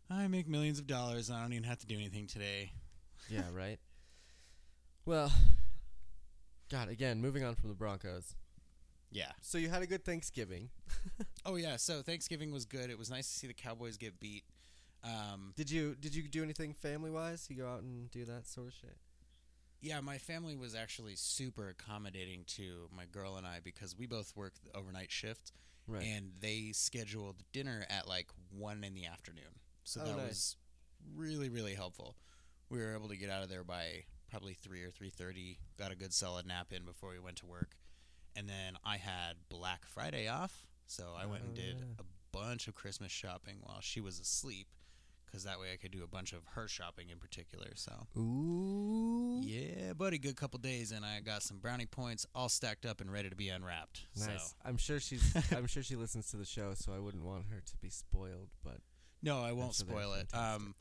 [0.09, 1.29] "I make millions of dollars.
[1.29, 2.71] And I don't even have to do anything today."
[3.29, 3.77] Yeah, right.
[5.05, 5.33] Well,
[6.71, 8.35] God, again, moving on from the Broncos.
[9.11, 9.31] Yeah.
[9.41, 10.69] So you had a good Thanksgiving.
[11.45, 11.77] Oh yeah.
[11.77, 12.89] So Thanksgiving was good.
[12.89, 14.43] It was nice to see the Cowboys get beat.
[15.03, 17.47] Um, Did you did you do anything family wise?
[17.49, 18.97] You go out and do that sort of shit.
[19.81, 24.35] Yeah, my family was actually super accommodating to my girl and I because we both
[24.35, 25.51] work the overnight shift,
[25.87, 26.03] Right.
[26.03, 29.59] and they scheduled dinner at like one in the afternoon.
[29.83, 30.27] So Oh, that nice.
[30.27, 30.55] was
[31.15, 32.15] really really helpful.
[32.69, 35.59] We were able to get out of there by probably three or three thirty.
[35.77, 37.77] Got a good solid nap in before we went to work,
[38.35, 42.03] and then I had Black Friday off, so I oh, went and Oh, did a
[42.33, 44.67] bunch of Christmas shopping while she was asleep,
[45.27, 47.67] because that way I could do a bunch of her shopping in particular.
[47.75, 49.39] So Ooh.
[49.43, 53.11] yeah, buddy, good couple days, and I got some brownie points all stacked up and
[53.11, 54.05] ready to be unwrapped.
[54.17, 54.25] Nice.
[54.25, 55.35] So I'm sure she's.
[55.55, 58.49] I'm sure she listens to the show, so I wouldn't want her to be spoiled.
[58.63, 58.77] But
[59.21, 60.27] no, I won't I'm sure they're spoil it.
[60.33, 60.75] Um,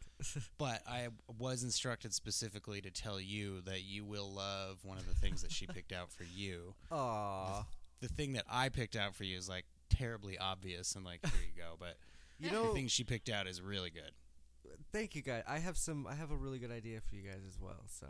[0.58, 1.08] but I
[1.38, 5.52] was instructed specifically to tell you that you will love one of the things that
[5.52, 6.74] she picked out for you.
[6.90, 7.64] Aw.
[8.00, 11.40] The thing that I picked out for you is like terribly obvious and like here
[11.42, 11.96] you go, but
[12.38, 14.10] You know, the thing she picked out is really good.
[14.92, 15.42] Thank you guys.
[15.46, 16.06] I have some.
[16.06, 17.84] I have a really good idea for you guys as well.
[17.88, 18.06] So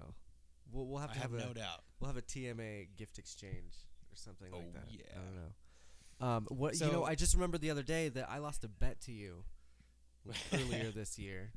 [0.72, 1.80] we'll we'll have I to have have, a no doubt.
[2.00, 3.74] we'll have a TMA gift exchange
[4.12, 4.84] or something Oh, like that.
[4.88, 5.02] I yeah.
[5.12, 6.26] I don't know.
[6.26, 7.04] Um, what you So- know?
[7.04, 9.44] I just remembered the other day that I lost a bet to you
[10.52, 11.52] earlier this year.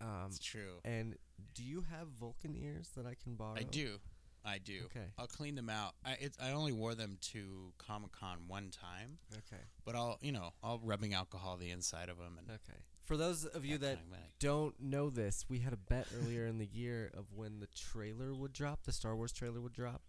[0.00, 0.78] Um, It's true.
[0.84, 1.16] and
[1.54, 3.56] do you have Vulcan ears that I can borrow?
[3.56, 3.98] I do.
[4.44, 4.82] I do.
[4.84, 5.06] Okay.
[5.18, 5.94] I'll clean them out.
[6.04, 9.62] I it's, I only wore them to Comic Con one time, Okay.
[9.84, 12.78] but I'll you know I'll rubbing alcohol the inside of them and Okay.
[13.08, 13.98] For those of you that
[14.38, 18.34] don't know this, we had a bet earlier in the year of when the trailer
[18.34, 20.02] would drop, the Star Wars trailer would drop,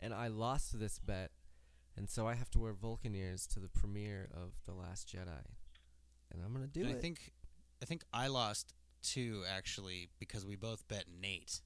[0.00, 1.32] and I lost this bet,
[1.98, 5.44] and so I have to wear Vulcan ears to the premiere of The Last Jedi,
[6.32, 6.96] and I'm gonna do And it.
[6.96, 7.32] I think
[7.82, 8.72] I think I lost
[9.02, 11.60] two actually because we both bet Nate.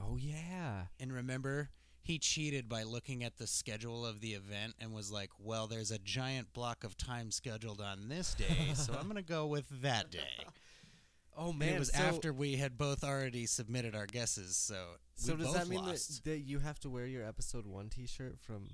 [0.00, 1.70] oh yeah, And remember,
[2.04, 5.90] he cheated by looking at the schedule of the event and was like, "Well, there's
[5.90, 9.66] a giant block of time scheduled on this day, so I'm going to go with
[9.82, 10.44] that day."
[11.36, 14.84] oh And man, it was so, after we had both already submitted our guesses, so
[15.16, 17.88] So we does both that mean that, that you have to wear your Episode One
[17.88, 18.68] T-shirt from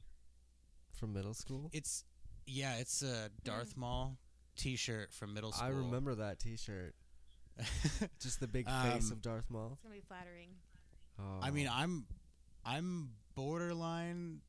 [0.93, 1.70] from middle school?
[1.73, 2.05] It's
[2.47, 4.19] yeah, it's a Darth Maul
[4.57, 5.66] T-shirt from middle school.
[5.69, 6.94] I remember that T-shirt,
[8.20, 9.70] just the big face Um, of Darth Maul.
[9.74, 10.48] It's gonna be flattering.
[11.19, 11.39] Oh.
[11.40, 12.07] I mean, I'm
[12.65, 14.40] I'm borderline.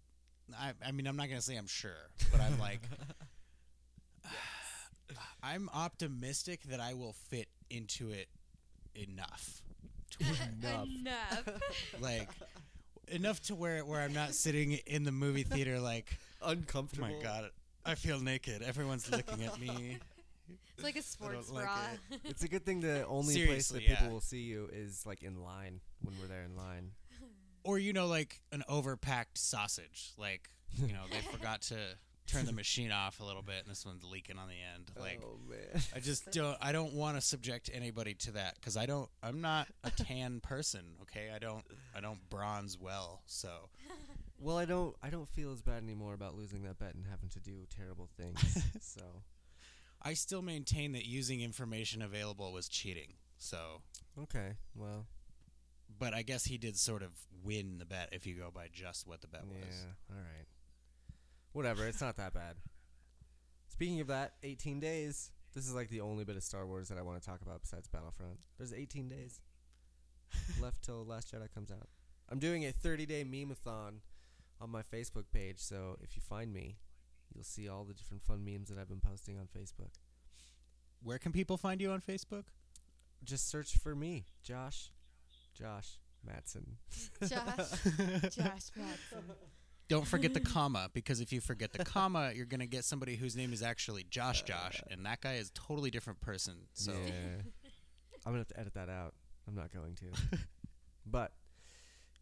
[0.57, 2.81] I I mean, I'm not gonna say I'm sure, but I'm like,
[5.43, 8.27] I'm optimistic that I will fit into it
[8.93, 9.61] enough,
[10.19, 10.87] enough.
[10.87, 11.61] Enough.
[12.01, 12.29] like
[13.07, 17.07] enough to where where I'm not sitting in the movie theater like, oh uncomfortable.
[17.07, 17.49] my god,
[17.85, 18.61] I feel naked.
[18.61, 19.99] Everyone's looking at me.
[20.75, 21.77] it's like a sports like bra.
[22.25, 24.11] It's a good thing the only place Seriously, that people yeah.
[24.11, 26.91] will see you is like in line when we're there in line.
[27.63, 30.13] Or you know, like an overpacked sausage.
[30.17, 31.75] Like you know, they forgot to
[32.27, 34.91] turn the machine off a little bit, and this one's leaking on the end.
[34.97, 35.81] Oh, like oh man.
[35.95, 36.57] I just don't.
[36.61, 39.09] I don't want to subject anybody to that because I don't.
[39.21, 40.81] I'm not a tan person.
[41.03, 41.63] Okay, I don't.
[41.95, 43.21] I don't bronze well.
[43.25, 43.69] So
[44.39, 44.95] Well, I don't.
[45.03, 48.09] I don't feel as bad anymore about losing that bet and having to do terrible
[48.17, 48.63] things.
[48.81, 49.01] so
[50.01, 53.13] I still maintain that using information available was cheating.
[53.37, 53.81] So,
[54.23, 54.53] okay.
[54.75, 55.05] Well,
[55.99, 57.09] but I guess he did sort of
[57.43, 59.57] win the bet if you go by just what the bet was.
[59.59, 60.15] yeah.
[60.15, 60.47] All right.
[61.53, 61.87] Whatever.
[61.87, 62.55] It's not that bad.
[63.67, 65.31] Speaking of that, 18 days.
[65.53, 67.61] This is like the only bit of Star Wars that I want to talk about
[67.61, 68.39] besides Battlefront.
[68.57, 69.41] There's 18 days
[70.61, 71.89] left till Last Jedi comes out.
[72.29, 73.99] I'm doing a 30 day meme-a-thon
[74.61, 76.77] on my Facebook page, so if you find me,
[77.33, 79.91] you'll see all the different fun memes that I've been posting on Facebook.
[81.03, 82.43] Where can people find you on Facebook?
[83.23, 84.91] Just search for me, Josh.
[85.53, 86.77] Josh Matson.
[87.21, 87.31] Josh.
[88.23, 89.23] Josh Matson.
[89.87, 93.35] Don't forget the comma because if you forget the comma, you're gonna get somebody whose
[93.35, 96.55] name is actually Josh Josh, and that guy is a totally different person.
[96.73, 97.41] So yeah.
[98.25, 99.13] I'm gonna have to edit that out.
[99.47, 100.37] I'm not going to.
[101.05, 101.33] but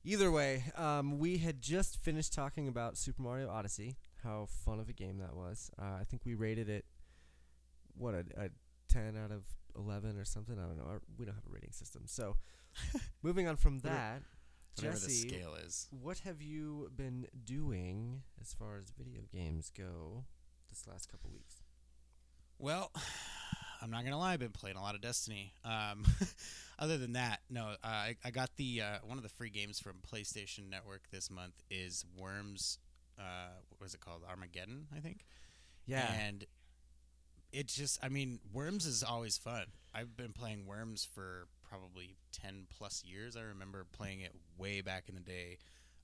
[0.04, 3.98] either way, um, we had just finished talking about Super Mario Odyssey.
[4.24, 5.70] How fun of a game that was.
[5.80, 6.86] Uh, I think we rated it
[7.96, 8.50] what a, a
[8.88, 9.44] ten out of
[9.78, 10.58] eleven or something.
[10.58, 10.86] I don't know.
[10.86, 12.04] Our, we don't have a rating system.
[12.06, 12.38] So
[13.24, 14.22] moving on from that,
[14.76, 15.88] whatever the Jesse, scale is.
[15.90, 20.26] what have you been doing as far as video games go
[20.70, 21.56] this last couple weeks?
[22.58, 22.92] Well,
[23.82, 24.34] I'm not gonna lie.
[24.34, 25.54] I've been playing a lot of Destiny.
[25.64, 26.04] Um,
[26.80, 27.76] other than that, no.
[27.84, 31.32] Uh, I, I got the uh, one of the free games from PlayStation Network this
[31.32, 32.78] month is Worms.
[33.18, 34.24] Uh, what was it called?
[34.30, 35.26] Armageddon, I think.
[35.86, 36.10] Yeah.
[36.12, 36.46] And
[37.52, 39.66] it just, I mean, Worms is always fun.
[39.94, 43.36] I've been playing Worms for probably 10 plus years.
[43.38, 45.58] I remember playing it way back in the day.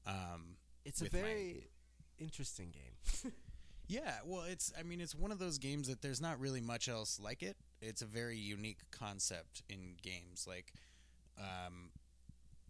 [0.05, 1.69] Um, It's a with my- very
[2.19, 3.31] interesting game.
[3.87, 6.89] Yeah, well, it's I mean, it's one of those games that there's not really much
[6.89, 7.55] else like it.
[7.83, 10.73] It's a very unique concept in games, like
[11.37, 11.91] um,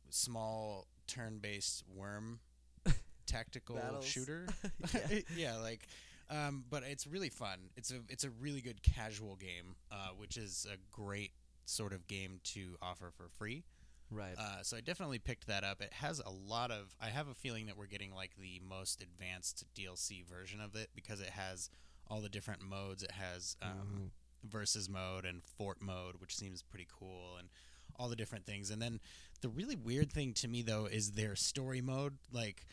[0.10, 2.40] small turn-based worm
[3.26, 4.06] tactical Battles.
[4.06, 4.46] shooter.
[5.10, 5.20] Yeah.
[5.38, 5.88] yeah, like,
[6.30, 7.60] um, but it's really fun.
[7.78, 11.32] It's a it's a really good casual game, uh, which is a great
[11.66, 13.64] sort of game to offer for free.
[14.12, 14.36] right.
[14.38, 15.82] Uh, so I definitely picked that up.
[15.82, 16.96] It has a lot of.
[17.02, 20.90] I have a feeling that we're getting like the most advanced DLC version of it
[20.96, 21.70] because it has
[22.08, 23.02] all the different modes.
[23.04, 24.12] It has um,
[24.46, 24.50] Mhm.
[24.50, 27.50] versus mode and fort mode, which seems pretty cool, and
[27.98, 28.70] all the different things.
[28.70, 29.00] And then
[29.42, 32.18] the really weird thing to me though is their story mode.
[32.32, 32.66] Like,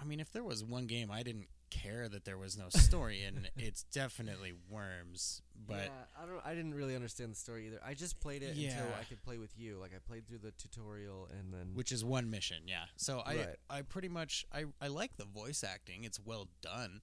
[0.00, 3.22] I mean, if there was one game I didn't care that there was no story
[3.24, 5.42] and it's definitely Worms.
[5.66, 6.40] But yeah, I don't.
[6.44, 7.80] I didn't really understand the story either.
[7.82, 9.78] I just played it until I could play with you.
[9.80, 11.70] Like I played through the tutorial and then.
[11.74, 13.56] which is one mission yeah so i Right.
[13.70, 17.00] i pretty much i i like the voice acting it's well done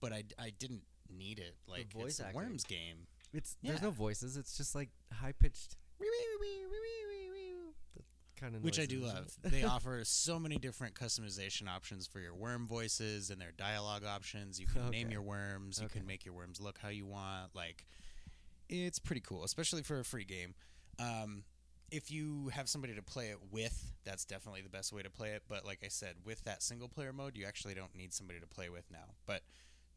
[0.00, 2.36] but i i didn't need it like voice it's a acting.
[2.40, 4.36] worms game it's there's no voices.
[4.36, 5.76] It's just like high pitched.
[8.42, 9.32] Kind of which i do love.
[9.44, 14.58] they offer so many different customization options for your worm voices and their dialogue options.
[14.58, 15.78] You can name your worms.
[15.78, 16.00] You Okay.
[16.00, 17.54] can make your worms look how you want.
[17.54, 17.86] Like
[18.68, 20.54] it's pretty cool especially for a free game.
[20.98, 21.44] Um
[21.92, 25.30] if you have somebody to play it with, that's definitely the best way to play
[25.32, 25.42] it.
[25.46, 28.46] But like I said, with that single player mode, you actually don't need somebody to
[28.46, 29.14] play with now.
[29.26, 29.42] But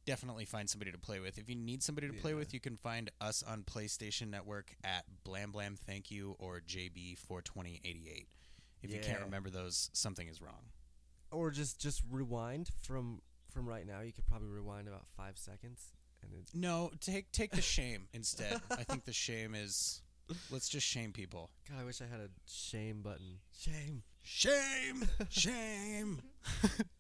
[0.06, 1.38] definitely find somebody to play with.
[1.38, 2.38] If you need somebody to play Yeah.
[2.38, 8.28] with, you can find us on PlayStation Network at Blam Blam Thank You or JB42088.
[8.84, 10.70] If you can't remember those, something is wrong.
[11.32, 13.22] Or just just rewind from
[13.52, 14.02] from right now.
[14.02, 18.62] You could probably rewind about five seconds, and it, No, take take the shame instead.
[18.70, 20.02] I think the shame is
[20.52, 21.50] let's just shame people.
[21.70, 23.40] God, I wish I had a shame button.
[23.60, 24.04] Shame.
[24.24, 26.22] Shame, shame.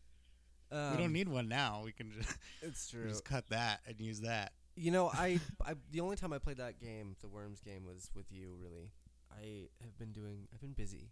[0.71, 1.81] Um, we don't need one now.
[1.85, 3.07] We can just, It's true.
[3.07, 4.51] just cut that and use that.
[4.75, 8.09] You know, I, I the only time I played that game, the Worms game, was
[8.15, 8.57] with you.
[8.61, 8.91] Really,
[9.31, 10.47] I have been doing.
[10.53, 11.11] I've been busy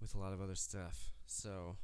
[0.00, 1.76] with a lot of other stuff, so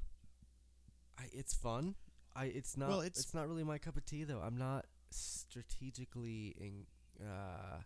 [1.19, 1.97] I it's fun.
[2.35, 2.89] I it's not.
[2.89, 4.41] Well, it's, it's- not really my cup of tea though.
[4.41, 6.87] I'm not strategically in.
[7.21, 7.81] Uh,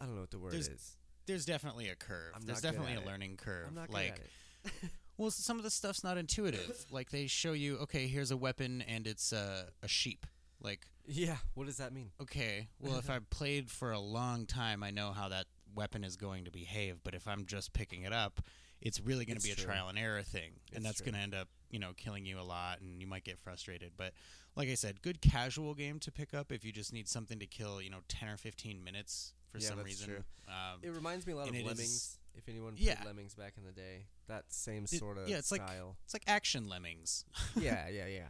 [0.00, 0.96] I don't know what the word There's is.
[1.26, 2.32] there's definitely a curve.
[2.34, 3.66] I'm there's definitely a learning curve.
[3.68, 4.20] I'm not good like,
[4.64, 4.90] at it.
[5.22, 6.84] well, some of the stuff's not intuitive.
[6.90, 10.26] like they show you, okay, here's a weapon and it's a, a sheep.
[10.60, 12.10] Like, Yeah, what does that mean?
[12.20, 16.16] okay, well, if I've played for a long time, I know how that weapon is
[16.16, 16.98] going to behave.
[17.02, 18.40] But if I'm just picking it up,
[18.80, 19.64] it's really going to It's be a true.
[19.72, 21.06] trial and error thing, and that's true.
[21.12, 23.92] going to end up, you know, killing you a lot, and you might get frustrated.
[23.96, 24.12] But
[24.56, 27.46] like I said, good casual game to pick up if you just need something to
[27.46, 30.08] kill, you know, ten or fifteen minutes for Yeah, some that's reason.
[30.08, 30.24] true.
[30.48, 32.18] Um, It reminds me a lot and of it is- Lemmings.
[32.34, 33.02] If anyone played Yeah.
[33.04, 35.96] Lemmings back in the day, that same It- sort of yeah, it's like- style.
[36.04, 37.24] it's like action lemmings.
[37.56, 38.28] yeah, yeah, yeah.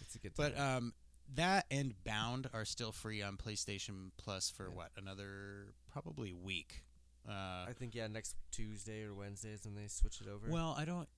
[0.00, 0.32] It's a good.
[0.36, 0.76] But time.
[0.76, 0.94] um,
[1.34, 4.74] that and Bound are still free on PlayStation Plus for Yeah.
[4.74, 6.84] what another probably week.
[7.26, 10.48] Uh, I think yeah, next Tuesday or Wednesday is when they switch it over.
[10.50, 11.08] well, I don't.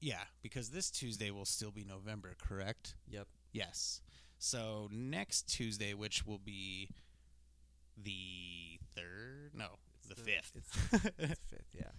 [0.00, 2.96] Yeah, because this Tuesday will still be November, correct?
[3.08, 3.26] yep.
[3.52, 4.02] Yes.
[4.38, 6.90] So next Tuesday, which will be
[7.96, 10.52] the third, no, the, the- fifth.
[10.56, 11.90] It's, it's fifth, yeah.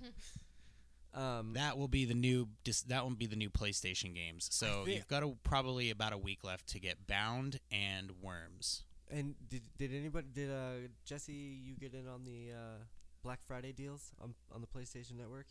[1.40, 2.48] um, that will be the new.
[2.64, 4.48] Dis- that will be the new PlayStation games.
[4.52, 8.84] So thi- you've got a, probably about a week left to get Bound and Worms.
[9.10, 12.84] and did did anybody did uh Jesse you get in on the uh,
[13.24, 15.48] Black Friday deals on on the PlayStation Network?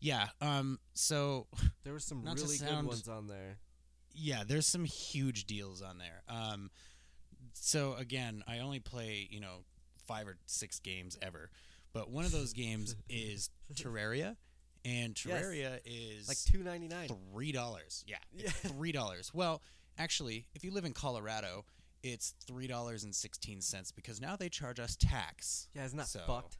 [0.00, 0.28] Yeah.
[0.40, 0.78] Um.
[0.94, 1.46] So
[1.84, 3.56] There were some really sound- good ones on there.
[4.14, 6.22] yeah, there's some huge deals on there.
[6.28, 6.70] Um,
[7.54, 9.64] so again, I only play you know
[10.06, 11.50] five or six games ever,
[11.92, 14.36] but one of those games is Terraria,
[14.84, 15.42] and Yes.
[15.42, 17.08] Terraria is Like two ninety nine.
[17.32, 18.04] three dollars.
[18.06, 18.46] Yeah, Yeah.
[18.48, 19.32] it's three dollars.
[19.34, 19.62] Well,
[19.98, 21.64] actually, if you live in Colorado,
[22.02, 25.68] it's three dollars and sixteen cents because now they charge us tax.
[25.74, 26.58] Yeah, isn't that So, fucked?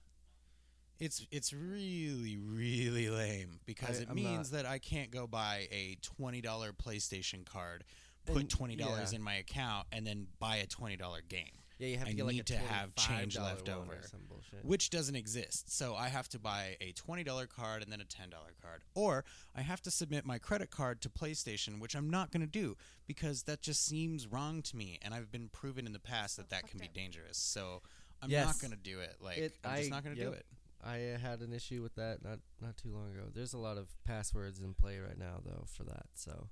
[1.00, 5.66] It's it's really really lame because I- it I'm means that I can't go buy
[5.72, 7.82] a twenty dollar PlayStation card,
[8.26, 9.16] put And- twenty dollars yeah.
[9.16, 11.50] in my account, and then buy a twenty dollar game,
[11.84, 13.92] Yeah, you have to I get like need a to have change left over.
[13.92, 14.64] or some bullshit.
[14.64, 15.70] which doesn't exist.
[15.76, 18.82] So I have to buy a twenty dollar card and then a ten dollar card,
[18.94, 19.24] or
[19.54, 22.76] I have to submit my credit card to PlayStation, which I'm not going to do
[23.06, 26.50] because that just seems wrong to me, and I've been proven in the past that
[26.50, 27.36] that can be fucked dangerous.
[27.38, 27.82] So
[28.22, 28.46] I'm Yes.
[28.46, 29.16] not going to do it.
[29.20, 30.46] Like It- I'm just I- not going to do it.
[30.82, 33.24] I uh, had an issue with that not not too long ago.
[33.34, 36.06] There's a lot of passwords in play right now though for that.
[36.14, 36.48] So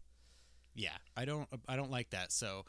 [0.75, 2.33] Yeah, I don't I don't like that.
[2.33, 2.65] So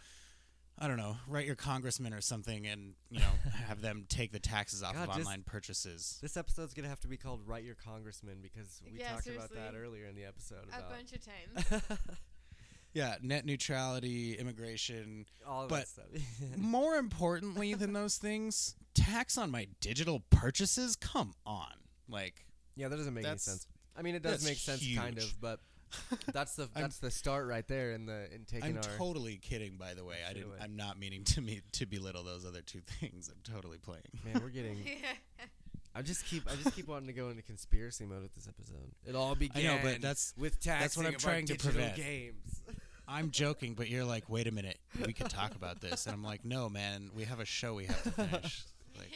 [0.80, 3.26] I don't know, write your congressman or something and, you know,
[3.68, 6.18] have them take the taxes off God, of just- online purchases.
[6.22, 9.54] this episode's gonna have to be called "Write Your Congressman" because we Yeah, talked about
[9.54, 10.66] that earlier in the episode.
[10.74, 11.84] A About bunch of times.
[12.94, 15.26] yeah, net neutrality, immigration.
[15.48, 16.06] All of But- that stuff.
[16.58, 20.96] More importantly than those things, tax on my digital purchases.
[20.96, 21.74] Come on,
[22.10, 22.46] like
[22.76, 23.68] yeah, that doesn't make any sense.
[23.96, 25.60] I mean, it does make sense, kind of, but
[26.34, 28.98] that's the that's the start right there in the in taking I'm our.
[28.98, 29.78] totally kidding.
[29.78, 30.50] By the way, I Shit didn't.
[30.52, 30.60] away.
[30.62, 33.30] I'm not meaning to me to belittle those other two things.
[33.30, 34.04] I'm totally playing.
[34.26, 34.80] Man, we're getting.
[35.96, 38.92] I just keep I just keep wanting to go into conspiracy mode with this episode.
[39.06, 39.64] It all I began.
[39.64, 41.96] know, but that's with taxing that's what I'm trying to digital prevent.
[41.98, 42.62] Games.
[43.08, 46.24] I'm joking, but you're like, wait a minute, we could talk about this, and I'm
[46.24, 48.64] like, no, man, we have a show we have to finish.
[48.98, 49.10] Like,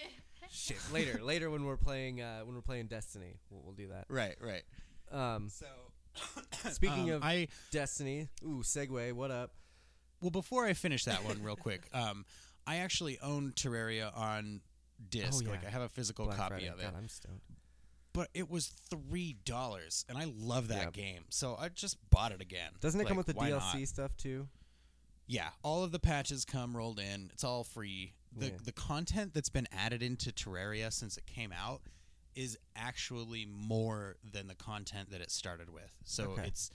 [0.52, 0.78] Shit.
[0.92, 4.06] Later, later when we're playing uh, when we're playing Destiny, we'll, we'll do that.
[4.10, 4.64] right, right.
[5.12, 5.66] Um, So,
[6.72, 9.14] speaking um, of I Destiny, ooh, segue.
[9.14, 9.52] What up?
[10.22, 12.26] well, before I finish that one, real quick, um,
[12.66, 14.62] I actually own Terraria on
[15.10, 15.44] disc.
[15.48, 15.66] Oh, Like.
[15.66, 16.68] I have a physical Black copy Friday.
[16.68, 16.84] of it.
[16.84, 17.42] God, I'm stoned.
[18.14, 20.94] but it was three dollars, and I love that Yep.
[20.94, 22.72] game, so I just bought it again.
[22.80, 23.88] Doesn't it come with the DLC not?
[23.88, 24.48] stuff too?
[25.28, 27.30] Yeah, all of the patches come rolled in.
[27.34, 28.14] It's all free.
[28.36, 28.58] The Yeah.
[28.64, 31.82] the content that's been added into Terraria since it came out
[32.38, 35.92] is actually more than the content that it started with.
[36.06, 36.46] So Okay.
[36.48, 36.70] it's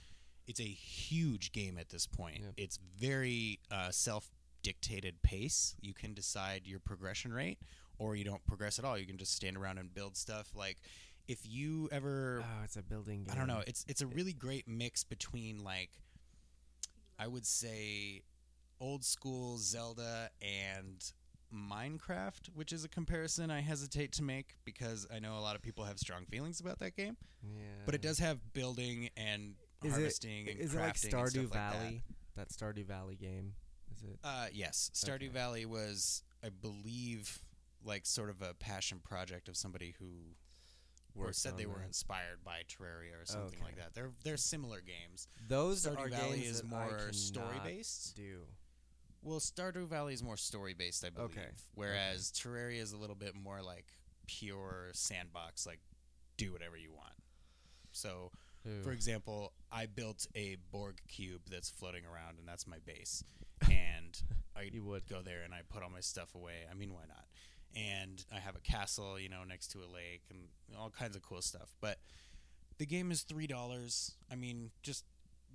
[0.45, 2.41] it's a huge game at this point.
[2.41, 2.53] Yep.
[2.57, 4.29] It's very uh, self
[4.61, 5.75] dictated pace.
[5.81, 7.59] You can decide your progression rate,
[7.97, 8.97] or you don't progress at all.
[8.97, 10.49] You can just stand around and build stuff.
[10.53, 10.77] Like
[11.29, 13.33] if you ever Oh, it's a building game.
[13.33, 13.63] I don't know.
[13.65, 15.91] It's it's a really great mix between like
[17.17, 18.23] I would say
[18.81, 21.01] old school Zelda and
[21.53, 25.61] Minecraft, which is a comparison I hesitate to make because I know a lot of
[25.61, 27.17] people have strong feelings about that game.
[27.43, 27.61] Yeah.
[27.85, 31.29] But it does have building and Is harvesting it and is it like crafting Stardew
[31.29, 31.73] stuff like that.
[31.73, 32.03] Valley?
[32.35, 32.49] that.
[32.49, 33.53] Stardew Valley game.
[33.95, 34.17] Is it?
[34.23, 35.27] Uh, yes, Stardew Okay.
[35.27, 37.39] Valley was, I believe,
[37.85, 40.07] like sort of a passion project of somebody who
[41.15, 41.85] or said they were that.
[41.87, 43.93] inspired by Terraria or something like that.
[43.93, 45.27] They're they're similar games.
[45.47, 48.15] Those Stardew are Valley games is more story based.
[48.15, 48.39] Do
[49.23, 51.31] Well, Stardew Valley is more story based, I believe.
[51.31, 51.47] Okay.
[51.75, 53.85] Whereas Terraria is a little bit more like
[54.27, 55.79] pure sandbox, like
[56.37, 57.13] do whatever you want.
[57.91, 58.31] So,
[58.83, 63.23] for example, I built a Borg cube that's floating around, and that's my base.
[63.69, 64.21] And
[64.57, 65.07] I You would.
[65.07, 66.65] go there and I put all my stuff away.
[66.69, 67.25] I mean, why not?
[67.75, 71.21] And I have a castle, you know, next to a lake and all kinds of
[71.21, 71.73] cool stuff.
[71.81, 71.97] But
[72.77, 74.15] the game is three dollars.
[74.31, 75.05] I mean, just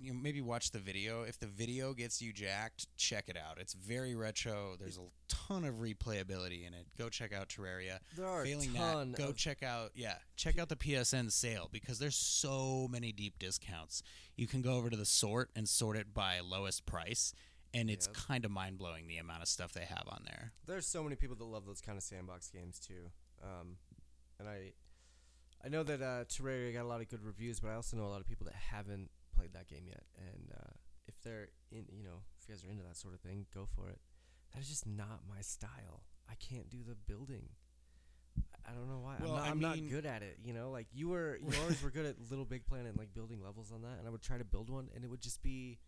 [0.01, 1.23] you know, maybe watch the video.
[1.23, 3.57] If the video gets you jacked, check it out.
[3.59, 4.75] It's very retro.
[4.79, 6.87] There's a ton of replayability in it.
[6.97, 7.99] Go check out Terraria.
[8.15, 11.69] there are Failing a ton that, go check out yeah, check out the PSN sale
[11.71, 14.03] because there's so many deep discounts.
[14.35, 17.33] You can go over to the sort and sort it by lowest price,
[17.73, 18.15] and it's Yep.
[18.15, 20.53] kind of mind blowing the amount of stuff they have on there.
[20.65, 23.11] There's so many people that love those kind of sandbox games too.
[23.43, 23.77] Um,
[24.39, 24.71] and I,
[25.63, 28.05] I know that uh, Terraria got a lot of good reviews, but I also know
[28.05, 29.09] a lot of people that haven't
[29.39, 30.03] played that game yet.
[30.17, 30.73] And uh,
[31.07, 33.67] if they're in, you know, if you guys are into that sort of thing, go
[33.75, 33.99] for it.
[34.53, 36.03] That is just not my style.
[36.29, 37.49] I can't do the building.
[38.37, 39.15] I- I don't know why.
[39.19, 40.37] Well, I'm, not, I I'm not good at it.
[40.43, 43.13] You know, like you were, you always were good at Little Big Planet and like
[43.13, 43.97] building levels on that.
[43.97, 45.79] And I would try to build one, and it would just be,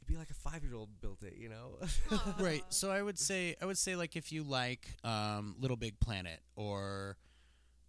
[0.00, 1.34] it'd be like a five year old built it.
[1.36, 1.78] You know.
[2.38, 5.98] right so i would say i would say like if you like um, little big
[6.00, 7.16] planet or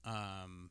[0.05, 0.69] um,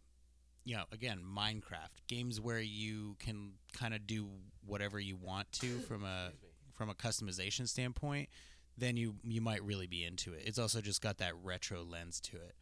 [0.66, 4.28] you know again minecraft games where you can kind of do
[4.66, 6.32] whatever you want to from a
[6.74, 8.28] from a customization standpoint
[8.76, 12.20] then you you might really be into it it's also just got that retro lens
[12.20, 12.54] to it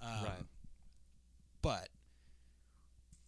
[0.00, 0.44] um, Right.
[1.60, 1.88] but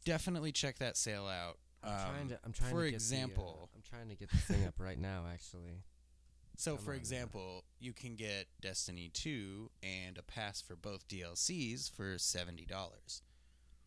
[0.05, 2.39] definitely check that sale out I'm trying Um, to.
[2.45, 4.75] I'm trying for to get example The, uh, I'm trying to get the thing up
[4.79, 5.25] right now.
[5.33, 5.83] Actually,
[6.57, 12.15] So, for example, you can get Destiny 2 and a pass for both DLCs for
[12.19, 12.69] $70,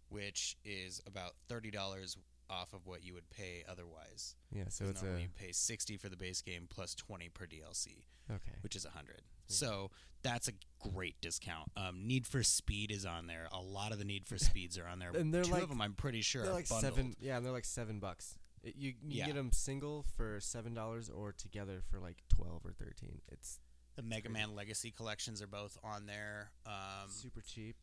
[0.09, 2.17] which is about $30
[2.49, 4.35] off of what you would pay otherwise.
[4.51, 4.65] yeah.
[4.69, 8.03] so it's normally a you pay 60 for the base game plus 20 per DLC,
[8.31, 8.51] okay.
[8.61, 9.21] which is 100.
[9.47, 9.91] So,
[10.23, 11.69] that's a great discount.
[11.77, 13.47] Um, Need for Speed is on there.
[13.51, 15.11] A lot of the Need for Speeds are on there.
[15.15, 16.95] And they're Two like- of them, I'm pretty sure, They're are like bundled.
[16.95, 17.15] seven.
[17.19, 18.37] Yeah, they're like seven bucks.
[18.63, 19.27] It, you you Yeah.
[19.27, 23.21] get them single for seven dollars or together for like twelve or thirteen.
[23.31, 23.59] It's
[23.95, 24.29] The Mega.
[24.29, 26.49] Man Legacy collections are both on there.
[26.65, 27.75] Um, super cheap.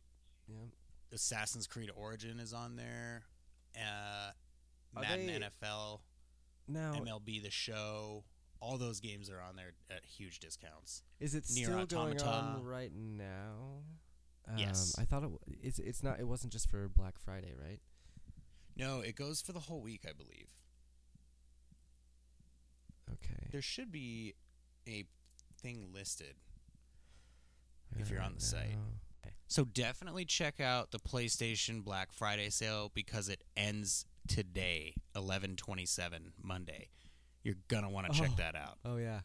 [0.48, 0.56] Yeah.
[1.12, 3.22] Assassin's Creed Origin is on there.
[3.76, 4.30] Uh,
[4.94, 6.00] Madden they- NFL,
[6.68, 8.24] Now, MLB The Show,
[8.60, 11.02] all those games are on there at huge discounts.
[11.20, 13.82] is it Nier still going on right now?
[14.48, 14.94] Um, Yes.
[14.98, 15.30] I thought it.
[15.32, 16.18] W- it's it's not.
[16.18, 17.80] It wasn't just for Black Friday, right?
[18.76, 20.48] No, it goes for the whole week, I believe.
[23.12, 23.48] Okay.
[23.50, 24.34] There should be
[24.86, 25.04] a
[25.60, 26.34] thing listed.
[27.98, 28.78] if you're on the site.
[29.56, 29.62] Know.
[29.62, 36.88] So definitely check out the PlayStation Black Friday sale because it ends today, 11/27 Monday.
[37.42, 38.36] You're gonna want to check Oh.
[38.36, 39.22] that out Oh yeah.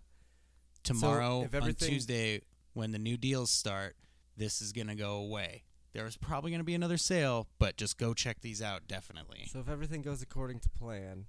[0.83, 2.41] tomorrow if on Tuesday
[2.73, 3.95] when the new deals start.
[4.35, 5.63] This is gonna go away.
[5.93, 9.45] There's probably gonna be another sale, but just go check these out definitely.
[9.51, 11.27] So if everything goes according to plan,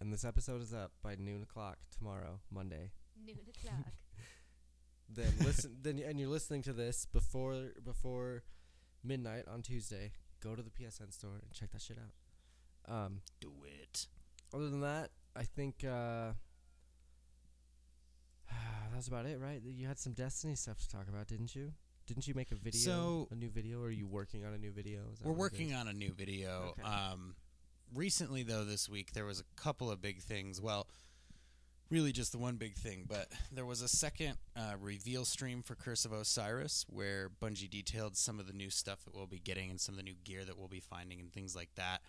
[0.00, 3.92] and this episode is up by noon o'clock tomorrow, Monday, Noon o'clock.
[5.14, 5.76] Then listen.
[5.82, 8.42] then and you're listening to this before before
[9.02, 10.12] midnight on Tuesday.
[10.42, 12.94] Go to the PSN store and check that shit out.
[12.94, 14.06] Um, Do it.
[14.52, 16.32] other than that, I think uh,
[18.50, 19.60] that was about it, right?
[19.64, 21.72] You had some Destiny stuff to talk about, didn't you?
[22.06, 24.58] Didn't you make a video, So- a new video, or are you working on a
[24.58, 25.00] new video?
[25.22, 26.74] We're working on a new video.
[26.78, 26.82] Okay.
[26.82, 27.34] Um,
[27.94, 30.60] recently, though, this week there was a couple of big things.
[30.60, 30.86] Well,
[31.90, 35.74] really just the one big thing, but there was a second uh, reveal stream for
[35.74, 39.70] Curse of Osiris where Bungie detailed some of the new stuff that we'll be getting
[39.70, 42.00] and some of the new gear that we'll be finding and things like that.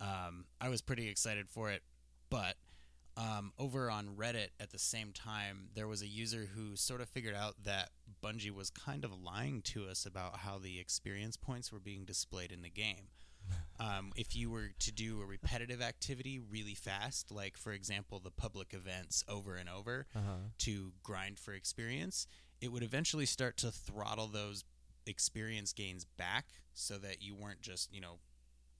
[0.00, 1.82] Um, I was pretty excited for it,
[2.30, 2.56] but
[3.16, 7.08] um, over on Reddit at the same time, there was a user who sort of
[7.08, 7.90] figured out that
[8.22, 12.52] Bungie was kind of lying to us about how the experience points were being displayed
[12.52, 13.08] in the game.
[13.78, 18.30] Um, if you were to do a repetitive activity really fast, like for example the
[18.30, 20.36] public events over and over Uh-huh.
[20.58, 22.26] to grind for experience,
[22.60, 24.64] it would eventually start to throttle those
[25.06, 28.18] experience gains back so that you weren't just, you know,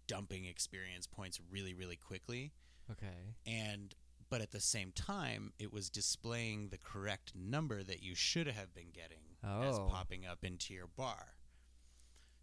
[0.07, 2.53] dumping experience points really, really quickly
[2.91, 3.35] Okay.
[3.45, 3.95] and
[4.29, 8.73] but at the same time it was displaying the correct number that you should have
[8.75, 9.89] been getting as Oh.
[9.91, 11.35] popping up into your bar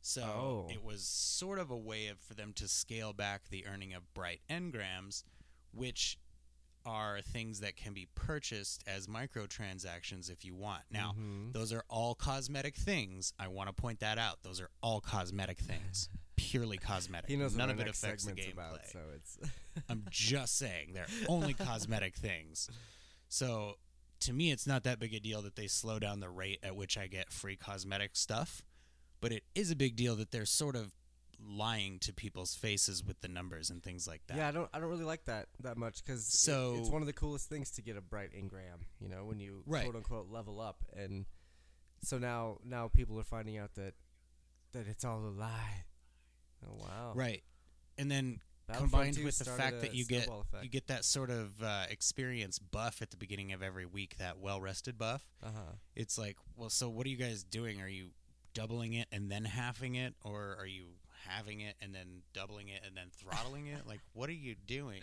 [0.06, 0.68] so Oh.
[0.70, 4.14] it was sort of a way of for them to scale back the earning of
[4.14, 5.24] bright engrams
[5.72, 6.18] which
[6.86, 10.84] are things that can be purchased as microtransactions if you want.
[10.92, 11.54] Now Mhm.
[11.54, 13.34] those are all cosmetic things.
[13.40, 14.44] I want to point that out.
[14.44, 16.10] Those are all cosmetic things.
[16.36, 17.30] Purely cosmetic.
[17.30, 18.52] He knows none of it affects the gameplay.
[18.54, 19.38] about, so it's
[19.90, 22.70] I'm just saying they're only cosmetic things.
[23.30, 23.80] So
[24.20, 26.76] to me, it's not that big a deal that they slow down the rate at
[26.76, 28.62] which I get free cosmetic stuff,
[29.24, 30.92] but it is a big deal that they're sort of
[31.46, 34.38] lying to people's faces with the numbers and things like that.
[34.38, 34.48] yeah.
[34.48, 37.14] I don't I don't really like that that much because So- it's one of the
[37.14, 38.86] coolest things to get a bright engram.
[39.00, 39.84] You know, when you Right.
[39.84, 41.26] quote unquote level up, and
[42.04, 43.96] so now now people are finding out that
[44.74, 45.86] that it's all a lie.
[46.66, 47.12] Oh wow!
[47.16, 47.44] Right.
[47.98, 48.40] And then
[48.72, 50.64] combined with the fact that you get effect.
[50.64, 54.40] you get that sort of uh, experience buff at the beginning of every week, that
[54.40, 55.28] well rested buff.
[55.44, 55.72] Uh huh.
[55.94, 57.82] It's like, well, so what are you guys doing?
[57.82, 58.12] Are you
[58.54, 60.86] doubling it and then halving it, or are you
[61.28, 63.88] having it and then doubling it and then throttling it?
[63.88, 65.02] Like, what are you doing?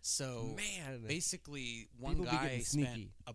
[0.00, 3.34] So Man, basically, one guy spent a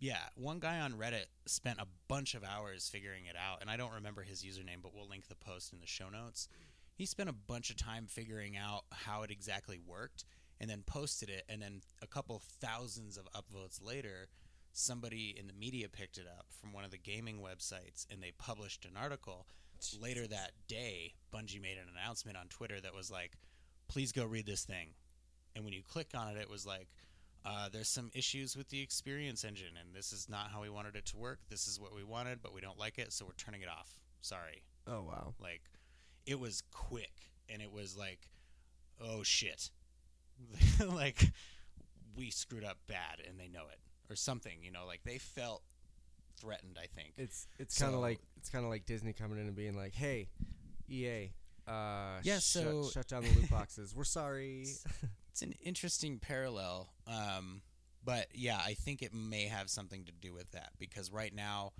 [0.00, 3.76] yeah, one guy on Reddit spent a bunch of hours figuring it out, and I
[3.76, 6.48] don't remember his username, but we'll link the post in the show notes.
[6.94, 10.24] He spent a bunch of time figuring out how it exactly worked,
[10.60, 14.28] and then posted it, and then a couple thousands of upvotes later,
[14.74, 18.32] somebody in the media picked it up from one of the gaming websites, and they
[18.38, 19.46] published an article.
[20.00, 23.38] Later that day, Bungie made an announcement on Twitter that was like,
[23.88, 24.94] "Please go read this thing."
[25.54, 26.88] And when you click on it, it was like,
[27.44, 30.96] uh, there's some issues with the experience engine, and this is not how we wanted
[30.96, 31.40] it to work.
[31.50, 33.98] This is what we wanted, but we don't like it, so we're turning it off.
[34.20, 34.62] Sorry.
[34.86, 35.34] oh wow.
[35.38, 35.62] Like,
[36.26, 38.28] it was quick, and it was like,
[39.00, 39.70] oh shit.
[40.86, 41.32] like,
[42.16, 43.78] we screwed up bad, and they know it.
[44.10, 45.62] Or something, you know, like they felt
[46.38, 47.14] threatened, I think.
[47.16, 49.94] It's it's kind of like it's kind of like Disney coming in and being like,
[49.94, 50.28] "Hey,
[50.88, 51.32] EA,
[51.66, 53.94] uh, Yeah, shut, so- shut down the loot boxes.
[53.94, 54.66] We're sorry."
[55.34, 56.92] It's an interesting parallel.
[57.08, 57.60] Um,
[58.04, 61.72] but yeah, I think it may have something to do with that because right now,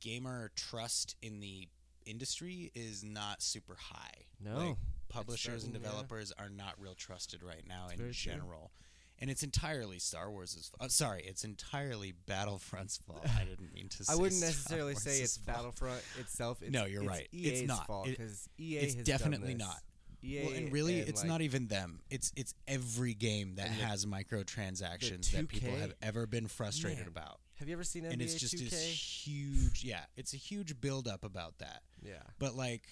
[0.00, 1.68] gamer trust in the
[2.04, 4.24] industry is not super high.
[4.40, 4.76] No, Like,
[5.08, 5.88] publishers and starting, yeah.
[5.88, 8.72] developers are not real trusted right now in general.
[8.74, 8.86] true.
[9.20, 10.86] And it's entirely Star Wars' fault.
[10.86, 13.24] Uh, sorry, it's entirely Battlefront's fault.
[13.38, 15.56] I didn't mean to say I wouldn't Star necessarily say it's fault.
[15.56, 16.62] Battlefront itself.
[16.62, 17.28] It's, No, you're it's right.
[17.32, 17.86] EA's It's not.
[17.86, 19.66] fault It- because EA it's has definitely done this.
[19.68, 19.82] not.
[20.22, 22.00] EA Well, and really, it's like, not even them.
[22.10, 27.00] It's it's every game that And has microtransactions that people 2K have ever been frustrated
[27.00, 27.40] Man, about.
[27.58, 28.70] Have you ever seen NBA and it's just 2K?
[28.70, 31.82] this huge, yeah, it's a huge buildup about that.
[32.02, 32.14] yeah.
[32.38, 32.82] But like,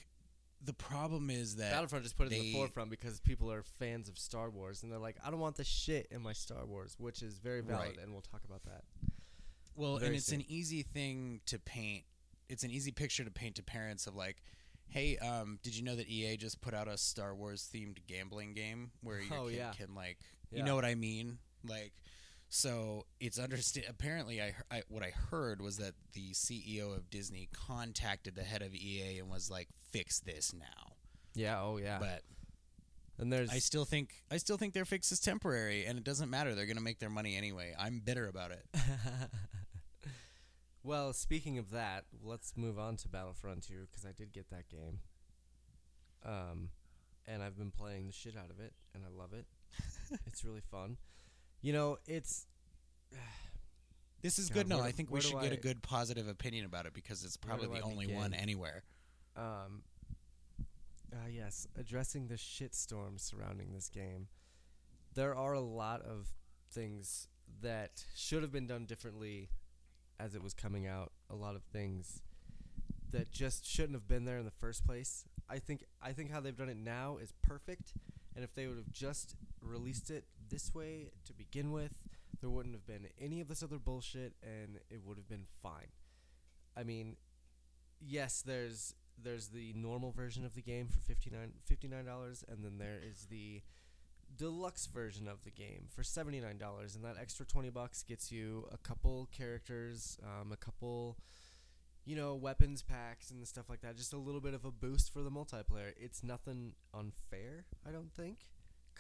[0.65, 4.09] the problem is that Battlefront just put it in the forefront because people are fans
[4.09, 6.95] of Star Wars and they're like, I don't want the shit in my Star Wars,
[6.99, 7.99] which is very valid, Right.
[8.03, 8.85] and we'll talk about that.
[9.75, 12.05] well, and very it's an easy thing to paint.
[12.49, 14.43] It's an easy picture to paint to parents of like,
[14.89, 18.53] hey, um, did you know that EA just put out a Star Wars themed gambling
[18.55, 19.73] game where your Oh, kid yeah.
[19.73, 20.19] can like,
[20.53, 21.39] you know what I mean?
[21.67, 21.93] Like,
[22.55, 23.87] so it's understand.
[23.89, 28.61] Apparently, I, I what I heard was that the CEO of Disney contacted the head
[28.61, 30.93] of EA and was like, fix this now.
[31.35, 31.63] Yeah.
[31.63, 31.97] Oh yeah.
[31.99, 32.21] But
[33.19, 36.29] And there's I still think I still think their fix is temporary, and it doesn't
[36.29, 36.55] matter.
[36.55, 37.75] They're gonna make their money anyway.
[37.79, 38.67] I'm bitter about it.
[40.85, 44.69] well, speaking of that, let's move on to Battlefront 2 because I did get that
[44.69, 44.99] game.
[46.23, 46.69] Um,
[47.27, 49.47] and I've been playing the shit out of it, and I love it.
[50.27, 50.99] it's really fun.
[51.63, 52.47] You know, it's
[54.23, 54.69] This is God, good.
[54.69, 57.25] No, where I think we should get I- a good positive opinion about it because
[57.25, 58.85] it's probably the I only one anywhere.
[59.37, 59.83] um,
[61.13, 64.29] uh, yes, addressing the shitstorm surrounding this game.
[65.15, 66.29] There are a lot of
[66.71, 67.29] things
[67.61, 69.51] that should have been done differently
[70.19, 71.13] as it was coming out.
[71.29, 72.23] A lot of things
[73.11, 75.25] that just shouldn't have been there in the first place.
[75.51, 77.93] I think I think how they've done it now is perfect,
[78.35, 81.93] and if they would have just released it this way to begin with,
[82.41, 85.89] there wouldn't have been any of this other bullshit, and it would have been fine.
[86.77, 87.17] I mean,
[88.01, 93.01] yes, there's there's the normal version of the game for 59 dollars, and then there
[93.03, 93.63] is the
[94.37, 98.31] deluxe version of the game for seventy nine dollars, and that extra twenty bucks gets
[98.33, 101.19] you a couple characters, um, a couple,
[102.05, 103.97] you know, weapons packs and stuff like that.
[103.97, 105.93] Just a little bit of a boost for the multiplayer.
[105.97, 108.39] It's nothing unfair, I don't think,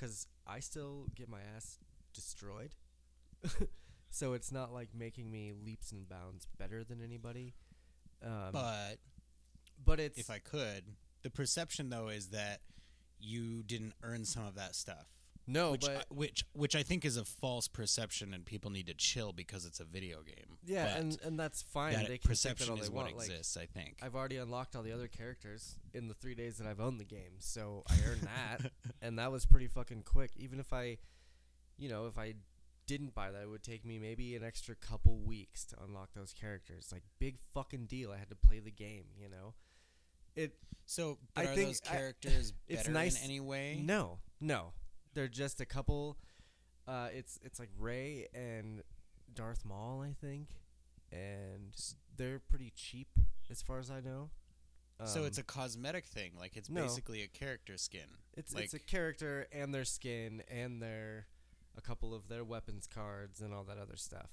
[0.03, 1.79] because I still get my ass
[2.13, 2.75] destroyed.
[4.11, 7.55] so it's not like making me leaps and bounds better than anybody.
[8.25, 8.97] Um, But
[9.85, 10.85] but it's if I could,
[11.23, 12.61] the perception though is that
[13.21, 15.07] you didn't earn some of that stuff.
[15.47, 18.87] No, which, but I, which which I think is a false perception, and people need
[18.87, 20.59] to chill because it's a video game.
[20.65, 21.95] yeah, But and and that's fine.
[21.95, 23.17] that They can perception all they is what want.
[23.19, 23.57] Like, exists.
[23.57, 23.97] I think.
[24.03, 27.05] I've already unlocked all the other characters in the three days that I've owned the
[27.05, 28.71] game, so I earned that,
[29.03, 30.31] and that was pretty fucking quick.
[30.37, 30.99] Even if I,
[31.77, 32.35] you know, if I
[32.87, 36.33] didn't buy that, it would take me maybe an extra couple weeks to unlock those
[36.33, 36.89] characters.
[36.93, 38.11] Like big fucking deal.
[38.13, 39.55] I had to play the game, you know.
[40.35, 40.55] It
[40.87, 43.81] so, I are think those I- characters it's better nice- in any way?
[43.85, 44.73] no, no,
[45.15, 46.19] they're just a couple.
[46.87, 48.83] Uh, it's it's like Rey and
[49.35, 50.49] Darth Maul, I think,
[51.11, 51.75] and
[52.17, 53.09] they're pretty cheap
[53.51, 54.31] as far as I know.
[55.05, 56.33] so it's Um, a cosmetic thing.
[56.39, 56.83] Like it's no.
[56.83, 58.09] basically a character skin.
[58.35, 61.27] It's like it's a character and their skin and their
[61.77, 64.31] a couple of their weapons cards and all that other stuff.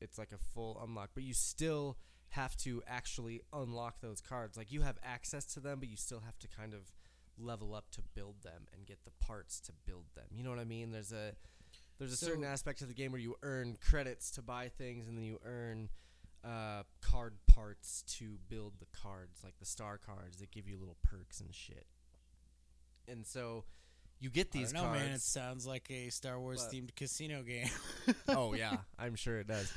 [0.00, 1.96] It's like a full unlock, but you still
[2.30, 4.56] have to actually unlock those cards.
[4.56, 6.92] Like you have access to them, but you still have to kind of
[7.38, 10.26] level up to build them and get the parts to build them.
[10.30, 10.92] You know what I mean?
[10.92, 11.32] There's a
[11.98, 15.16] there's a certain aspect of the game where you earn credits to buy things and
[15.16, 15.88] then you earn
[16.44, 20.96] uh, card parts to build the cards, like the star cards that give you little
[21.02, 21.86] perks and shit.
[23.08, 23.64] And so
[24.20, 25.04] you get I these don't know, cards.
[25.04, 25.12] man.
[25.12, 27.68] It sounds like a Star Wars themed casino game.
[28.28, 29.72] oh yeah, I'm sure it does.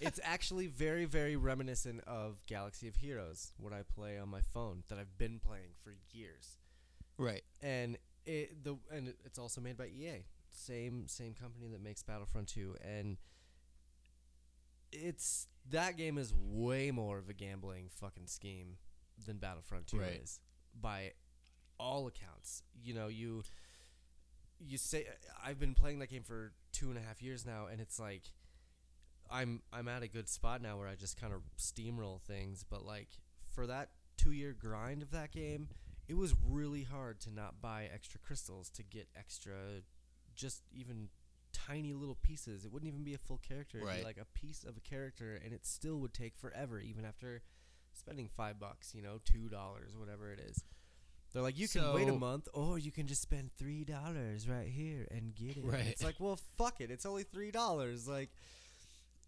[0.00, 4.82] It's actually very, very reminiscent of Galaxy of Heroes, what I play on my phone
[4.88, 6.58] that I've been playing for years.
[7.22, 7.42] Right.
[7.60, 12.48] And it the and it's also made by EA, same same company that makes Battlefront
[12.48, 13.16] 2, and
[14.92, 18.76] it's that game is way more of a gambling fucking scheme
[19.26, 20.20] than Battlefront 2 Right.
[20.22, 20.40] is
[20.78, 21.12] by
[21.78, 22.62] all accounts.
[22.82, 23.44] You know, you
[24.58, 25.06] you say
[25.44, 28.22] I've been playing that game for two and a half years now, and it's like
[29.30, 32.64] I'm I'm at a good spot now where I just kind of steamroll things.
[32.68, 33.08] But like
[33.48, 35.68] for that two year grind of that game,
[36.12, 39.54] it was really hard to not buy extra crystals to get extra,
[40.36, 41.08] just even
[41.54, 42.66] tiny little pieces.
[42.66, 43.78] It wouldn't even be a full character.
[43.78, 43.98] It'd Right.
[44.00, 47.40] be like a piece of a character, and it still would take forever, even after
[47.94, 50.62] spending five bucks, you know, two dollars, whatever it is.
[51.32, 54.68] They're like, you can wait a month, or you can just spend three dollars right
[54.68, 55.64] here and get it.
[55.64, 55.86] Right.
[55.86, 56.90] It's like, well, fuck it.
[56.90, 58.06] It's only three dollars.
[58.06, 58.28] Like,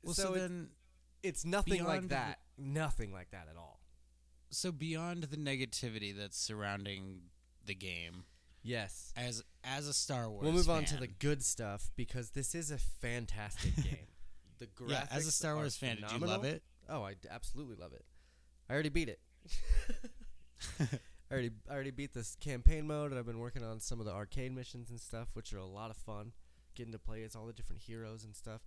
[0.02, 0.69] Well, so, so, then,
[1.23, 2.40] it's nothing like that.
[2.59, 3.81] Nothing like that at all.
[4.55, 7.23] So beyond the negativity that's surrounding
[7.65, 8.25] the game,
[8.63, 9.13] Yes.
[9.17, 12.71] as as a Star Wars, We'll move on to the good stuff because this is
[12.71, 14.07] a fantastic game.
[14.59, 14.91] The graphics.
[14.91, 15.07] yeah.
[15.11, 16.63] As a Star are Wars fan, did you love it?
[16.89, 18.05] Oh, I d- absolutely love it.
[18.69, 19.21] I already beat it.
[20.81, 24.07] I already I already beat this campaign mode, and I've been working on some of
[24.07, 26.33] the arcade missions and stuff, which are a lot of fun.
[26.75, 28.63] Getting to play as all the different heroes and stuff.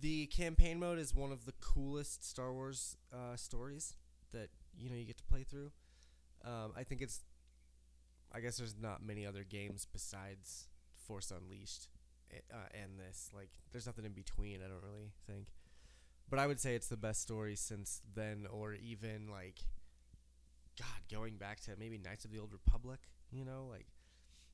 [0.00, 3.94] The campaign mode is one of the coolest Star Wars uh, stories
[4.32, 5.70] that you know you get to play through.
[6.44, 7.20] Um, I think it's.
[8.30, 10.68] I guess there's not many other games besides
[11.06, 11.88] Force Unleashed
[12.30, 13.30] eh, uh, and this.
[13.34, 14.56] Like, there's nothing in between.
[14.56, 15.48] I don't really think.
[16.28, 19.60] But I would say it's the best story since then, or even like,
[20.78, 23.00] God, going back to maybe Knights of the Old Republic.
[23.30, 23.86] You know, like,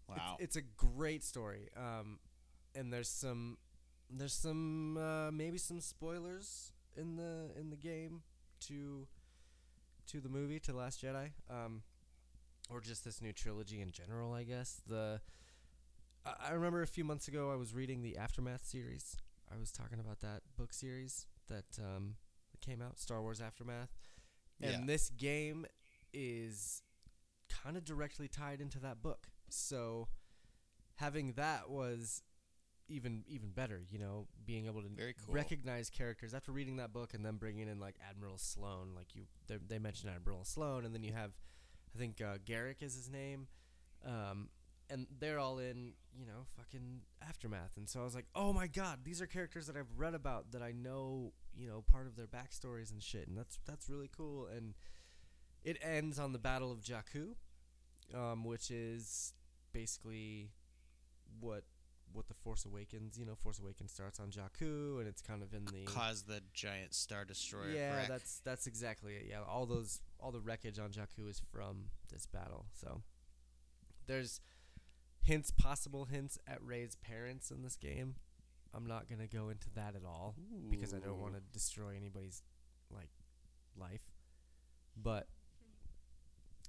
[0.09, 0.37] it's- Wow.
[0.39, 1.69] it's, a great story.
[1.77, 2.19] Um,
[2.77, 3.59] and there's some,
[4.11, 8.23] there's some uh, maybe some spoilers in the in the game
[8.67, 9.09] to,
[10.09, 11.31] to the movie to Last Jedi.
[11.51, 11.83] Um,
[12.71, 14.81] or just this new trilogy in general, I guess.
[14.87, 15.21] The
[16.25, 19.17] I- I remember a few months ago I was reading the Aftermath series.
[19.53, 22.17] I was talking about that book series that um,
[22.63, 23.91] came out, Star Wars Aftermath,
[24.61, 24.87] and Yeah.
[24.87, 25.67] this game
[26.15, 26.83] is
[27.51, 29.29] kind of directly tied into that book.
[29.51, 30.09] So
[30.97, 32.23] having that was
[32.89, 33.83] even even better.
[33.91, 35.35] You know, being able to Very cool.
[35.35, 38.95] recognize characters after reading that book and then bringing in like Admiral Sloane.
[38.95, 41.33] Like you, they, they mentioned Admiral Sloane, and then you have,
[41.95, 43.49] I think uh, Garrick is his name,
[44.07, 44.49] um,
[44.91, 47.77] and they're all in you know fucking aftermath.
[47.77, 50.53] And so I was like, oh my god, these are characters that I've read about
[50.53, 54.11] that I know you know part of their backstories and shit, and that's that's really
[54.15, 54.47] cool.
[54.47, 54.75] And
[55.65, 57.35] it ends on the Battle of Jakku,
[58.15, 59.33] um, which is
[59.73, 60.51] basically
[61.41, 61.65] what
[62.15, 63.19] what the Force Awakens.
[63.19, 66.41] You know, Force Awakens starts on Jakku, and it's kind of in the Cause the
[66.53, 67.71] giant star destroyer.
[67.71, 68.09] yeah, wreck.
[68.09, 69.27] that's that's exactly it.
[69.29, 72.67] Yeah, all those all the wreckage on Jakku is from this battle.
[72.73, 73.03] So
[74.07, 74.41] there's
[75.23, 78.15] hints, possible hints at Rey's parents in this game.
[78.73, 80.35] I'm not gonna go into that at all
[80.71, 82.43] because I don't want to destroy anybody's
[82.91, 83.11] like
[83.77, 84.13] life.
[84.97, 85.27] But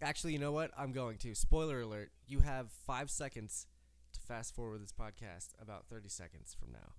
[0.01, 0.71] actually, you know what?
[0.77, 1.35] I'm going to.
[1.35, 3.67] Spoiler alert: you have five seconds
[4.15, 6.93] to fast forward this podcast about 30 seconds from now.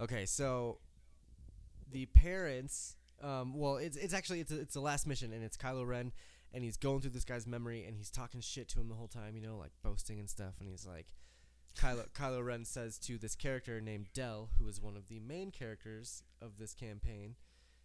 [0.00, 0.78] Okay, so
[1.90, 5.56] the parents um, well it's it's actually it's a, it's the last mission and it's
[5.56, 6.12] Kylo Ren
[6.52, 9.08] and he's going through this guy's memory and he's talking shit to him the whole
[9.08, 11.06] time you know like boasting and stuff and he's like
[11.76, 15.50] Kylo Kylo Ren says to this character named Del who is one of the main
[15.50, 17.34] characters of this campaign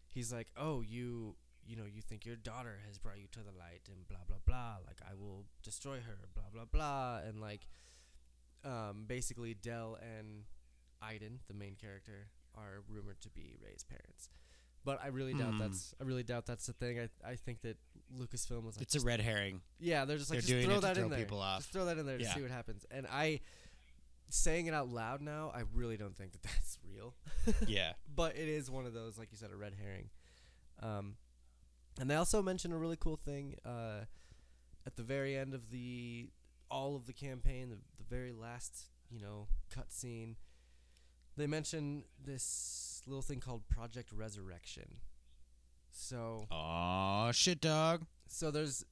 [0.07, 1.35] he's like oh you
[1.65, 4.37] you know you think your daughter has brought you to the light and blah blah
[4.45, 7.65] blah like I will destroy her blah blah blah and like
[8.63, 10.43] um, basically Del and
[11.01, 14.29] Iden, the main character, are rumored to be Rey's parents.
[14.85, 15.59] But I really doubt Hmm.
[15.59, 16.99] that's I really doubt that's the thing.
[16.99, 17.77] I I think that
[18.13, 19.61] Lucasfilm was like it's a red herring.
[19.79, 21.19] yeah, they're just like they're just throw that in there.
[21.19, 21.59] people off.
[21.61, 22.33] Just throw that in there to Yeah.
[22.33, 22.85] see what happens.
[22.91, 23.39] And I
[24.29, 27.15] saying it out loud now, I really don't think that that's real.
[27.67, 27.93] yeah.
[28.15, 30.09] but it is one of those like you said a red herring.
[30.81, 31.15] Um
[31.99, 34.01] and they also mentioned a really cool thing uh
[34.85, 36.29] at the very end of the
[36.73, 40.35] all of the campaign, the, the very last, you know, cutscene,
[41.37, 44.97] they mention this little thing called Project Resurrection.
[45.91, 48.05] So Aw, shit, dog.
[48.27, 48.83] so there's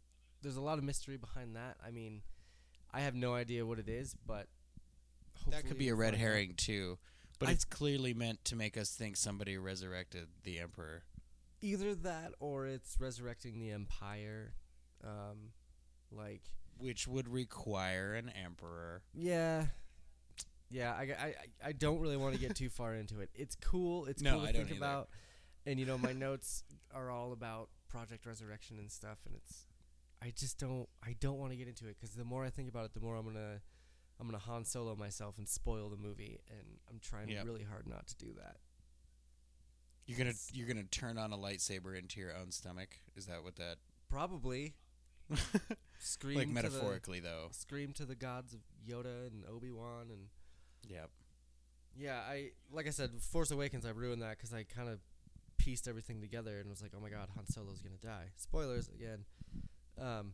[0.43, 1.77] there's a lot of mystery behind that.
[1.85, 2.21] I mean,
[2.93, 4.47] I have no idea what it is, but
[5.49, 6.99] That could be a red herring too,
[7.39, 11.03] but I- it's clearly meant to make us think somebody resurrected the emperor.
[11.61, 14.53] Either that or it's resurrecting the empire.
[15.03, 15.53] Um,
[16.11, 16.43] like
[16.81, 19.03] which would require an emperor.
[19.13, 19.67] yeah,
[20.69, 20.91] yeah.
[20.93, 21.35] I, I,
[21.67, 23.29] I- don't really want to get too far into it.
[23.35, 24.05] It's cool.
[24.05, 25.09] It's No, cool to I don't think about.
[25.65, 26.63] And you know, my notes
[26.93, 29.19] are all about Project Resurrection and stuff.
[29.25, 29.65] And it's,
[30.23, 32.67] I just don't, I don't want to get into it because the more I think
[32.69, 33.61] about it, the more I'm gonna,
[34.19, 36.39] I'm gonna Han Solo myself and spoil the movie.
[36.49, 37.45] And I'm trying Yep.
[37.45, 38.57] really hard not to do that.
[40.07, 42.97] You're gonna you're gonna turn on a lightsaber into your own stomach.
[43.15, 43.77] Is that what that?
[44.09, 44.73] Probably
[45.99, 47.47] scream like to the- metaphorically though.
[47.51, 50.27] scream to the gods of Yoda and Obi Wan and
[50.87, 51.09] Yep.
[51.97, 53.85] yeah, I like I said, Force Awakens.
[53.85, 54.99] I ruined that because I kind of
[55.57, 58.29] pieced everything together and was like, oh my god, Han Solo's gonna die.
[58.35, 59.25] Spoilers again.
[60.01, 60.33] Um,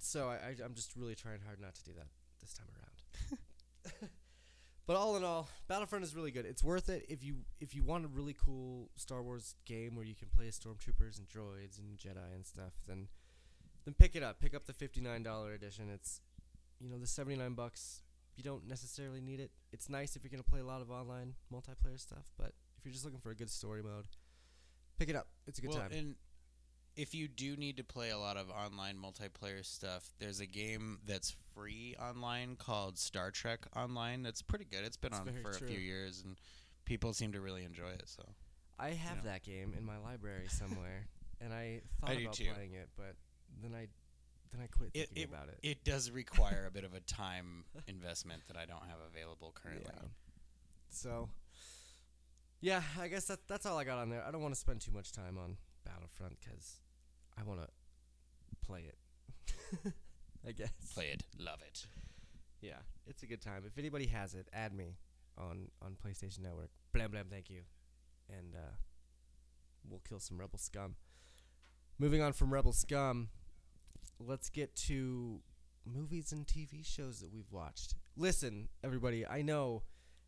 [0.00, 2.06] so I, I I'm just really trying hard not to do that
[2.40, 3.38] this time around.
[4.86, 6.46] but all in all, Battlefront is really good.
[6.46, 10.06] It's worth it if you if you want a really cool Star Wars game where
[10.06, 12.72] you can play as stormtroopers and droids and Jedi and stuff.
[12.88, 13.08] Then
[13.84, 14.40] then pick it up.
[14.40, 15.90] Pick up the fifty nine dollar edition.
[15.92, 16.20] It's
[16.80, 18.02] you know the seventy nine bucks.
[18.36, 19.50] You don't necessarily need it.
[19.72, 22.92] It's nice if you're gonna play a lot of online multiplayer stuff, but if you're
[22.92, 24.06] just looking for a good story mode,
[24.98, 25.28] pick it up.
[25.46, 25.90] It's a good well, time.
[25.92, 26.14] and
[26.96, 30.98] if you do need to play a lot of online multiplayer stuff, there's a game
[31.06, 34.22] that's free online called Star Trek Online.
[34.22, 34.84] That's pretty good.
[34.84, 35.66] It's been That's on for true.
[35.66, 36.36] a few years, and
[36.84, 38.04] people seem to really enjoy it.
[38.06, 38.22] So
[38.78, 39.30] I have know.
[39.30, 41.06] that game in my library somewhere,
[41.40, 43.16] and I thought I about playing it, but
[43.62, 43.88] then I
[44.52, 45.58] then I quit it thinking it, about it.
[45.62, 49.92] it does require a bit of a time investment that I don't have available currently.
[49.94, 50.08] Yeah.
[50.90, 51.28] So,
[52.60, 54.24] yeah, I guess that that's all I got on there.
[54.26, 56.78] I don't want to spend too much time on Battlefront because
[57.36, 57.68] I want to
[58.64, 59.92] play it.
[60.46, 60.70] I guess.
[60.94, 61.86] Play it, love it.
[62.60, 63.64] Yeah, it's a good time.
[63.66, 64.96] If anybody has it, add me
[65.36, 66.70] on on PlayStation Network.
[66.92, 67.62] Blam blam, thank you,
[68.28, 68.74] and uh,
[69.88, 70.94] we'll kill some rebel scum.
[71.98, 73.28] Moving on from rebel scum,
[74.18, 75.40] let's get to
[75.84, 77.94] movies and TV shows that we've watched.
[78.16, 79.82] Listen, everybody, I know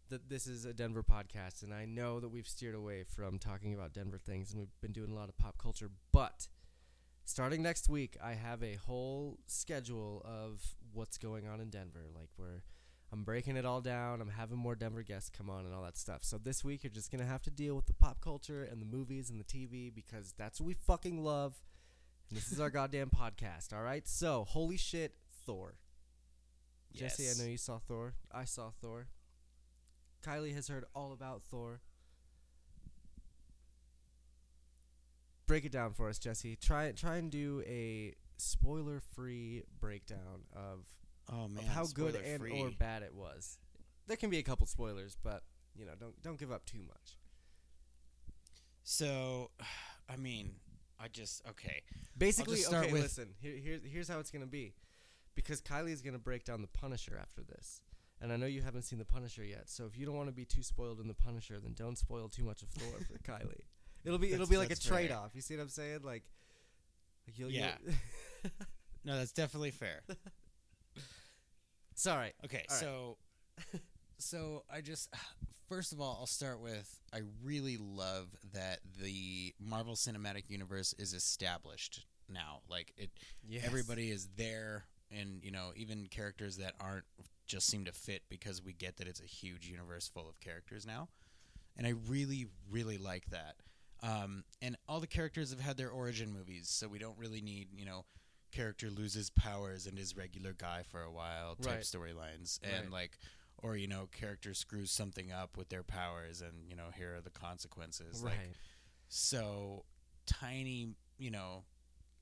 [0.09, 3.75] that this is a Denver podcast, and I know that we've steered away from talking
[3.75, 6.49] about Denver things, and we've been doing a lot of pop culture, but.
[7.29, 12.05] Starting next week, I have a whole schedule of what's going on in Denver.
[12.15, 12.63] Like we're
[13.13, 14.21] I'm breaking it all down.
[14.21, 16.23] I'm having more Denver guests come on and all that stuff.
[16.23, 18.87] So this week you're just gonna have to deal with the pop culture and the
[18.87, 21.61] movies and the TV because that's what we fucking love.
[22.31, 23.73] This is our goddamn podcast.
[23.73, 24.07] All right.
[24.07, 25.15] So holy shit,
[25.47, 25.75] Thor.
[26.95, 28.15] Jesse, I know you saw Thor.
[28.33, 29.09] I saw Thor.
[30.25, 31.81] Kylie has heard all about Thor.
[35.47, 36.57] Break it down for us, Jesse.
[36.57, 40.85] Try try and do a spoiler-free breakdown of,
[41.33, 42.61] Oh of man, how good and spoiler-free.
[42.61, 43.59] or bad it was.
[44.09, 45.43] There can be a couple spoilers, but
[45.77, 47.17] you know, don't don't give up too much.
[48.83, 49.51] So,
[50.09, 50.57] I mean,
[50.99, 51.83] I just okay.
[52.17, 53.35] Basically, start okay, with- listen.
[53.41, 54.75] Here, here, here's how it's gonna be,
[55.35, 57.83] because Kylie is gonna break down the Punisher after this,
[58.21, 59.69] and I know you haven't seen the Punisher yet.
[59.69, 62.29] So if you don't want to be too spoiled in the Punisher, then don't spoil
[62.29, 63.65] too much of Thor for Kylie.
[64.05, 65.33] It'll be it'll be like a trade off.
[65.35, 66.01] You see what I'm saying?
[66.03, 66.23] Like,
[67.27, 67.75] like you'll, Yeah.
[67.85, 68.51] you'll
[69.05, 70.01] No, that's definitely fair.
[71.95, 72.33] Sorry.
[72.45, 72.79] Okay, right.
[72.81, 73.17] so
[74.27, 75.09] so I just
[75.69, 81.13] first of all, I'll start with I really love that the Marvel Cinematic Universe is
[81.15, 82.61] established now.
[82.69, 83.11] Like it
[83.49, 83.65] Yes.
[83.65, 87.05] everybody is there and you know, even characters that aren't
[87.47, 90.85] just seem to fit because we get that it's a huge universe full of characters
[90.87, 91.09] now.
[91.77, 93.57] And I really really like that.
[94.03, 97.69] Um, and all the characters have had their origin movies, so we don't really need,
[97.75, 98.05] you know,
[98.53, 101.81] character loses powers and is regular guy for a while type Right.
[101.83, 102.73] storylines Right.
[102.73, 103.19] and like
[103.63, 107.21] or you know character screws something up with their powers and you know here are
[107.21, 108.33] the consequences Right.
[108.33, 108.57] like
[109.09, 109.85] so
[110.27, 110.89] tiny
[111.19, 111.65] you know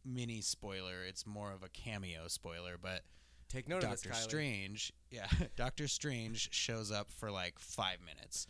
[0.04, 3.02] mini spoiler it's more of a cameo spoiler but
[3.48, 4.22] Take note of Doctor this, Kylie.
[4.22, 8.46] Strange yeah Doctor Strange shows up for like 5 minutes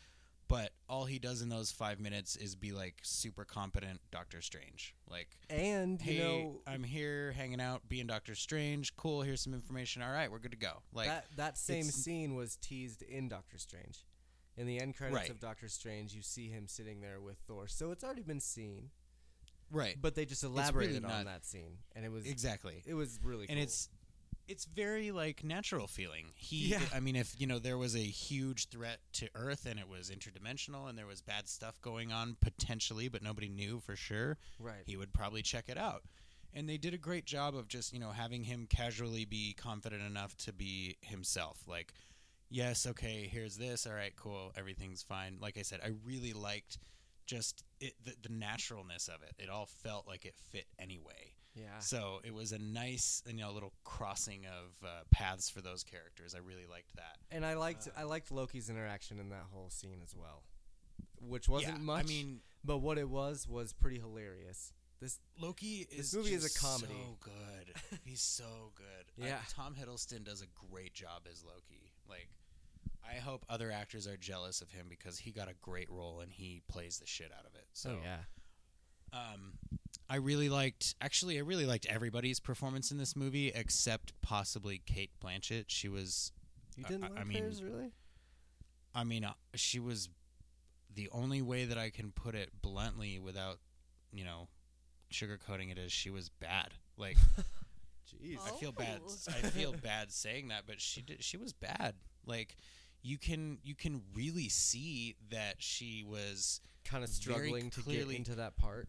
[0.48, 4.94] but all he does in those 5 minutes is be like super competent Doctor Strange
[5.10, 8.94] like And you know I'm here hanging out, being Doctor Strange.
[8.96, 9.22] Cool.
[9.22, 10.02] Here's some information.
[10.02, 10.82] All right, we're good to go.
[10.92, 14.04] Like, that that same scene was teased in Doctor Strange.
[14.56, 15.30] In the end credits Right.
[15.30, 17.66] of Doctor Strange, you see him sitting there with Thor.
[17.66, 18.90] So it's already been seen,
[19.70, 19.96] right?
[20.00, 22.82] but they just really elaborated on not- that scene, and it was Exactly.
[22.86, 23.64] it was really And cool.
[23.64, 23.88] it's
[24.48, 26.26] it's very like natural feeling.
[26.34, 26.80] He, Yeah.
[26.94, 30.10] I mean, if you know there was a huge threat to Earth and it was
[30.10, 34.82] interdimensional and there was bad stuff going on potentially, but nobody knew for sure, right.
[34.86, 36.02] he would probably check it out.
[36.52, 40.02] And they did a great job of just you know having him casually be confident
[40.02, 41.58] enough to be himself.
[41.66, 41.92] Like,
[42.50, 43.86] yes, okay, here's this.
[43.86, 45.38] All right, cool, everything's fine.
[45.40, 46.78] Like I said, I really liked
[47.26, 49.42] just it, the, the naturalness of it.
[49.42, 51.33] It all felt like it fit anyway.
[51.54, 51.78] Yeah.
[51.78, 56.34] So it was a nice, you know, little crossing of uh, paths for those characters.
[56.34, 57.18] I really liked that.
[57.30, 60.42] And I liked Uh, I liked Loki's interaction in that whole scene as well,
[61.20, 62.04] which wasn't yeah, much.
[62.04, 64.72] I mean, but what it was was pretty hilarious.
[65.00, 66.94] This Loki is This movie is a comedy.
[66.94, 67.98] So good.
[68.04, 69.26] He's so good.
[69.26, 69.34] Yeah.
[69.34, 71.92] Uh, Tom Hiddleston does a great job as Loki.
[72.08, 72.28] Like,
[73.08, 76.32] I hope other actors are jealous of him because he got a great role and
[76.32, 77.66] he plays the shit out of it.
[77.72, 78.18] So oh yeah,
[79.12, 79.52] Um,
[80.08, 80.94] I really liked.
[81.00, 85.64] Actually, I really liked everybody's performance in this movie except possibly Cate Blanchett.
[85.68, 86.32] She was.
[86.76, 87.92] you didn't I- like I mean, hers really?
[88.94, 90.08] I mean, uh, she was
[90.94, 93.58] the only way that I can put it bluntly without,
[94.12, 94.48] you know,
[95.12, 96.68] sugarcoating it is she was bad.
[96.96, 97.16] Like
[98.22, 98.38] Jeez.
[98.46, 99.00] I feel bad.
[99.04, 99.12] Oh.
[99.28, 101.24] I feel bad saying that, but she did.
[101.24, 101.94] She was bad.
[102.26, 102.56] Like
[103.02, 108.34] you can you can really see that she was Kind of struggling to get into
[108.36, 108.88] that part.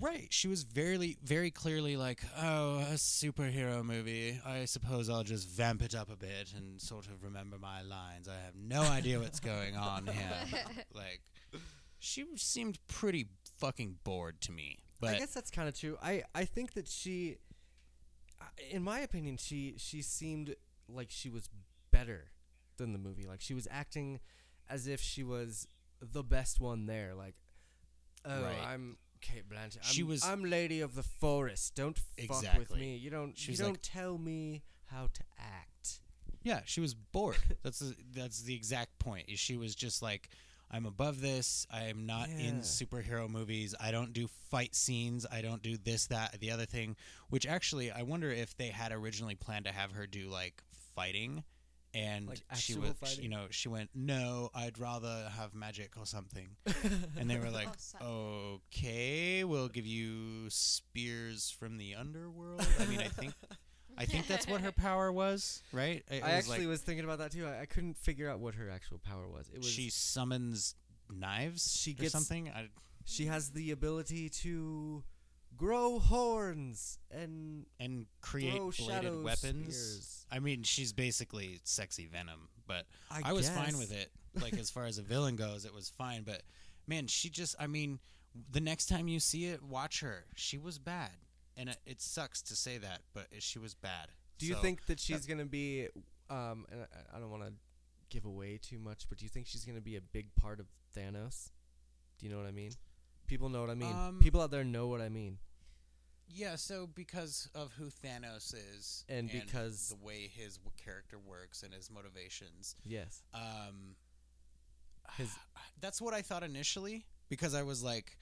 [0.00, 0.28] Right.
[0.30, 4.40] She was very very clearly like, oh, a superhero movie.
[4.44, 8.28] I suppose I'll just vamp it up a bit and sort of remember my lines.
[8.28, 10.32] I have no idea what's going on here.
[10.94, 11.20] like
[11.98, 13.28] she seemed pretty
[13.58, 14.78] fucking bored to me.
[15.00, 15.96] But I guess that's kind of true.
[16.02, 17.38] I I think that she,
[18.40, 20.54] uh, in my opinion, she she seemed
[20.88, 21.48] like she was
[21.90, 22.30] better
[22.76, 23.26] than the movie.
[23.26, 24.20] Like she was acting
[24.68, 25.68] as if she was
[26.00, 27.14] the best one there.
[27.14, 27.34] Like,
[28.24, 28.66] oh, Right.
[28.66, 29.78] I'm Cate Blanchett.
[29.78, 31.74] I'm, She was- I'm Lady of the Forest.
[31.74, 32.80] Don't fuck with Exactly.
[32.80, 32.96] me.
[32.96, 33.38] You don't.
[33.38, 36.00] She you was don't like- tell me how to act.
[36.42, 37.38] Yeah, she was bored.
[37.62, 39.28] that's the, that's the exact point.
[39.28, 40.28] is She was just like,
[40.70, 41.66] I'm above this.
[41.70, 42.60] I am not in Yeah.
[42.62, 43.74] superhero movies.
[43.78, 45.24] I don't do fight scenes.
[45.30, 46.96] I don't do this, that, the other thing.
[47.30, 50.62] Which actually, I wonder if they had originally planned to have her do like
[50.94, 51.44] fighting,
[51.94, 53.22] and Like she was, fighting?
[53.24, 56.48] you know, she went, no, I'd rather have magic or something.
[57.18, 57.68] and they were like,
[58.00, 62.66] Oh, okay, we'll give you spears from the underworld.
[62.80, 63.34] I mean, I think.
[63.98, 66.02] I think that's what her power was, right?
[66.10, 67.46] It I was actually like- was thinking about that too.
[67.46, 69.50] I, I couldn't figure out what her actual power was.
[69.52, 70.74] It was she summons
[71.10, 72.48] knives She or gets- something.
[72.48, 72.68] I,
[73.04, 75.04] She has the ability to
[75.62, 79.76] grow horns and and create throw shadow bladed weapons.
[79.76, 80.26] spears.
[80.30, 84.10] I mean, she's basically sexy Venom, but I, I, was fine with it.
[84.40, 86.22] Like as far as a villain goes, it was fine.
[86.22, 86.42] But
[86.86, 87.98] man, she just I mean,
[88.50, 90.24] the next time you see it, watch her.
[90.34, 91.10] She was bad,
[91.54, 94.08] and it, it sucks to say that, but she was bad.
[94.38, 95.88] Do you So, think that she's gonna be?
[96.30, 97.52] Um, and I, I don't want to
[98.08, 100.66] give away too much, but do you think she's gonna be a big part of
[100.96, 101.50] Thanos?
[102.18, 102.72] Do you know what I mean?
[103.26, 103.94] People know what I mean.
[103.94, 105.36] Um, People out there know what I mean.
[106.28, 111.62] Yeah, so because of who Thanos is, And because- the way his w- character works
[111.62, 113.22] and his motivations, Yes.
[113.34, 113.96] um,
[115.16, 115.36] His-
[115.80, 118.16] that's what I thought initially because I was like,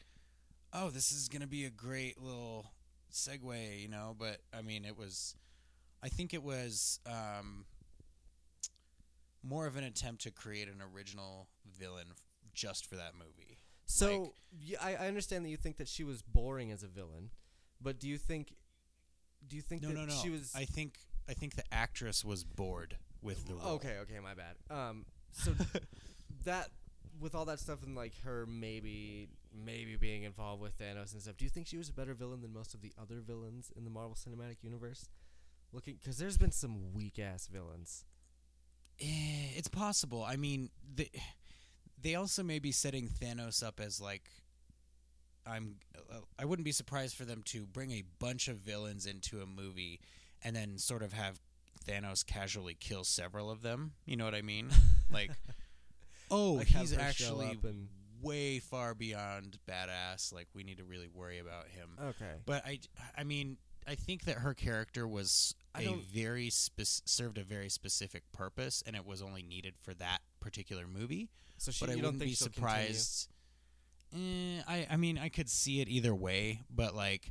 [0.73, 2.73] "Oh, this is gonna be a great little
[3.13, 4.17] segue," you know.
[4.19, 5.37] But I mean, it was,
[6.03, 7.65] I think it was um,
[9.43, 12.23] more of an attempt to create an original villain f-
[12.53, 13.59] just for that movie.
[13.87, 16.89] So Like- yeah, I, I understand that you think that she was boring as a
[16.89, 17.31] villain,
[17.81, 18.55] but do you think?
[19.47, 20.13] Do you think No, that no, no.
[20.13, 20.53] she was?
[20.55, 20.99] I think
[21.29, 23.69] I think the actress was bored with the role.
[23.75, 24.57] Okay, okay, my bad.
[24.71, 25.53] Um, so
[26.45, 26.69] that
[27.21, 31.37] with all that stuff and like her maybe maybe being involved with Thanos and stuff,
[31.37, 33.85] do you think she was a better villain than most of the other villains in
[33.85, 35.09] the Marvel Cinematic Universe?
[35.73, 38.05] Looking, because there's been some weak ass villains.
[39.01, 40.25] Eh, it's possible.
[40.25, 41.11] I mean, they
[42.01, 44.29] they also may be setting Thanos up as like
[45.51, 45.75] I'm.
[46.39, 50.01] I wouldn't be surprised for them to bring a bunch of villains into a movie
[50.43, 51.39] and then sort of have
[51.87, 53.93] Thanos casually kill several of them.
[54.07, 54.71] You know what I mean?
[55.13, 55.33] Like,
[56.31, 57.89] oh, Like, he's actually and-
[58.23, 60.33] way far beyond badass.
[60.33, 61.91] Like, we need to really worry about him.
[62.01, 62.35] Okay.
[62.47, 62.79] But I,
[63.19, 63.57] I mean,
[63.89, 68.85] I think that her character was I a very spec- served a very specific purpose,
[68.87, 71.29] and it was only needed for that particular movie.
[71.59, 72.69] So she, but I wouldn't be she'll continue?
[74.15, 77.31] Eh, I, I mean, I could see it either way, but like,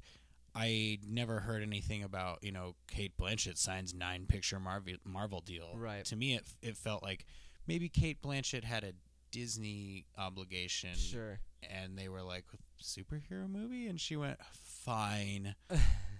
[0.56, 5.72] I never heard anything about you know Cate Blanchett signs nine picture Marvel Marvel deal.
[5.76, 6.04] Right.
[6.06, 7.26] To me, it it felt like
[7.68, 8.94] maybe Cate Blanchett had a
[9.32, 11.40] Disney obligation Sure.
[11.62, 12.46] and they were like
[12.82, 15.54] superhero movie and she went fine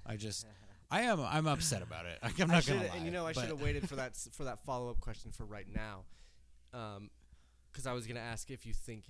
[0.06, 0.46] i just
[0.92, 3.46] i am i'm upset about it i'm not gonna lie And you know, I should
[3.46, 6.04] have waited for that for that follow up question for right now,
[7.72, 9.06] because I was gonna ask if you think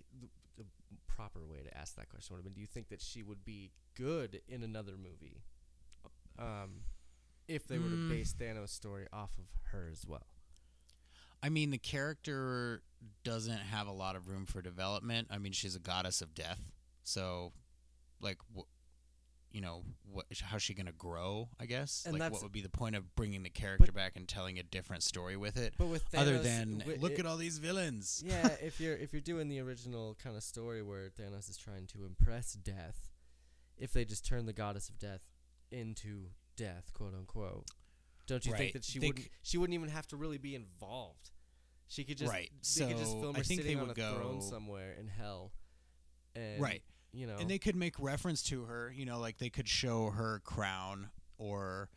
[1.19, 3.43] proper way to ask that question would have been: Do you think that she would
[3.43, 5.43] be good in another movie,
[6.37, 6.81] um,
[7.47, 8.09] if they were to Mm.
[8.09, 10.27] base Thanos' story off of her as well?
[11.41, 12.81] i mean the character
[13.23, 16.59] doesn't have a lot of room for development i mean she's a goddess of death
[17.03, 17.53] so
[18.19, 18.37] like
[19.51, 22.69] you know what how's she gonna grow i guess And like what would be the
[22.69, 26.09] point of bringing the character back and telling a different story with it But with
[26.11, 29.47] Thanos, other than look it- at all these villains yeah, if you're if you're doing
[29.49, 33.09] the original kind of story where Thanos is trying to impress Death,
[33.77, 35.21] if they just turn the goddess of death
[35.71, 37.65] into death, quote unquote,
[38.27, 38.59] don't you Right.
[38.59, 41.31] think that she They wouldn't she wouldn't even have to really be involved?
[41.88, 42.51] She could just Right.
[42.77, 44.93] They could just So, film I her think they sitting on a throne go- somewhere
[44.93, 45.53] in hell,
[46.35, 46.84] and Right.
[47.11, 50.11] You know, and they could make reference to her you know like they could show
[50.11, 51.90] her crown or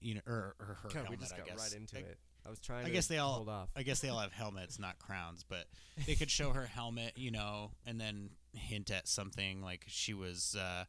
[0.00, 2.00] you know or, or her God, helmet we just i got guess right into I,
[2.00, 2.18] it.
[2.44, 2.84] I was trying.
[2.84, 3.68] I to guess they all hold off.
[3.76, 5.66] i guess they all have helmets not crowns but
[6.06, 10.56] they could show her helmet you know and then hint at something like she was
[10.58, 10.84] uh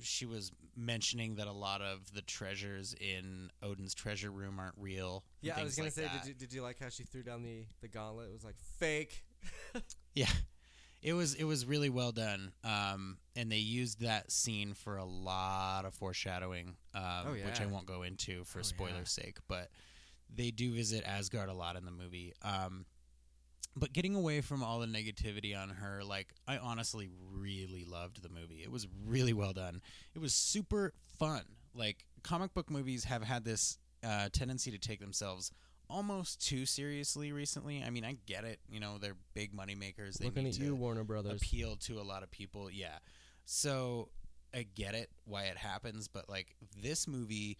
[0.00, 5.24] she was mentioning that a lot of the treasures in Odin's treasure room aren't real.
[5.40, 7.42] yeah, I was gonna like say, did you, did you like how she threw down
[7.42, 8.28] the the gauntlet?
[8.28, 9.24] It was like fake.
[10.14, 10.28] Yeah.
[11.02, 15.04] It was it was really well done, um, and they used that scene for a
[15.04, 19.38] lot of foreshadowing, um, Oh, which I won't go into for Oh, spoilers' sake.
[19.46, 19.70] But
[20.34, 22.32] they do visit Asgard a lot in the movie.
[22.42, 22.86] Um,
[23.76, 28.30] but getting away from all the negativity on her, like I honestly really loved the
[28.30, 28.62] movie.
[28.62, 29.82] It was really well done.
[30.14, 31.42] It was super fun.
[31.74, 35.52] Like comic book movies have had this uh, tendency to take themselves
[35.88, 37.82] almost too seriously recently.
[37.86, 38.60] I mean, I get it.
[38.70, 40.16] You know, they're big money makers.
[40.16, 41.40] They Looking need at to you, Warner Brothers.
[41.40, 42.70] appeal to a lot of people.
[42.70, 42.98] Yeah.
[43.44, 44.08] So
[44.54, 47.58] I get it why it happens, but like this movie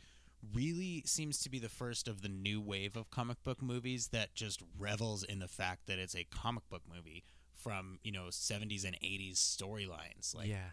[0.55, 4.35] really seems to be the first of the new wave of comic book movies that
[4.35, 7.25] just revels in the fact that it's a comic book movie
[7.55, 10.35] from, you know, 70s and 80s storylines.
[10.35, 10.71] Like yeah,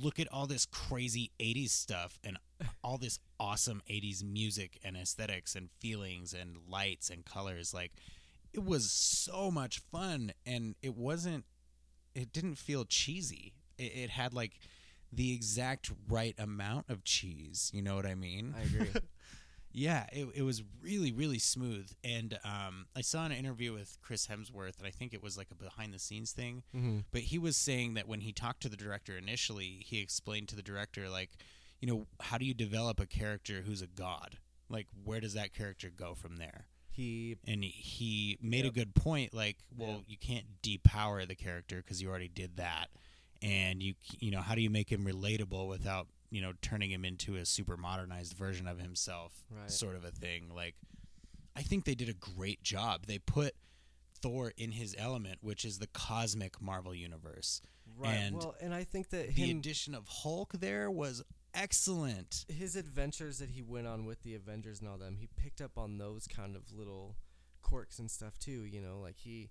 [0.00, 2.38] look at all this crazy 80s stuff and
[2.84, 7.92] all this awesome 80s music and aesthetics and feelings and lights and colors like
[8.52, 11.44] it was so much fun and it wasn't
[12.14, 14.58] it didn't feel cheesy it, it had like
[15.12, 18.90] the exact right amount of cheese you know what i mean I agree.
[19.78, 21.90] Yeah, it, it was really, really smooth.
[22.02, 25.48] And um, I saw an interview with Chris Hemsworth, and I think it was like
[25.50, 26.62] a behind the scenes thing.
[26.74, 27.00] Mm-hmm.
[27.12, 30.56] But he was saying that when he talked to the director initially, he explained to
[30.56, 31.28] the director, like,
[31.78, 34.38] you know, how do you develop a character who's a god?
[34.70, 36.68] Like, where does that character go from there?
[36.90, 38.72] He And he, made Yep.
[38.72, 39.98] a good point, like, well, Yeah.
[40.06, 42.86] you can't depower the character because you already did that.
[43.42, 47.04] And you, you know, how do you make him relatable without, you know, turning him
[47.04, 49.70] into a super modernized version of himself, Right.
[49.70, 50.50] sort of a thing?
[50.54, 50.74] Like,
[51.54, 53.06] I think they did a great job.
[53.06, 53.54] They put
[54.20, 57.60] Thor in his element, which is the cosmic Marvel universe.
[57.96, 58.12] right.
[58.14, 61.22] And well, and I think that the him addition of Hulk there was
[61.54, 62.44] excellent.
[62.48, 65.78] his adventures that he went on with the Avengers and all them, he picked up
[65.78, 67.16] on those kind of little
[67.62, 68.64] quirks and stuff too.
[68.64, 69.50] You know, like he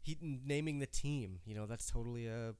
[0.00, 1.40] he naming the team.
[1.44, 2.54] You know, that's totally a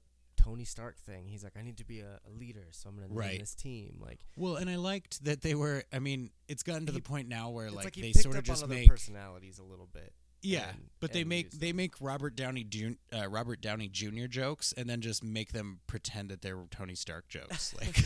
[0.49, 1.27] Tony Stark thing.
[1.27, 3.99] He's like, I need to be a, a leader, so I'm gonna name this team.
[4.01, 5.83] Like, Well, and I liked that they were.
[5.93, 8.45] I mean, it's gotten to He- the point now where like, like, they sort of
[8.45, 10.13] just make personalities a little bit.
[10.43, 14.27] yeah, and- but they make they make Robert Downey Jun- uh, Robert Downey Jr.
[14.27, 17.75] jokes and then just make them pretend that they're Tony Stark jokes.
[17.81, 18.03] Like,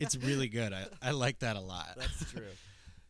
[0.00, 0.72] it's really good.
[0.72, 1.94] I I like that a lot.
[1.96, 2.42] That's true.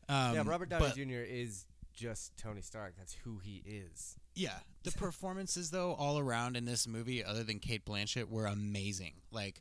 [0.09, 1.23] Um, yeah, Robert Downey but- Jr.
[1.25, 2.95] is just Tony Stark.
[2.99, 4.17] That's who he is.
[4.35, 9.15] Yeah, the performances though all around in this movie, other than Cate Blanchett, were amazing.
[9.31, 9.61] Like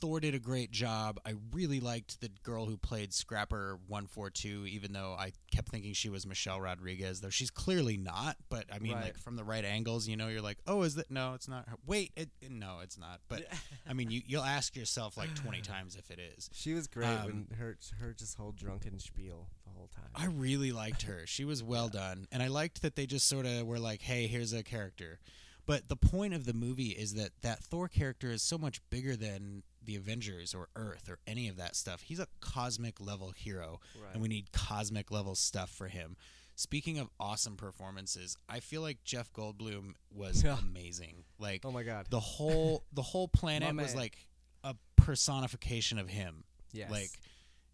[0.00, 1.18] Thor did a great job.
[1.24, 5.70] I really liked the girl who played Scrapper One Four Two, even though I kept
[5.70, 8.36] thinking she was Michelle Rodriguez, though she's clearly not.
[8.48, 9.04] But I mean, Right.
[9.04, 11.10] like from the right angles, you know, you're like, oh, is that?
[11.10, 11.68] No, it's not.
[11.68, 11.76] Her.
[11.86, 13.20] Wait, it, no, it's not.
[13.28, 13.46] But
[13.88, 16.50] I mean, you you'll ask yourself like twenty times if it is.
[16.52, 20.10] She was great Um, when her her just whole drunken spiel the whole time.
[20.14, 21.22] I really liked her.
[21.26, 22.26] She was well done.
[22.30, 25.20] And I liked that they just sort of were like, hey, here's a character.
[25.64, 29.16] But the point of the movie is that that Thor character is so much bigger
[29.16, 32.02] than the Avengers or Earth or any of that stuff.
[32.02, 34.12] He's a cosmic level hero, Right.
[34.12, 36.16] and we need cosmic level stuff for him.
[36.56, 41.24] Speaking of awesome performances, I feel like Jeff Goldblum was amazing.
[41.38, 42.06] Like oh my god.
[42.10, 44.16] the whole the whole planet was like
[44.64, 46.44] a personification of him.
[46.72, 46.90] Yes.
[46.90, 47.10] Like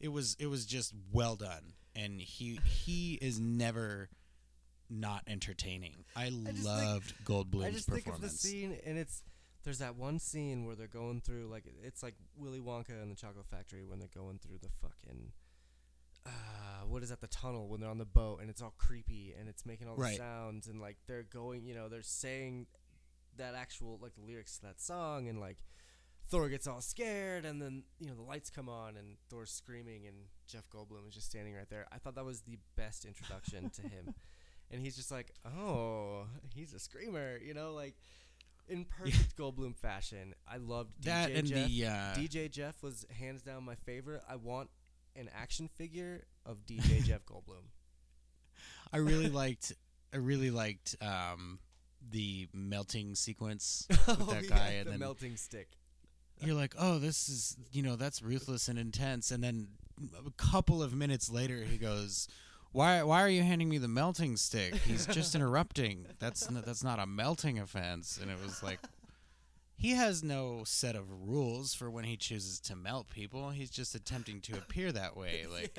[0.00, 1.74] it was it was just well done.
[1.94, 4.08] And he he is never
[4.90, 6.04] not entertaining.
[6.16, 8.40] I, think- loved Goldblum's I just think of the performance.
[8.40, 9.22] scene, and it's
[9.64, 13.16] there's that one scene where they're going through like it's like Willy Wonka and the
[13.16, 15.32] Chocolate Factory when they're going through the fucking
[16.26, 16.30] uh,
[16.86, 19.48] what is that the tunnel when they're on the boat and it's all creepy and
[19.48, 20.16] it's making all the Right.
[20.18, 22.66] sounds and like they're going you know they're saying
[23.36, 25.58] that actual like the lyrics to that song and like
[26.28, 30.06] Thor gets all scared and then you know the lights come on and Thor's screaming
[30.06, 30.16] and
[30.46, 31.86] Jeff Goldblum is just standing right there.
[31.92, 34.14] I thought that was the best introduction to him.
[34.70, 36.24] And he's just like, "Oh,
[36.54, 37.94] he's a screamer," you know, like
[38.68, 40.34] in perfect Goldblum fashion.
[40.48, 41.68] I loved DJ that and Jeff.
[41.68, 44.22] the uh, DJ Jeff was hands down my favorite.
[44.28, 44.70] I want
[45.16, 47.64] an action figure of DJ Jeff Goldblum.
[48.92, 49.72] I really liked
[50.12, 51.58] I really liked um,
[52.10, 55.68] the melting sequence with oh, that yeah, guy and the then melting stick.
[56.40, 59.68] you're like, "Oh, this is, you know, that's ruthless and intense." And then
[60.26, 62.28] a couple of minutes later he goes,
[62.72, 64.74] "Why why are you handing me the melting stick?
[64.74, 66.06] He's just interrupting.
[66.18, 68.80] That's n- that's not a melting offense." And it was like
[69.76, 73.50] he has no set of rules for when he chooses to melt people.
[73.50, 75.78] He's just attempting to appear that way like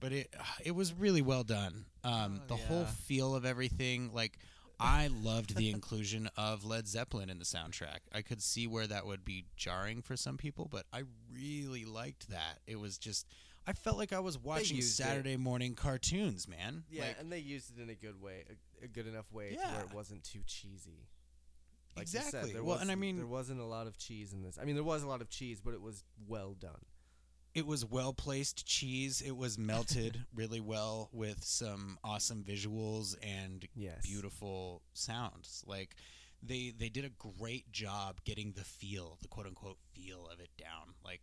[0.00, 0.34] but it
[0.64, 1.84] it was really well done.
[2.04, 4.38] Um, Oh, the whole feel of everything, like
[4.80, 8.00] I loved the inclusion of Led Zeppelin in the soundtrack.
[8.12, 12.30] I could see where that would be jarring for some people, but I really liked
[12.30, 12.58] that.
[12.66, 13.26] It was just
[13.66, 15.02] I felt like I was watching used it.
[15.04, 16.82] Saturday morning cartoons, man.
[16.90, 18.44] Yeah, Like, and they used it in a good way,
[18.80, 19.72] a, a good enough way to Yeah.
[19.76, 21.06] where it wasn't too cheesy.
[21.94, 22.30] Like Exactly.
[22.48, 24.58] said, there Well, and I mean- there wasn't a lot of cheese in this.
[24.58, 26.84] I mean, there was a lot of cheese, but it was well done.
[27.54, 29.20] it was well placed cheese.
[29.20, 34.00] It was melted really well with some awesome visuals and Yes.
[34.06, 35.62] beautiful sounds.
[35.66, 35.94] Like
[36.42, 40.48] they they did a great job getting the feel, the quote unquote feel of it
[40.56, 40.94] down.
[41.04, 41.20] Like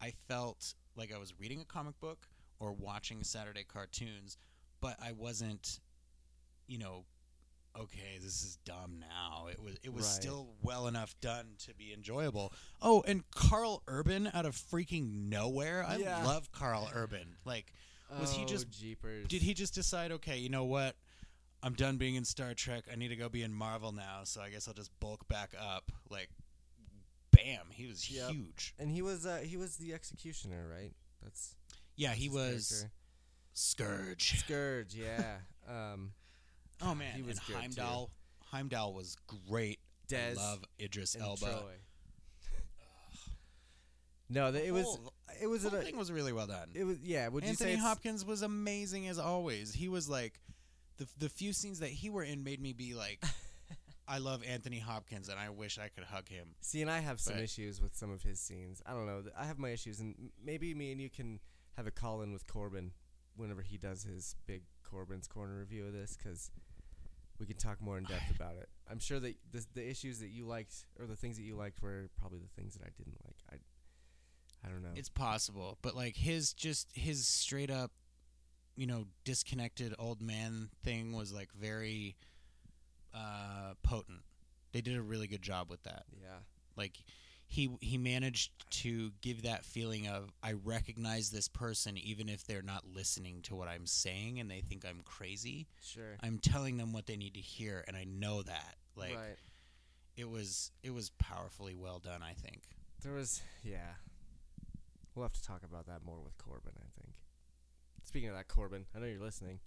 [0.00, 2.28] I felt like I was reading a comic book
[2.60, 4.36] or watching Saturday cartoons,
[4.80, 5.80] but I wasn't,
[6.66, 7.04] you know,
[7.78, 9.46] okay, this is dumb now.
[9.48, 10.14] It was it was Right.
[10.22, 12.52] still well enough done to be enjoyable.
[12.80, 15.84] Oh, and Karl Urban out of freaking nowhere.
[15.84, 16.24] I Yeah.
[16.24, 17.36] love Karl Urban.
[17.44, 17.72] Like
[18.10, 19.26] Was he Oh, just- jeepers?
[19.28, 20.96] did he just decide, okay, you know what?
[21.62, 22.84] I'm done being in Star Trek.
[22.92, 25.54] I need to go be in Marvel now, so I guess I'll just bulk back
[25.58, 25.90] up.
[26.10, 26.28] Like,
[27.44, 28.30] bam, he was Yep.
[28.30, 28.74] huge.
[28.78, 30.92] And he was uh, he was the executioner, right?
[31.22, 31.54] That's
[31.96, 32.92] Yeah, he was character.
[33.54, 34.38] Scourge.
[34.40, 34.94] Scourge.
[34.94, 35.36] Yeah.
[35.68, 36.12] um,
[36.84, 37.58] Oh man, he was and good, too.
[37.60, 38.10] Heimdall.
[38.46, 39.16] Heimdall was
[39.48, 39.78] great.
[40.08, 41.62] Des I love Idris Elba.
[44.28, 46.70] No, th- it was whole- it was the whole thing was really well done.
[46.74, 47.28] it was yeah.
[47.28, 49.72] Would you Anthony say Hopkins was amazing as always.
[49.74, 50.40] He was like
[50.96, 53.22] the the few scenes that he were in made me be like,
[54.08, 56.54] I love Anthony Hopkins and I wish I could hug him.
[56.60, 58.82] See, and I have some But- issues with some of his scenes.
[58.84, 59.22] I don't know.
[59.36, 61.40] I have my issues, and maybe me and you can
[61.76, 62.92] have a call in with Corbin
[63.36, 66.50] whenever he does his big Corbin's Corner review of this, because
[67.38, 68.68] we can talk more in depth about it.
[68.90, 71.80] I'm sure that the, the issues that you liked, or the things that you liked,
[71.80, 73.36] were probably the things that I didn't like.
[73.50, 74.90] I, I don't know.
[74.94, 77.90] It's possible, but like his just his straight up,
[78.76, 82.16] you know, disconnected old man thing was like very
[83.14, 84.20] uh, potent.
[84.72, 86.04] They did a really good job with that.
[86.20, 86.38] yeah,
[86.76, 86.98] Like
[87.46, 88.50] he he managed
[88.82, 93.54] to give that feeling of I recognize this person even if they're not listening to
[93.54, 95.66] what I'm saying and they think I'm crazy.
[95.82, 96.16] sure.
[96.22, 98.76] I'm telling them what they need to hear and I know that.
[98.96, 99.36] Like right.
[100.16, 102.62] it was it was powerfully well done, I think.
[103.02, 103.94] There was, yeah.
[105.14, 107.14] We'll have to talk about that more with Corbin, I think.
[108.04, 109.58] Speaking of that, Corbin, I know you're listening.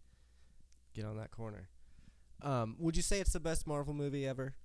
[0.93, 1.67] Get on that corner.
[2.41, 4.56] Um, would you say it's the best Marvel movie ever?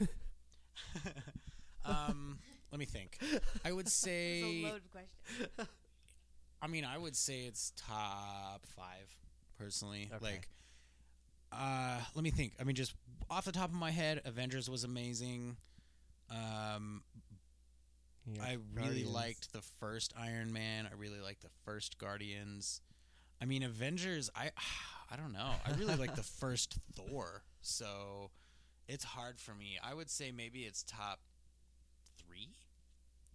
[1.84, 2.38] um
[2.72, 3.18] let me think.
[3.64, 5.66] I would It's say a loaded question.
[6.62, 9.08] I mean, I would say it's top five,
[9.58, 10.08] personally.
[10.14, 10.24] Okay.
[10.24, 10.48] Like,
[11.52, 12.52] uh, let me think.
[12.60, 12.94] I mean, just
[13.30, 15.56] off the top of my head, Avengers was amazing.
[16.30, 17.02] Um,
[18.26, 19.10] Yeah, I really Guardians.
[19.10, 20.86] liked the first Iron Man.
[20.86, 22.82] I really liked the first Guardians.
[23.40, 24.30] I mean, Avengers.
[24.34, 24.50] I,
[25.10, 25.50] I don't know.
[25.66, 27.42] I really like the first Thor.
[27.62, 28.30] So,
[28.88, 29.78] it's hard for me.
[29.82, 31.20] I would say maybe it's top
[32.18, 32.50] three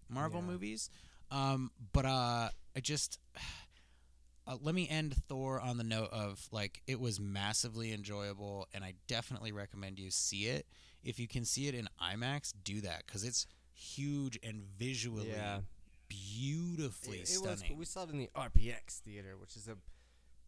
[0.10, 0.48] Marvel Yeah.
[0.48, 0.90] movies.
[1.32, 3.20] Um, but uh, I just
[4.48, 8.84] uh, let me end Thor on the note of like it was massively enjoyable, and
[8.84, 10.66] I definitely recommend you see it.
[11.04, 15.60] If you can see it in IMAX, do that because it's huge and visually Yeah.
[16.08, 17.60] beautifully It, it was.
[17.60, 17.78] stunning.
[17.78, 19.78] We saw it in the RPX theater, which is a,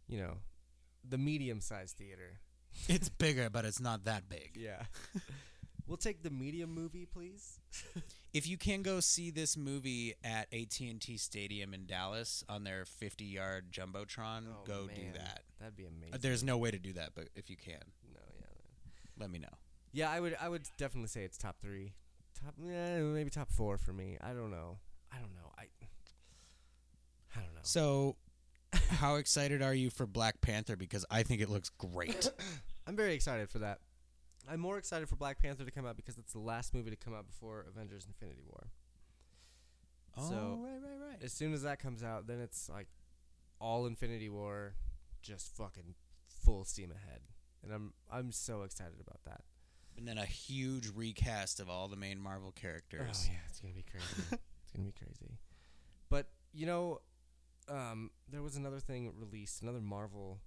[0.07, 0.37] you know,
[1.07, 2.39] the medium-sized theater.
[2.87, 4.51] it's bigger, but it's not that big.
[4.55, 4.83] Yeah.
[5.87, 7.59] we'll take the medium movie, please.
[8.33, 13.71] If you can go see this movie at AT&T Stadium in Dallas on their 50-yard
[13.71, 15.41] jumbotron, Oh, go do that.
[15.59, 16.13] That'd be amazing.
[16.13, 17.81] Uh, There's no way to do that, but if you can,
[18.13, 18.45] no, yeah.
[19.19, 19.47] let me know.
[19.91, 20.37] Yeah, I would.
[20.39, 21.93] I would definitely say it's top three,
[22.39, 24.17] top yeah, maybe top four for me.
[24.21, 24.77] I don't know.
[25.11, 25.51] I don't know.
[25.57, 25.63] I.
[27.35, 27.61] I don't know.
[27.63, 28.17] So,
[28.73, 30.75] how excited are you for Black Panther?
[30.75, 32.29] Because I think it looks great.
[32.87, 33.79] I'm very excited for that.
[34.49, 36.95] I'm more excited for Black Panther to come out because it's the last movie to
[36.95, 38.67] come out before Avengers: Infinity War.
[40.17, 41.23] Oh, so, Oh, right, right, right.
[41.23, 42.87] As soon as that comes out, then it's like
[43.59, 44.75] all Infinity War,
[45.21, 45.95] just fucking
[46.27, 47.21] full steam ahead,
[47.63, 49.41] and I'm I'm so excited about that.
[49.97, 53.27] And then a huge recast of all the main Marvel characters.
[53.27, 54.05] Oh yeah, it's gonna be crazy.
[54.31, 55.37] it's gonna be crazy.
[56.09, 57.01] But you know,
[57.69, 60.39] um, there was another thing released, another Marvel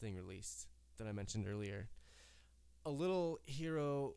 [0.00, 0.68] thing released
[0.98, 1.88] that I mentioned earlier.
[2.84, 4.14] A little hero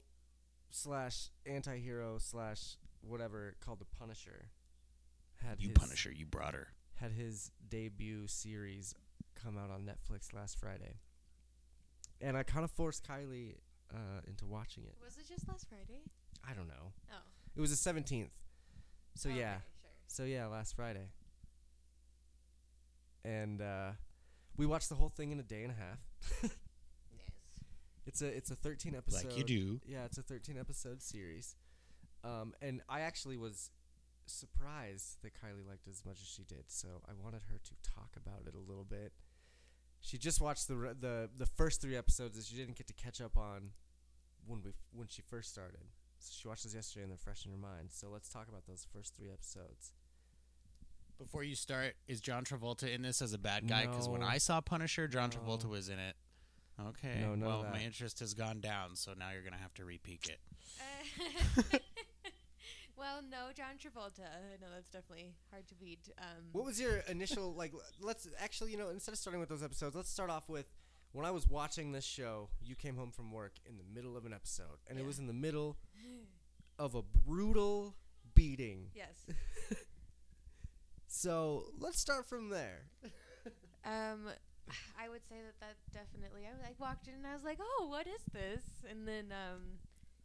[0.71, 4.49] slash anti-hero slash whatever called the Punisher.
[5.43, 6.69] Had You his, Punisher, you brought her.
[6.95, 8.95] had his debut series
[9.35, 10.95] come out on Netflix last Friday,
[12.21, 13.55] and I kind of forced Kylie
[13.93, 14.95] uh, into watching it.
[15.03, 16.01] Was it just last Friday?
[16.49, 16.93] I don't know.
[17.11, 17.17] Oh.
[17.55, 18.31] It was the seventeenth.
[19.15, 19.53] So Okay, yeah.
[19.81, 19.91] Sure.
[20.07, 21.09] So yeah, last Friday.
[23.25, 23.91] And uh,
[24.57, 25.99] we watched the whole thing in a day and a half.
[26.43, 26.51] Yes.
[28.05, 29.25] It's a it's a 13 episode.
[29.29, 29.79] Like you do.
[29.85, 31.55] Yeah, it's a 13 episode series.
[32.23, 33.71] Um, and I actually was
[34.27, 36.65] surprised that Kylie liked it as much as she did.
[36.67, 39.13] So I wanted her to talk about it a little bit.
[40.01, 42.93] She just watched the re- the the first three episodes that she didn't get to
[42.93, 43.71] catch up on
[44.45, 45.85] when we when she first started.
[46.19, 47.89] So she watched those yesterday and they're fresh in her mind.
[47.89, 49.91] So let's talk about those first three episodes.
[51.17, 53.85] Before you start, is John Travolta in this as a bad guy?
[53.85, 54.27] Because when No.
[54.27, 55.37] I saw Punisher, John No.
[55.37, 56.15] Travolta was in it.
[56.89, 57.19] Okay.
[57.21, 57.71] No, none of well, that.
[57.71, 60.39] my interest has gone down, so now you're gonna have to repeak it.
[61.73, 61.77] Uh,
[62.97, 64.27] well, no, John Travolta.
[64.61, 66.09] No, that's definitely hard to beat.
[66.17, 67.71] Um, What was your initial like?
[68.01, 70.65] Let's actually, you know, instead of starting with those episodes, let's start off with
[71.13, 72.49] when I was watching this show.
[72.61, 75.27] You came home from work in the middle of an episode, and it was in
[75.27, 75.77] the middle
[76.77, 77.95] of a brutal
[78.33, 78.89] beating.
[78.93, 79.25] yes.
[81.15, 82.87] So let's start from there.
[83.85, 84.33] Um,
[84.99, 86.41] I would say that that definitely.
[86.49, 89.77] I, I walked in and I was like, "Oh, what is this?" And then um,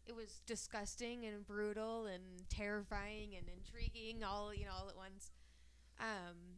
[0.07, 5.31] it was disgusting and brutal and terrifying and intriguing, all you know, all at once.
[6.01, 6.57] Um,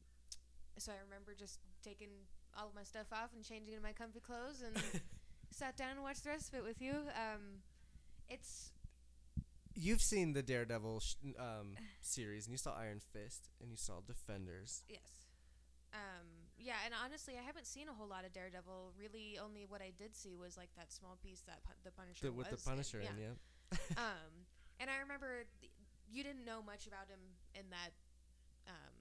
[0.78, 4.20] so I remember just taking all of my stuff off and changing into my comfy
[4.20, 4.80] clothes and
[5.50, 6.92] sat down and watched the rest of it with you.
[7.18, 7.66] Um,
[8.28, 8.70] it's
[9.74, 14.00] you've seen the Daredevil sh- um, series, and you saw Iron Fist, and you saw
[14.06, 14.82] Defenders.
[14.88, 15.28] Yes.
[15.92, 18.94] Um, yeah, and honestly, I haven't seen a whole lot of Daredevil.
[18.98, 22.26] Really, only what I did see was like that small piece that pu- the Punisher
[22.26, 23.10] The, with the was in, Punisher yeah.
[23.10, 23.34] in, yeah.
[24.00, 24.32] um,
[24.80, 25.72] and I remember th-
[26.08, 27.20] you didn't know much about him
[27.54, 27.92] in that
[28.68, 28.96] um,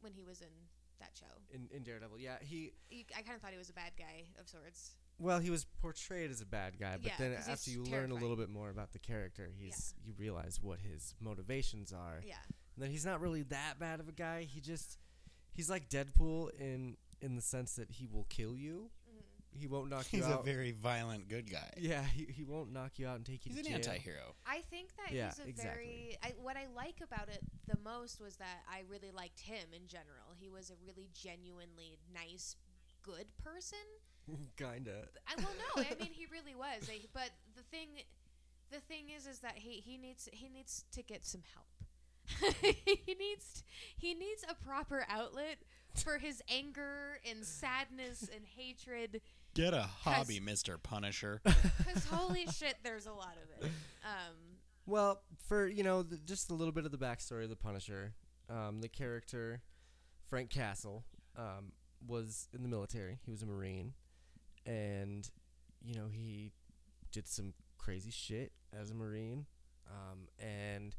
[0.00, 0.50] when he was in
[0.98, 1.30] that show.
[1.54, 2.38] In, in Daredevil, yeah.
[2.40, 4.94] He You, I kind of thought he was a bad guy of sorts.
[5.18, 7.82] Well, he was portrayed as a bad guy, but Yeah, then 'cause he's after you
[7.84, 12.22] learn a little bit more about the character, he's you realize what his motivations are.
[12.24, 12.36] Yeah.
[12.74, 14.42] And then he's not really that bad of a guy.
[14.44, 14.98] He just
[15.52, 18.90] he's like Deadpool in in the sense that he will kill you.
[19.10, 19.58] Mm-hmm.
[19.58, 20.28] He won't knock you out.
[20.28, 21.72] He's a very violent good guy.
[21.78, 23.90] yeah, he, he won't knock you out and take you He's to an jail.
[23.92, 24.36] anti-hero.
[24.46, 25.72] I think that Yeah, he's a exactly.
[25.84, 26.18] very.
[26.22, 29.88] I, what I like about it the most was that I really liked him in
[29.88, 30.30] general.
[30.38, 32.54] He was a really genuinely nice,
[33.02, 33.78] good person.
[34.56, 35.08] Kinda.
[35.26, 36.88] I well, no, I mean he really was.
[36.90, 37.88] I, but the thing,
[38.70, 42.54] the thing is, is that he he needs he needs to get some help.
[42.84, 43.64] he needs
[43.96, 45.58] he needs a proper outlet
[45.94, 49.20] for his anger and sadness and hatred.
[49.54, 51.40] Get a hobby, Mister Punisher.
[51.78, 53.70] Because holy shit, there's a lot of it.
[54.04, 54.34] Um,
[54.86, 58.12] Well, for you know, the, just a little bit of the backstory of the Punisher,
[58.50, 59.62] um, the character
[60.28, 61.04] Frank Castle
[61.36, 61.72] um,
[62.06, 63.18] was in the military.
[63.24, 63.94] He was a Marine,
[64.68, 65.30] and
[65.82, 66.52] you know he
[67.10, 69.46] did some crazy shit as a Marine.
[69.88, 70.94] Um, and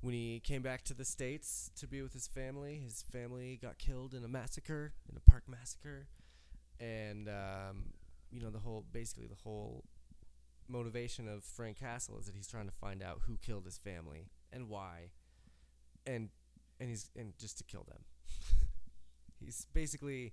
[0.00, 3.78] when he came back to the states to be with his family, his family got
[3.78, 6.08] killed in a massacre, in a park massacre,
[6.80, 7.92] and um,
[8.32, 9.84] you know the whole basically the whole
[10.68, 14.26] motivation of Frank Castle is that he's trying to find out who killed his family
[14.52, 15.10] and why,
[16.04, 16.30] and
[16.80, 18.00] and he's and just to kill them.
[19.38, 20.32] he's basically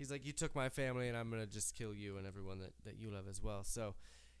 [0.00, 2.72] he's like you took my family and I'm gonna just kill you and everyone that
[2.84, 3.62] that you love as well.
[3.62, 3.94] So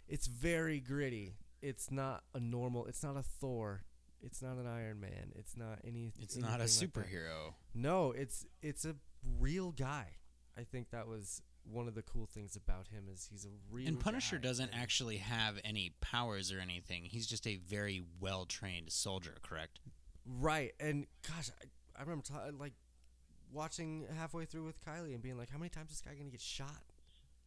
[0.08, 1.34] it's very gritty.
[1.62, 2.86] It's not a normal.
[2.86, 3.84] It's not a Thor.
[4.22, 5.32] It's not an Iron Man.
[5.36, 6.12] It's not any.
[6.18, 7.54] It's not a anything like superhero.
[7.74, 8.96] No, it's it's a
[9.38, 10.06] real guy.
[10.58, 13.86] I think that was one of the cool things about him is he's a real.
[13.86, 14.48] And Punisher guy.
[14.48, 17.04] doesn't actually have any powers or anything.
[17.04, 19.78] He's just a very well trained soldier, correct?
[20.26, 22.72] Right, and gosh, I, I remember ta- like
[23.52, 26.30] watching halfway through with Kylie and being like, "How many times is this guy gonna
[26.30, 26.82] get shot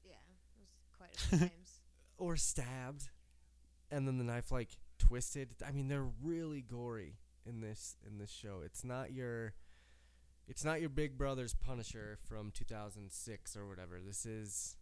[0.03, 1.80] yeah, it was quite a few times.
[2.17, 3.09] or stabbed?"
[3.91, 5.49] And then the knife like twisted.
[5.65, 8.61] I mean, they're really gory in this in this show.
[8.63, 9.53] It's not your,
[10.47, 13.99] it's not your Big Brother's Punisher from 2006 or whatever.
[14.05, 14.77] This is,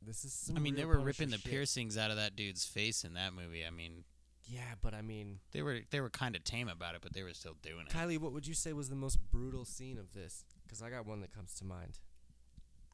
[0.00, 0.32] this is.
[0.32, 3.14] Some I mean, they were Punisher ripping the piercings out of that dude's face in
[3.14, 3.64] that movie.
[3.66, 4.04] I mean,
[4.50, 7.22] Yeah, but I mean, they were they were kind of tame about it, but they
[7.22, 7.92] were still doing it.
[7.92, 10.44] Kylie, what would you say was the most brutal scene of this?
[10.64, 12.00] Because I got one that comes to mind.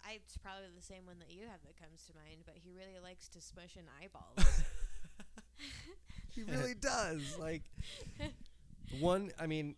[0.04, 2.72] I, it's probably the same one that you have that comes to mind, but he
[2.72, 4.62] really likes to smush in eyeballs.
[6.36, 7.38] He really does.
[7.40, 7.62] Like
[9.00, 9.74] one, I mean,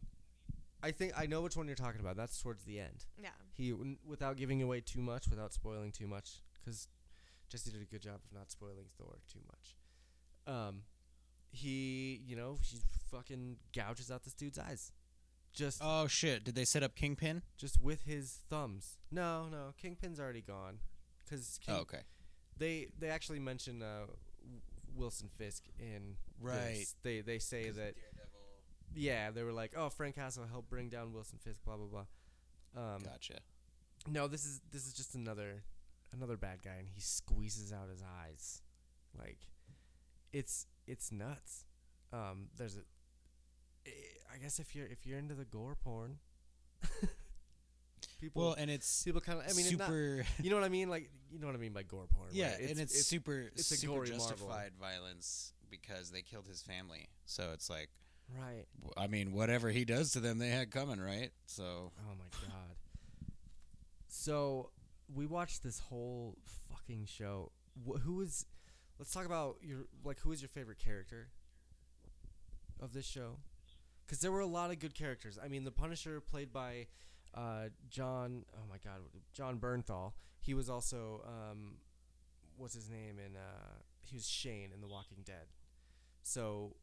[0.83, 2.17] I think I know which one you're talking about.
[2.17, 3.07] That's towards the end.
[3.23, 3.29] yeah.
[3.53, 6.89] He, n- without giving away too much, without spoiling too much, because
[7.49, 9.77] Jesse did a good job of not spoiling Thor too much.
[10.53, 10.83] Um,
[11.51, 12.79] he, you know, he
[13.11, 14.93] fucking gouges out this dude's eyes,
[15.53, 16.45] just, Oh shit!
[16.45, 17.43] Did they set up Kingpin?
[17.57, 18.99] just with his thumbs.
[19.11, 20.79] No, no, Kingpin's already gone,
[21.25, 22.01] because Oh, okay.
[22.57, 24.07] they they actually mention uh,
[24.95, 26.77] Wilson Fisk in Right.
[26.81, 26.95] this.
[27.03, 27.95] They they say that
[28.95, 32.83] yeah they were like oh Frank Castle helped bring down Wilson Fisk blah blah blah.
[32.95, 33.39] Um, Gotcha.
[34.07, 35.63] No, this is this is just another
[36.13, 38.63] another bad guy, and he squeezes out his eyes,
[39.19, 39.39] like
[40.33, 41.65] it's it's nuts.
[42.13, 42.81] Um, there's a
[44.35, 46.19] I- guess if you're if you're into the gore porn,
[48.21, 50.25] people Well, and it's people kind of I mean it's not- super.
[50.43, 52.53] you know what I mean like you know what I mean by gore porn yeah,
[52.53, 52.71] right?
[52.71, 54.27] and it's, super it's a super gory marvel.
[54.29, 57.09] justified violence because they killed his family.
[57.27, 57.91] So it's like,
[58.39, 58.65] right.
[58.97, 61.31] I mean, whatever he does to them, they had coming, right?
[61.47, 62.77] So Oh my god.
[64.09, 64.71] So
[65.15, 66.37] we watched this whole
[66.71, 67.53] fucking show.
[67.87, 68.47] Wh- who is?
[68.99, 70.21] Let's talk about your like.
[70.21, 71.29] Who is your favorite character
[72.81, 73.37] of this show?
[74.05, 75.39] Because there were a lot of good characters.
[75.43, 76.87] I mean, the Punisher, played by
[77.35, 78.45] uh, Jon.
[78.55, 79.01] Oh my god,
[79.33, 80.13] Jon Bernthal.
[80.41, 81.77] He was also um,
[82.57, 83.19] what's his name?
[83.25, 85.47] in uh, he was Shane in The Walking Dead.
[86.23, 86.75] So,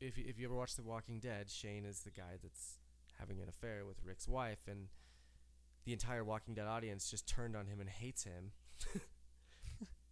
[0.00, 2.78] if if you ever watch The Walking Dead, Shane is the guy that's
[3.18, 4.88] having an affair with Rick's wife, and
[5.84, 8.52] the entire Walking Dead audience just turned on him and hates him.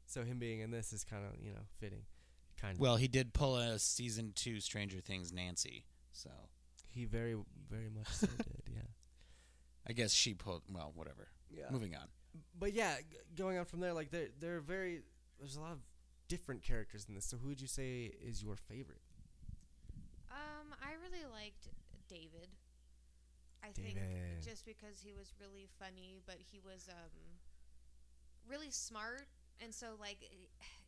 [0.08, 2.02] so him being in this is kind of you know fitting,
[2.60, 2.80] kind of.
[2.80, 5.84] well, he did pull a season two Stranger Things Nancy.
[6.12, 6.30] So
[6.86, 7.36] he very
[7.70, 8.82] very much so did, yeah.
[9.86, 10.62] I guess she pulled.
[10.70, 11.28] Well, whatever.
[11.50, 11.66] Yeah.
[11.70, 12.08] Moving on.
[12.58, 15.02] But yeah, g- going on from there, like they're they're very.
[15.38, 15.78] There's a lot of
[16.26, 17.24] different characters in this.
[17.24, 19.00] So who would you say is your favorite?
[20.30, 21.68] Um, I really liked
[22.08, 22.48] David.
[23.62, 23.94] I David.
[23.94, 27.10] think just because he was really funny, but he was um
[28.48, 29.26] really smart,
[29.62, 30.18] and so like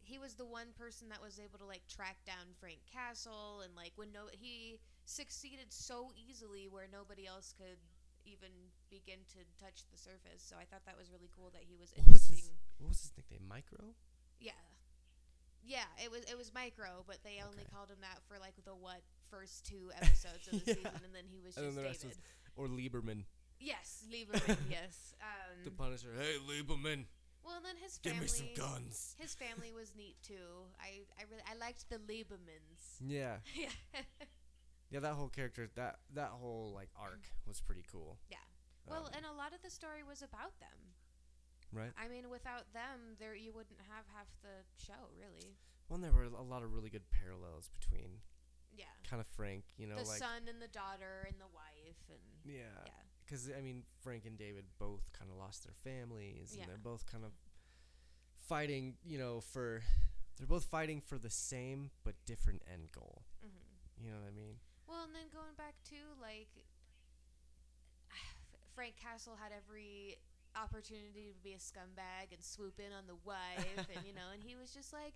[0.03, 3.75] he was the one person that was able to like track down Frank Castle, and
[3.77, 7.79] like when no he succeeded so easily where nobody else could
[8.27, 8.53] even
[8.91, 10.43] begin to touch the surface.
[10.45, 12.57] So I thought that was really cool that he was What was his interesting.
[12.79, 13.47] What was his nickname?
[13.49, 13.95] Micro.
[14.39, 14.59] Yeah.
[15.63, 18.73] Yeah, it was it was micro, but they only called him that for like the
[18.75, 20.75] what first two episodes of the Yeah.
[20.75, 22.17] season, and then he was just David.
[22.17, 22.19] was-
[22.57, 23.25] Or Lieberman,
[23.61, 24.57] yes, Lieberman.
[24.71, 25.15] yes.
[25.21, 26.09] Um, the Punisher.
[26.19, 27.05] Hey, Lieberman,
[27.45, 28.27] well, then his give family.
[28.27, 29.17] me some guns.
[29.19, 30.69] His family was neat too.
[30.81, 33.01] I I really I liked the Liebermans.
[33.05, 33.69] Yeah, yeah.
[34.91, 35.01] yeah.
[35.01, 38.19] That whole character, that that whole like arc was pretty cool.
[38.31, 38.39] Yeah.
[38.87, 40.95] Well, Um, and a lot of the story was about them.
[41.73, 41.93] right.
[41.97, 45.55] I mean, without them, there you wouldn't have half the show, really.
[45.89, 48.23] Well, and there were a lot of really good parallels between
[48.73, 48.87] Yeah.
[49.09, 52.23] kind of Frank, you know, the like son and the daughter and the wife and
[52.45, 53.03] yeah, yeah.
[53.31, 56.63] Because I mean Frank and David both kind of lost their families, Yeah.
[56.63, 57.31] and they're both kind of
[58.49, 59.83] fighting, you know, for
[60.37, 63.23] they're both fighting for the same but different end goal.
[63.41, 64.57] hmm You know what I mean?
[64.89, 66.49] Well, and then going back to like
[68.75, 70.17] Frank Castle had every
[70.57, 74.43] opportunity to be a scumbag and swoop in on the wife, and you know, and
[74.43, 75.15] he was just like,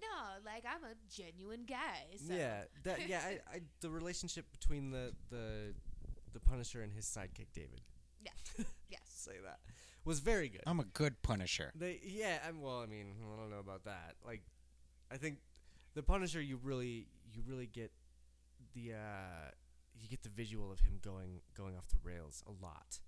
[0.00, 2.04] no, like I'm a genuine guy.
[2.18, 2.34] So.
[2.34, 5.74] Yeah, that yeah, I, I the relationship between the the
[6.36, 7.80] the Punisher and his sidekick David.
[8.22, 8.30] Yeah.
[8.88, 9.00] Yes.
[9.06, 9.58] Say that
[10.06, 10.62] was very good.
[10.66, 11.72] I'm a good Punisher.
[11.74, 12.78] They yeah, I'm well.
[12.78, 14.14] I mean, I don't know about that.
[14.24, 14.42] Like,
[15.12, 15.38] I think
[15.94, 17.90] the Punisher, you really you really get
[18.74, 19.50] the uh
[19.98, 23.00] you get the visual of him going going off the rails a lot,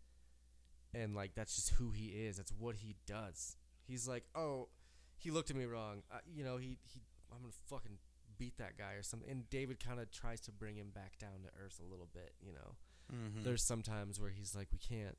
[0.92, 2.36] and like that's just who he is.
[2.36, 3.56] That's what he does.
[3.86, 4.68] He's like, oh,
[5.16, 6.02] he looked at me wrong.
[6.12, 7.02] Uh, you know, he he
[7.32, 7.98] I'm gonna fucking
[8.38, 9.30] beat that guy or something.
[9.30, 12.32] And David kind of tries to bring him back down to earth a little bit.
[12.40, 12.74] You know,
[13.12, 13.42] Mm-hmm.
[13.44, 15.16] there's some times where he's like, we can't,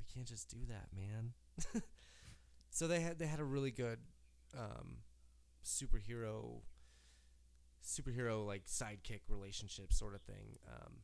[0.00, 1.32] we can't just do that, man.
[2.70, 3.98] so they had they had a really good
[4.56, 4.98] um,
[5.64, 6.60] superhero,
[7.84, 10.58] superhero like sidekick relationship sort of thing.
[10.68, 10.94] Um,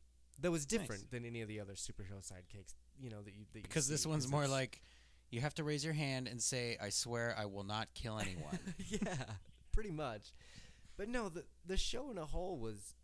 [0.41, 2.73] that was different than any of the other superhero sidekicks.
[2.99, 4.81] You know that you that you because this one's more like
[5.31, 8.59] you have to raise your hand and say, "I swear I will not kill anyone."
[8.89, 9.15] yeah,
[9.71, 10.33] pretty much.
[10.97, 12.95] But no, the the show in a whole was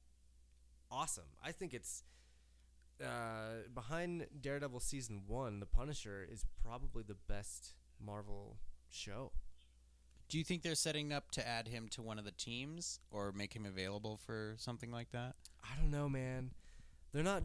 [0.89, 1.25] awesome.
[1.43, 2.03] I think it's
[3.03, 5.59] uh, behind Daredevil season one.
[5.59, 7.73] The Punisher is probably the best
[8.03, 8.57] Marvel
[8.89, 9.31] show.
[10.29, 13.31] Do you think they're setting up to add him to one of the teams or
[13.33, 15.35] make him available for something like that?
[15.63, 16.51] I don't know, man.
[17.11, 17.43] They're not.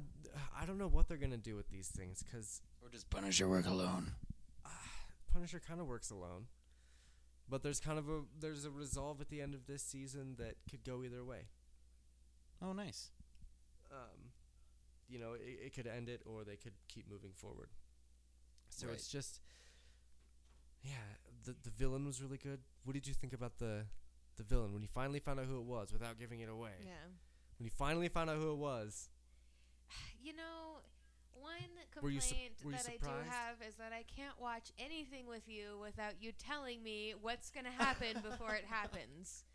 [0.56, 3.66] I don't know what they're gonna do with these things because Or does Punisher work
[3.66, 4.12] alone?
[5.32, 6.46] Punisher kind of works alone.
[7.48, 10.54] But there's kind of a there's a resolve at the end of this season that
[10.70, 11.48] could go either way.
[12.62, 13.10] Oh, nice.
[13.92, 14.26] um,
[15.08, 17.68] you know, it, it could end it or they could keep moving forward.
[18.70, 18.94] So Right.
[18.96, 19.40] it's just,
[20.82, 20.92] yeah,
[21.44, 22.60] the the villain was really good.
[22.84, 23.86] What did you think about the
[24.36, 26.72] the villain when you finally found out who it was without giving it away?
[26.84, 26.92] Yeah.
[27.58, 29.08] When you finally found out who it was,
[30.22, 30.80] You know,
[31.40, 31.52] one
[32.02, 35.26] Were you complaint sup- you that I do have is that I can't watch anything
[35.28, 39.44] with you without you telling me what's going to happen before it happens.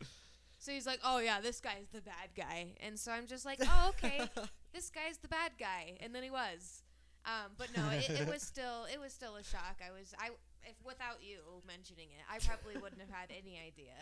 [0.58, 3.58] So he's like, "Oh yeah, this guy's the bad guy," and so I'm just like,
[3.62, 4.30] "Oh okay,
[4.72, 6.82] this guy's the bad guy," and then he was.
[7.24, 9.78] Um, but no, it, it was still it was still a shock.
[9.86, 10.30] I was I
[10.64, 13.94] if without you mentioning it, I probably wouldn't have had any idea.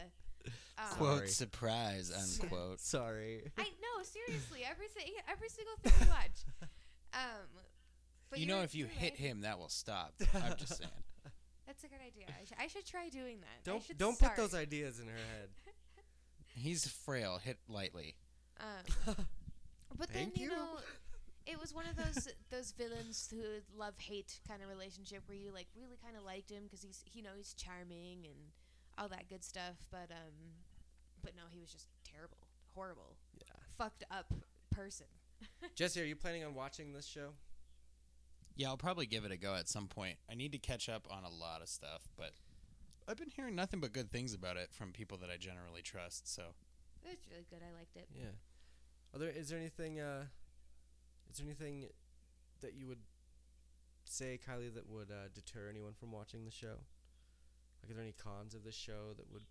[0.78, 2.80] Um, Quote surprise unquote.
[2.80, 3.50] sorry.
[3.58, 6.68] I no seriously everything every single thing we watch.
[7.12, 7.48] Um,
[8.30, 10.14] but you know, if you hit him, that will stop.
[10.34, 10.90] I'm just saying.
[11.66, 12.26] That's a good idea.
[12.28, 13.64] I, sh- I should try doing that.
[13.64, 14.34] Don't should don't start.
[14.34, 15.50] put those ideas in her head.
[16.46, 17.38] He's frail.
[17.42, 18.16] Hit lightly.
[18.60, 19.14] Um,
[19.98, 20.50] but then you, you.
[20.50, 20.78] know,
[21.46, 23.42] it was one of those those villains who
[23.76, 27.04] love hate kind of relationship where you like really kind of liked him because he's
[27.12, 28.36] you know he's charming and
[28.98, 29.76] all that good stuff.
[29.90, 30.34] But um,
[31.22, 32.38] but no, he was just terrible,
[32.74, 33.52] horrible, Yeah.
[33.78, 34.32] fucked up
[34.70, 35.06] person.
[35.74, 37.30] Jesse, are you planning on watching this show?
[38.56, 40.18] Yeah, I'll probably give it a go at some point.
[40.30, 42.32] I need to catch up on a lot of stuff, but
[43.08, 46.32] I've been hearing nothing but good things about it from people that I generally trust.
[46.32, 46.42] So
[47.02, 47.60] It was really good.
[47.66, 48.06] I liked it.
[48.14, 48.32] Yeah.
[49.12, 50.24] Are there is there anything uh
[51.30, 51.86] is there anything
[52.60, 52.98] that you would
[54.04, 56.82] say, Kylie, that would uh, deter anyone from watching the show?
[57.82, 59.44] Like, are there any cons of the show that would?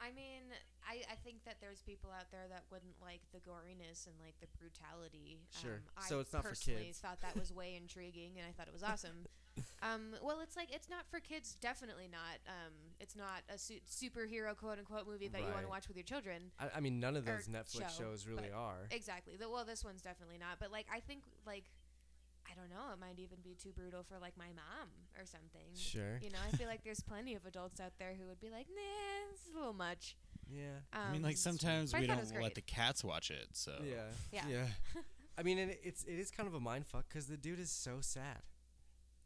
[0.00, 0.50] I mean,
[0.82, 4.34] I, I think that there's people out there that wouldn't like the goriness and like
[4.40, 5.46] the brutality.
[5.62, 5.80] Sure.
[5.96, 6.98] Um, So I it's not for personally kids.
[6.98, 9.26] thought that was way intriguing, and I thought it was awesome.
[9.82, 11.56] Um, well, it's like it's not for kids.
[11.60, 12.38] Definitely not.
[12.46, 15.62] Um, it's not a su- superhero quote unquote movie that you want Right.
[15.64, 16.50] to watch with your children.
[16.58, 18.86] I, I mean, none of Or those Netflix show, shows really but- are.
[18.90, 19.36] Exactly.
[19.36, 20.58] The, well, this one's definitely not.
[20.60, 21.64] But like, I think like,
[22.50, 22.92] I don't know.
[22.92, 24.88] It might even be too brutal for like my mom
[25.18, 25.68] or something.
[25.76, 26.18] Sure.
[26.22, 28.66] You know, I feel like there's plenty of adults out there who would be like,
[28.68, 30.16] nah, it's a little much.
[30.50, 30.78] Yeah.
[30.92, 32.54] Um, I mean, like sometimes but I we thought it don't was let great.
[32.54, 33.48] the cats watch it.
[33.52, 34.42] So Yeah.
[34.48, 34.66] Yeah.
[35.38, 37.70] I mean, and it's it is kind of a mind fuck because the dude is
[37.70, 38.42] so sad,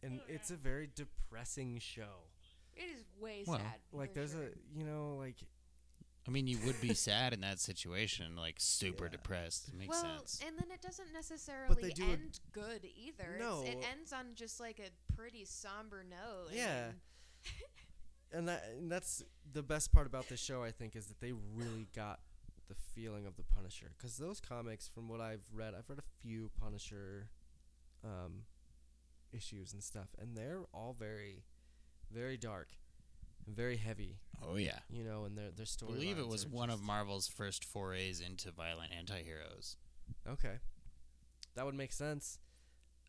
[0.06, 2.24] and Oh, it's a very depressing show.
[2.74, 3.80] It is way Well, sad.
[3.92, 4.42] Like, there's sure.
[4.44, 5.36] a you know like
[6.28, 9.10] I mean, you would be sad in that situation, like super Yeah.
[9.12, 9.68] depressed.
[9.68, 10.40] It makes well, sense.
[10.44, 13.34] and then it doesn't necessarily do a- end good either.
[13.36, 13.62] It's- No.
[13.64, 16.48] it ends on just like a pretty somber note.
[16.52, 16.86] Yeah.
[16.86, 17.00] then-
[18.32, 19.22] and that and that's
[19.52, 22.18] the best part about this show I think is that they really got
[22.68, 26.04] the feeling of the Punisher because those comics from what I've read I've read a
[26.20, 27.28] few Punisher
[28.02, 28.42] um,
[29.32, 31.44] issues and stuff and they're all very
[32.12, 32.68] very dark
[33.46, 34.78] and very heavy oh yeah.
[34.90, 35.92] you know and their their story.
[35.92, 39.76] I story believe it was one of Marvel's first forays into violent anti-heroes.
[40.28, 40.58] okay
[41.54, 42.38] that would make sense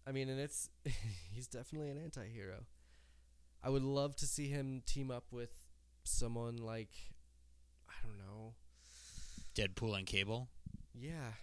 [0.06, 0.70] I mean and it's
[1.34, 2.66] he's definitely an anti-hero
[3.64, 5.52] I would love to see him team up with
[6.04, 6.92] someone like
[7.90, 8.54] I don't know
[9.56, 10.50] Deadpool and Cable.
[10.94, 11.34] yeah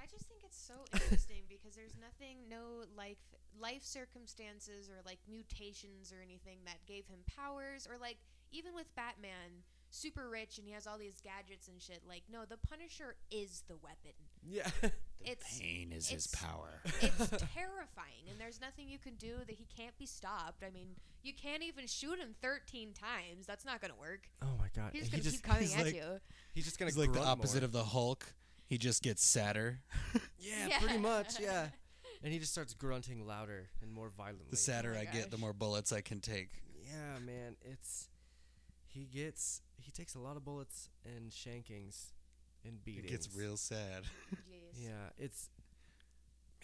[0.00, 3.16] I just think it's so interesting because there's nothing, no life
[3.60, 8.16] life circumstances or like mutations or anything that gave him powers or like
[8.52, 12.02] even with Batman, super rich and he has all these gadgets and shit.
[12.08, 14.12] Like no, the Punisher is the weapon.
[14.42, 14.68] yeah
[15.24, 16.82] The It's- pain is his power.
[17.00, 17.16] It's
[17.54, 20.62] terrifying, and there's nothing you can do that he can't be stopped.
[20.62, 20.88] I mean,
[21.22, 23.46] you can't even shoot him 13 times.
[23.46, 24.28] That's not gonna work.
[24.42, 24.90] Oh my god.
[24.92, 26.20] He's and gonna he keep coming at like, you.
[26.52, 27.64] He's just gonna He's like the opposite more.
[27.64, 28.34] of the Hulk.
[28.66, 29.80] He just gets sadder.
[30.38, 31.68] Yeah, pretty much, yeah.
[32.24, 34.46] And he just starts grunting louder and more violently.
[34.50, 36.48] The sadder my I get, the more bullets I can take.
[36.82, 38.08] Yeah, man, it's
[38.86, 42.12] he gets he takes a lot of bullets and shankings
[42.64, 43.04] and beatings.
[43.04, 44.04] It gets real sad.
[44.34, 44.84] Jeez.
[44.84, 45.50] Yeah, it's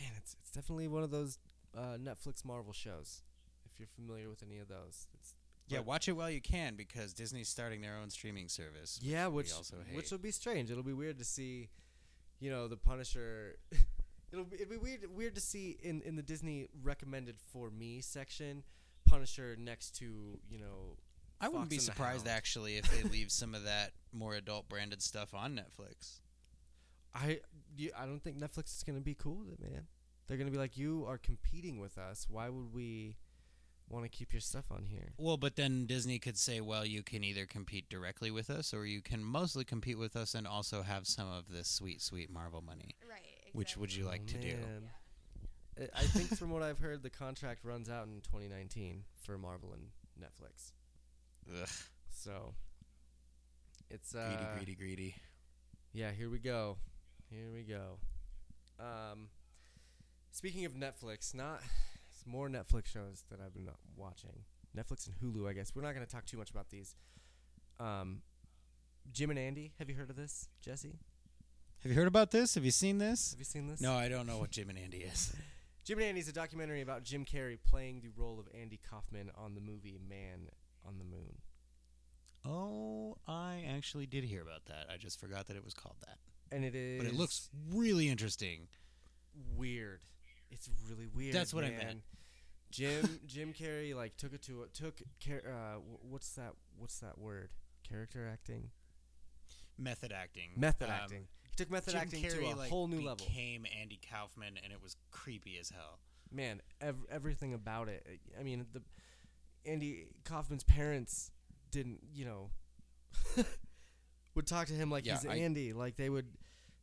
[0.00, 1.38] man, it's it's definitely one of those
[1.76, 3.20] uh, Netflix Marvel shows.
[3.66, 5.34] If you're familiar with any of those, it's
[5.68, 8.98] Yeah, watch it while you can because Disney's starting their own streaming service.
[9.02, 10.70] yeah, we which also which will be strange.
[10.70, 11.68] It'll be weird to see,
[12.38, 13.58] you know, the Punisher.
[14.32, 18.00] it'll be, it'll be weird weird to see in in the Disney recommended for me
[18.00, 18.62] section,
[19.06, 20.96] Punisher next to you know.
[21.42, 22.36] I wouldn't be surprised Hound.
[22.36, 26.20] actually if they leave some of that more adult branded stuff on Netflix.
[27.14, 27.40] I
[27.76, 29.86] you, I don't think Netflix is gonna be cool with it, man.
[30.26, 32.26] They're gonna be like, you are competing with us.
[32.28, 33.16] Why would we
[33.90, 35.12] want to keep your stuff on here?
[35.18, 38.86] Well, but then Disney could say, well, you can either compete directly with us or
[38.86, 42.62] you can mostly compete with us and also have some of this sweet, sweet Marvel
[42.62, 42.94] money.
[43.08, 43.39] Right.
[43.52, 44.56] Which would you like Oh, to do?
[44.56, 44.90] man.
[45.78, 49.72] I I think from what I've heard, the contract runs out in 2019 for Marvel
[49.72, 49.88] and
[50.20, 50.72] Netflix.
[51.60, 51.68] Ugh,
[52.10, 52.54] So
[53.88, 55.14] it's uh, greedy, greedy, greedy.
[55.92, 56.76] Yeah, here we go.
[57.30, 57.98] Here we go.
[58.78, 59.28] Um,
[60.30, 61.62] speaking of Netflix, not
[62.10, 64.44] it's more Netflix shows that I've been watching.
[64.76, 65.74] Netflix and Hulu, I guess.
[65.74, 66.94] We're not going to talk too much about these.
[67.80, 68.22] Um,
[69.12, 70.98] Jim and Andy, have you heard of this, Jesse?
[71.82, 72.54] Have you heard about this?
[72.56, 73.30] Have you seen this?
[73.32, 73.80] Have you seen this?
[73.80, 75.32] No, I don't know what Jim and Andy is.
[75.84, 79.30] Jim and Andy is a documentary about Jim Carrey playing the role of Andy Kaufman
[79.34, 80.48] on the movie Man
[80.86, 81.38] on the Moon.
[82.44, 84.86] Oh, I actually did hear about that.
[84.92, 86.18] I just forgot that it was called that.
[86.54, 88.68] And it is But it looks really interesting.
[89.56, 90.00] weird.
[90.50, 91.34] It's really weird.
[91.34, 91.78] That's what I man.
[91.78, 92.00] meant.
[92.70, 95.78] Jim Jim Carrey like took it to a, took uh
[96.08, 97.50] what's that what's that word?
[97.88, 98.70] Character acting,
[99.78, 100.50] Method acting.
[100.56, 101.26] method Um, acting.
[101.60, 103.26] Took method Jim acting Carrey, to a like, whole new level.
[103.26, 105.98] Became Andy Kaufman, and it was creepy as hell.
[106.32, 108.06] Man, ev- everything about it.
[108.08, 108.82] Eh, I mean, the
[109.66, 111.30] Andy Kaufman's parents
[111.70, 112.50] didn't, you know,
[114.34, 115.72] would talk to him like Yeah, he's I- Andy.
[115.72, 116.26] Like they would,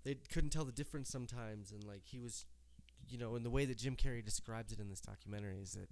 [0.04, 2.46] they couldn't tell the difference sometimes, and like he was,
[3.10, 5.90] you know, in the way that Jim Carrey describes it in this documentary is that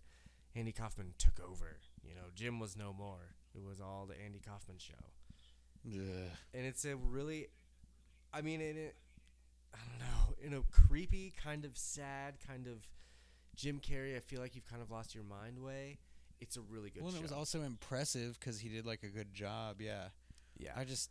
[0.55, 1.77] Andy Kaufman took over.
[2.03, 3.33] You know, Jim was no more.
[3.55, 4.93] It was all the Andy Kaufman show,
[5.83, 6.27] Yeah.
[6.53, 7.47] and it's a really,
[8.35, 8.95] I mean, in it,
[9.73, 12.85] I don't know, in a creepy kind of sad kind of
[13.55, 14.15] Jim Carrey.
[14.15, 15.99] I feel like you've kind of lost your mind way.
[16.41, 17.19] It's a really good Well, show.
[17.19, 19.79] it was also impressive because he did like a good job.
[19.79, 20.09] Yeah.
[20.57, 20.73] yeah.
[20.75, 21.09] I just,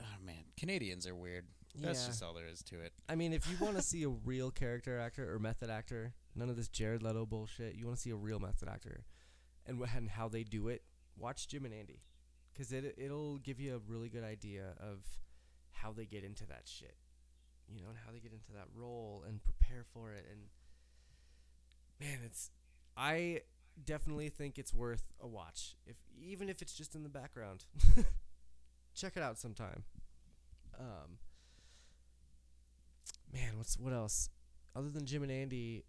[0.00, 1.46] oh man, Canadians are weird.
[1.74, 2.06] That's Yeah.
[2.08, 2.92] just all there is to it.
[3.08, 6.48] I mean, if you want to see a real character actor or method actor, none
[6.50, 7.74] of this Jared Leto bullshit.
[7.74, 9.04] You want to see a real method actor,
[9.66, 10.82] and wh- and how they do it.
[11.16, 12.00] Watch Jim and Andy,
[12.52, 15.04] because it it'll give you a really good idea of
[15.82, 16.96] how they get into that shit,
[17.68, 20.26] you know, and how they get into that role and prepare for it.
[20.30, 20.40] And
[22.00, 22.50] man, it's
[22.96, 23.40] I
[23.84, 25.76] definitely think it's worth a watch.
[25.86, 27.64] If even if it's just in the background,
[28.94, 29.84] check it out sometime.
[30.78, 31.18] Um,
[33.32, 34.30] man, what's what else?
[34.74, 35.84] Other than Jim and Andy,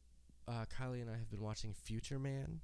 [0.47, 2.61] uh, Kylie and I have been watching Future Man.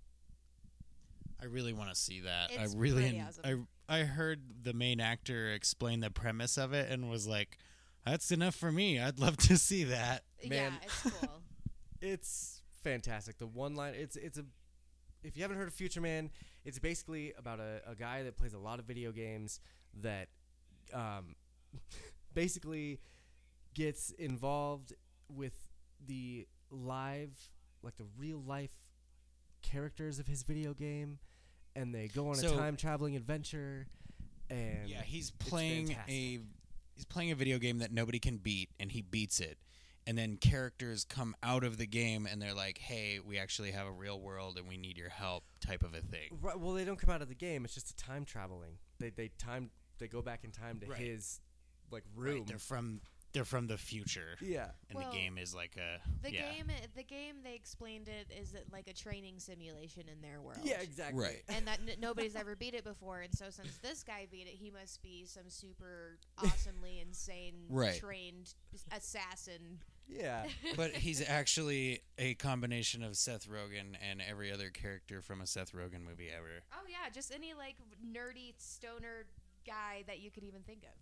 [1.42, 2.52] I really want to see that.
[2.52, 3.68] It's I really, pretty awesome.
[3.88, 7.58] I I heard the main actor explain the premise of it and was like,
[8.06, 9.00] "That's enough for me.
[9.00, 10.74] I'd love to see that." Man.
[10.74, 11.30] Yeah, it's cool.
[12.00, 13.40] It's fantastic.
[13.40, 14.46] The one line it's it's a
[15.24, 16.30] if you haven't heard of Future Man,
[16.64, 19.60] it's basically about a, a guy that plays a lot of video games
[20.02, 20.28] that
[20.94, 21.36] um,
[22.36, 23.00] basically
[23.74, 24.94] gets involved
[25.28, 25.56] with
[26.06, 27.50] the live
[27.82, 28.78] like the real life
[29.62, 31.20] characters of his video game
[31.78, 33.88] and they go on So- a time traveling adventure
[34.50, 36.40] and yeah, he's playing a
[36.96, 39.58] he's playing a video game that nobody can beat, and he beats it.
[40.08, 43.88] And then characters come out of the game, and they're like, "Hey, we actually have
[43.88, 46.30] a real world, and we need your help," type of a thing.
[46.42, 47.66] Right, well, they don't come out of the game.
[47.66, 48.78] It's just a time traveling.
[49.00, 50.98] They they time they go back in time to Right.
[51.00, 51.42] his
[51.92, 52.46] like Right, room.
[52.46, 53.02] they're from
[53.34, 56.52] they're from the future, yeah, and Well, the game is like a The yeah.
[56.54, 60.60] game, the game they explained it is like a training simulation in their world.
[60.64, 61.22] yeah, exactly.
[61.24, 61.44] Right.
[61.50, 63.22] and that n- nobody's ever beat it before.
[63.22, 68.00] And so since this guy beat it, he must be some super awesomely insane Right.
[68.00, 68.54] trained
[68.92, 69.80] assassin.
[70.10, 70.46] Yeah,
[70.78, 75.74] but he's actually a combination of Seth Rogen and every other character from a Seth
[75.74, 76.64] Rogen movie ever.
[76.74, 77.76] Oh yeah, just any like
[78.06, 79.26] nerdy stoner
[79.66, 80.96] guy that you could even think of.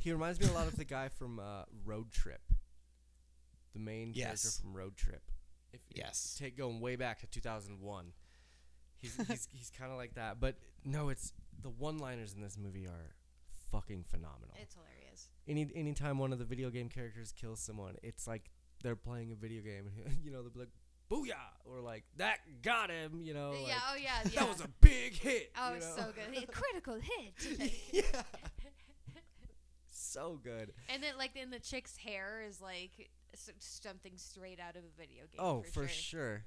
[0.00, 2.40] He reminds me a lot of the guy from uh, Road Trip,
[3.72, 5.22] the main character from Road Trip.
[5.72, 6.36] If if Yes.
[6.38, 8.12] take going way back to 2001.
[8.98, 12.86] He's he's he's kind of like that, but no, it's the one-liners in this movie
[12.86, 13.14] are
[13.70, 14.54] fucking phenomenal.
[14.60, 15.28] It's hilarious.
[15.48, 18.50] any anytime one of the video game characters kills someone, it's like
[18.82, 20.68] they're playing a video game, and you know they'll be like,
[21.10, 23.52] "Booyah!" or like that got him, you know.
[23.52, 23.74] yeah.
[23.74, 24.10] like, Oh yeah.
[24.24, 24.40] Yeah.
[24.40, 25.52] That was a big hit.
[25.58, 26.42] oh, you it's so good.
[26.42, 27.72] A critical hit.
[27.92, 28.22] yeah.
[30.12, 30.72] So good.
[30.88, 33.10] and then like in the chick's hair is like
[33.58, 35.38] something straight out of a video game.
[35.38, 36.44] Oh, for, for sure.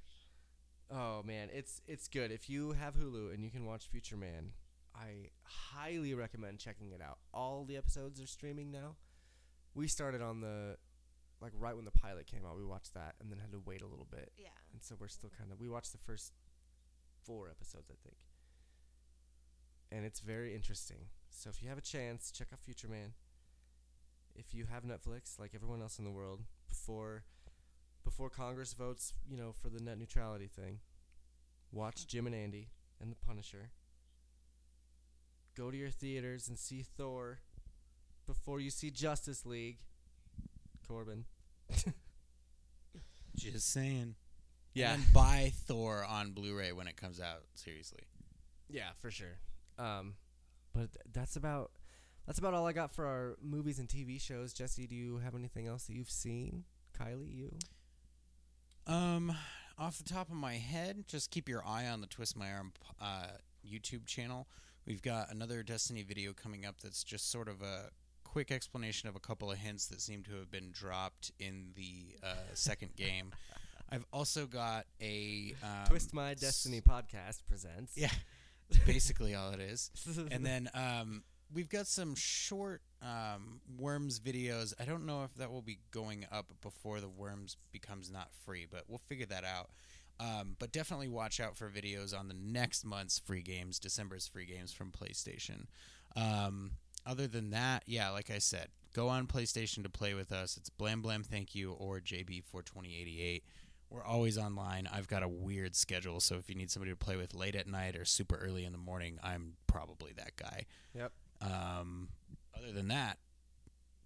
[0.92, 2.32] Oh man, it's it's good.
[2.32, 4.52] If you have Hulu and you can watch Future Man,
[4.96, 7.18] I highly recommend checking it out.
[7.34, 8.96] All the episodes are streaming now.
[9.74, 10.78] We started on the
[11.42, 12.58] like right when the pilot came out.
[12.58, 14.32] We watched that and then had to wait a little bit.
[14.38, 14.50] Yeah.
[14.72, 16.34] And so we're still kind of we watched the first
[17.26, 18.18] four episodes, I think.
[19.92, 21.08] And it's very interesting.
[21.30, 23.14] So if you have a chance, check out Future Man.
[24.36, 27.24] If you have Netflix, like everyone else in the world, before
[28.04, 30.80] before Congress votes, you know, for the net neutrality thing,
[31.72, 32.70] watch Jim and Andy
[33.02, 33.70] and The Punisher.
[35.56, 37.40] Go to your theaters and see Thor
[38.26, 39.80] before you see Justice League.
[40.88, 41.26] Corbin.
[43.36, 44.16] Just saying.
[44.74, 44.94] Yeah.
[44.94, 47.44] And buy Thor on Blu-ray when it comes out.
[47.54, 48.02] Seriously.
[48.70, 49.38] Yeah, for sure.
[49.78, 50.16] Um,
[50.74, 51.72] but th- that's about
[52.26, 54.54] that's about all I got for our movies and TV shows.
[54.54, 56.64] Jesse, do you have anything else that you've seen?
[57.00, 57.58] Kylie, you?
[58.88, 59.36] Um,
[59.78, 62.74] off the top of my head, just keep your eye on the Twist My Arm
[63.02, 63.28] uh,
[63.66, 64.48] YouTube channel.
[64.86, 67.90] We've got another Destiny video coming up that's just sort of a
[68.24, 72.18] quick explanation of a couple of hints that seem to have been dropped in the
[72.24, 73.32] uh, second game.
[73.90, 77.96] I've also got a um, Twist My s- Destiny podcast presents.
[77.96, 78.10] Yeah,
[78.86, 79.92] basically all it is.
[80.32, 81.24] And then um,
[81.54, 84.74] we've got some short um, Worms videos.
[84.80, 88.66] I don't know if that will be going up before the Worms becomes not free,
[88.70, 89.70] but we'll figure that out.
[90.20, 94.46] Um, but definitely watch out for videos on the next month's free games, December's free
[94.46, 95.66] games from PlayStation.
[96.16, 96.74] Um,
[97.06, 100.56] other than that, yeah, like I said, go on PlayStation to play with us.
[100.56, 103.42] It's Blam Blam Thank You or JB42088.
[103.90, 104.88] We're always online.
[104.92, 107.68] I've got a weird schedule, so if you need somebody to play with late at
[107.68, 110.66] night or super early in the morning, I'm probably that guy.
[110.96, 111.12] Yep.
[111.44, 112.10] Um,
[112.58, 113.20] other than that,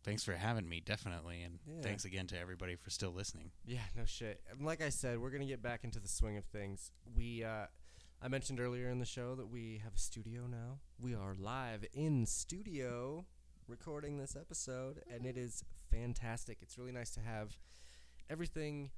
[0.04, 1.82] thanks for having me, definitely, and Yeah.
[1.82, 3.52] thanks again to everybody for still listening.
[3.66, 4.44] Yeah, no shit.
[4.60, 6.92] Like I said, we're gonna get back into the swing of things.
[7.06, 7.68] We, uh,
[8.22, 10.80] I mentioned earlier in the show that we have a studio now.
[10.98, 13.28] We are live in studio
[13.68, 16.60] recording this episode, and it is fantastic.
[16.62, 17.58] It's really nice to have
[18.30, 18.92] everything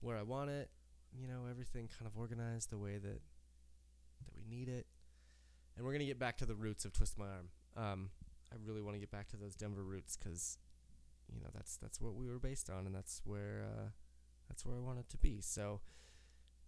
[0.00, 0.70] where I want it.
[1.12, 3.22] You know, everything kind of organized the way that
[4.24, 4.86] that we need it.
[5.76, 7.50] And we're gonna get back to the roots of Twist My Arm.
[7.78, 8.10] Um,
[8.52, 10.58] I really want to get back to those Denver roots because,
[11.32, 13.88] you know, that's that's what we were based on, and that's where uh,
[14.48, 15.40] that's where I wanted to be.
[15.40, 15.80] So,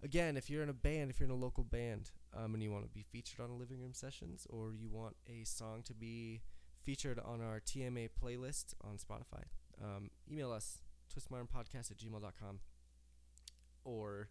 [0.02, 2.70] again, if you're in a band, if you're in a local band, um, and you
[2.70, 5.94] want to be featured on a Living Room Sessions, or you want a song to
[5.94, 6.42] be
[6.84, 9.44] featured on our TMA playlist on Spotify,
[9.82, 10.78] um, email us
[11.12, 12.60] twistmyarmpodcast at gmail.com
[13.84, 14.28] or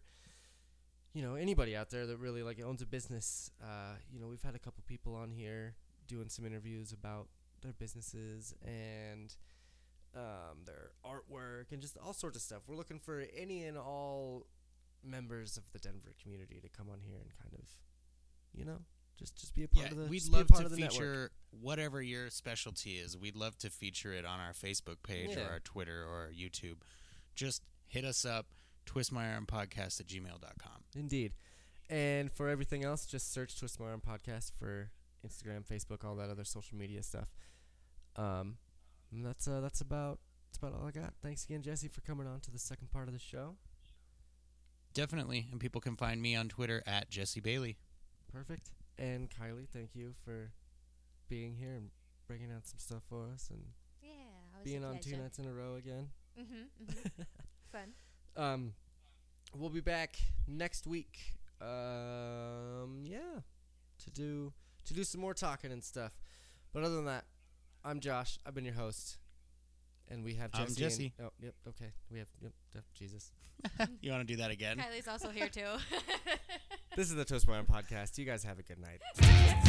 [1.12, 3.50] you know anybody out there that really like owns a business.
[3.62, 5.74] Uh, you know, we've had a couple people on here
[6.10, 7.28] doing some interviews about
[7.62, 9.34] their businesses and
[10.16, 12.62] um, their artwork and just all sorts of stuff.
[12.66, 14.46] We're looking for any and all
[15.04, 17.64] members of the Denver community to come on here and kind of,
[18.52, 18.78] you know,
[19.18, 20.04] just just be a part Yeah, of the.
[20.06, 20.90] we'd just be a love to the network.
[20.92, 21.30] feature
[21.60, 23.16] whatever your specialty is.
[23.16, 25.46] We'd love to feature it on our Facebook page Yeah.
[25.46, 26.76] or our Twitter or our YouTube.
[27.34, 28.46] Just hit us up,
[28.86, 30.84] twistmyarmpodcast at gmail.com.
[30.96, 31.32] Indeed.
[31.88, 34.90] And for everything else, just search Twist My Arm Podcast for
[35.26, 37.28] Instagram, Facebook, all that other social media stuff.
[38.16, 38.56] Um,
[39.12, 40.18] and that's uh, that's about
[40.48, 41.14] that's about all I got.
[41.22, 43.56] Thanks again, Jesse, for coming on to the second part of the show.
[44.94, 45.46] Definitely.
[45.50, 47.78] And people can find me on Twitter at Jesse Bailey.
[48.32, 48.70] Perfect.
[48.98, 50.52] And Kylie, thank you for
[51.28, 51.90] being here and
[52.26, 53.62] bringing out some stuff for us and
[54.02, 54.10] Yeah,
[54.64, 56.08] being on two nights in a row again.
[56.38, 57.22] Mm-hmm, mm-hmm.
[57.72, 57.92] Fun.
[58.36, 58.72] Um,
[59.54, 60.16] we'll be back
[60.46, 61.18] next week.
[61.60, 63.40] Um, yeah,
[64.04, 64.52] to do
[64.90, 66.10] to do some more talking and stuff.
[66.72, 67.24] But other than that,
[67.84, 68.38] I'm Josh.
[68.44, 69.18] I've been your host,
[70.08, 70.62] and we have Jesse.
[70.62, 71.12] I'm and- Jesse.
[71.22, 71.54] oh, yep.
[71.68, 71.92] Okay.
[72.10, 72.52] We have yep.
[72.74, 73.32] yep, Jesus.
[74.00, 74.78] You want to do that again?
[74.78, 75.62] Kylie's also here too.
[76.96, 78.18] This is the Toast My Arm podcast.
[78.18, 79.00] You guys have a good night.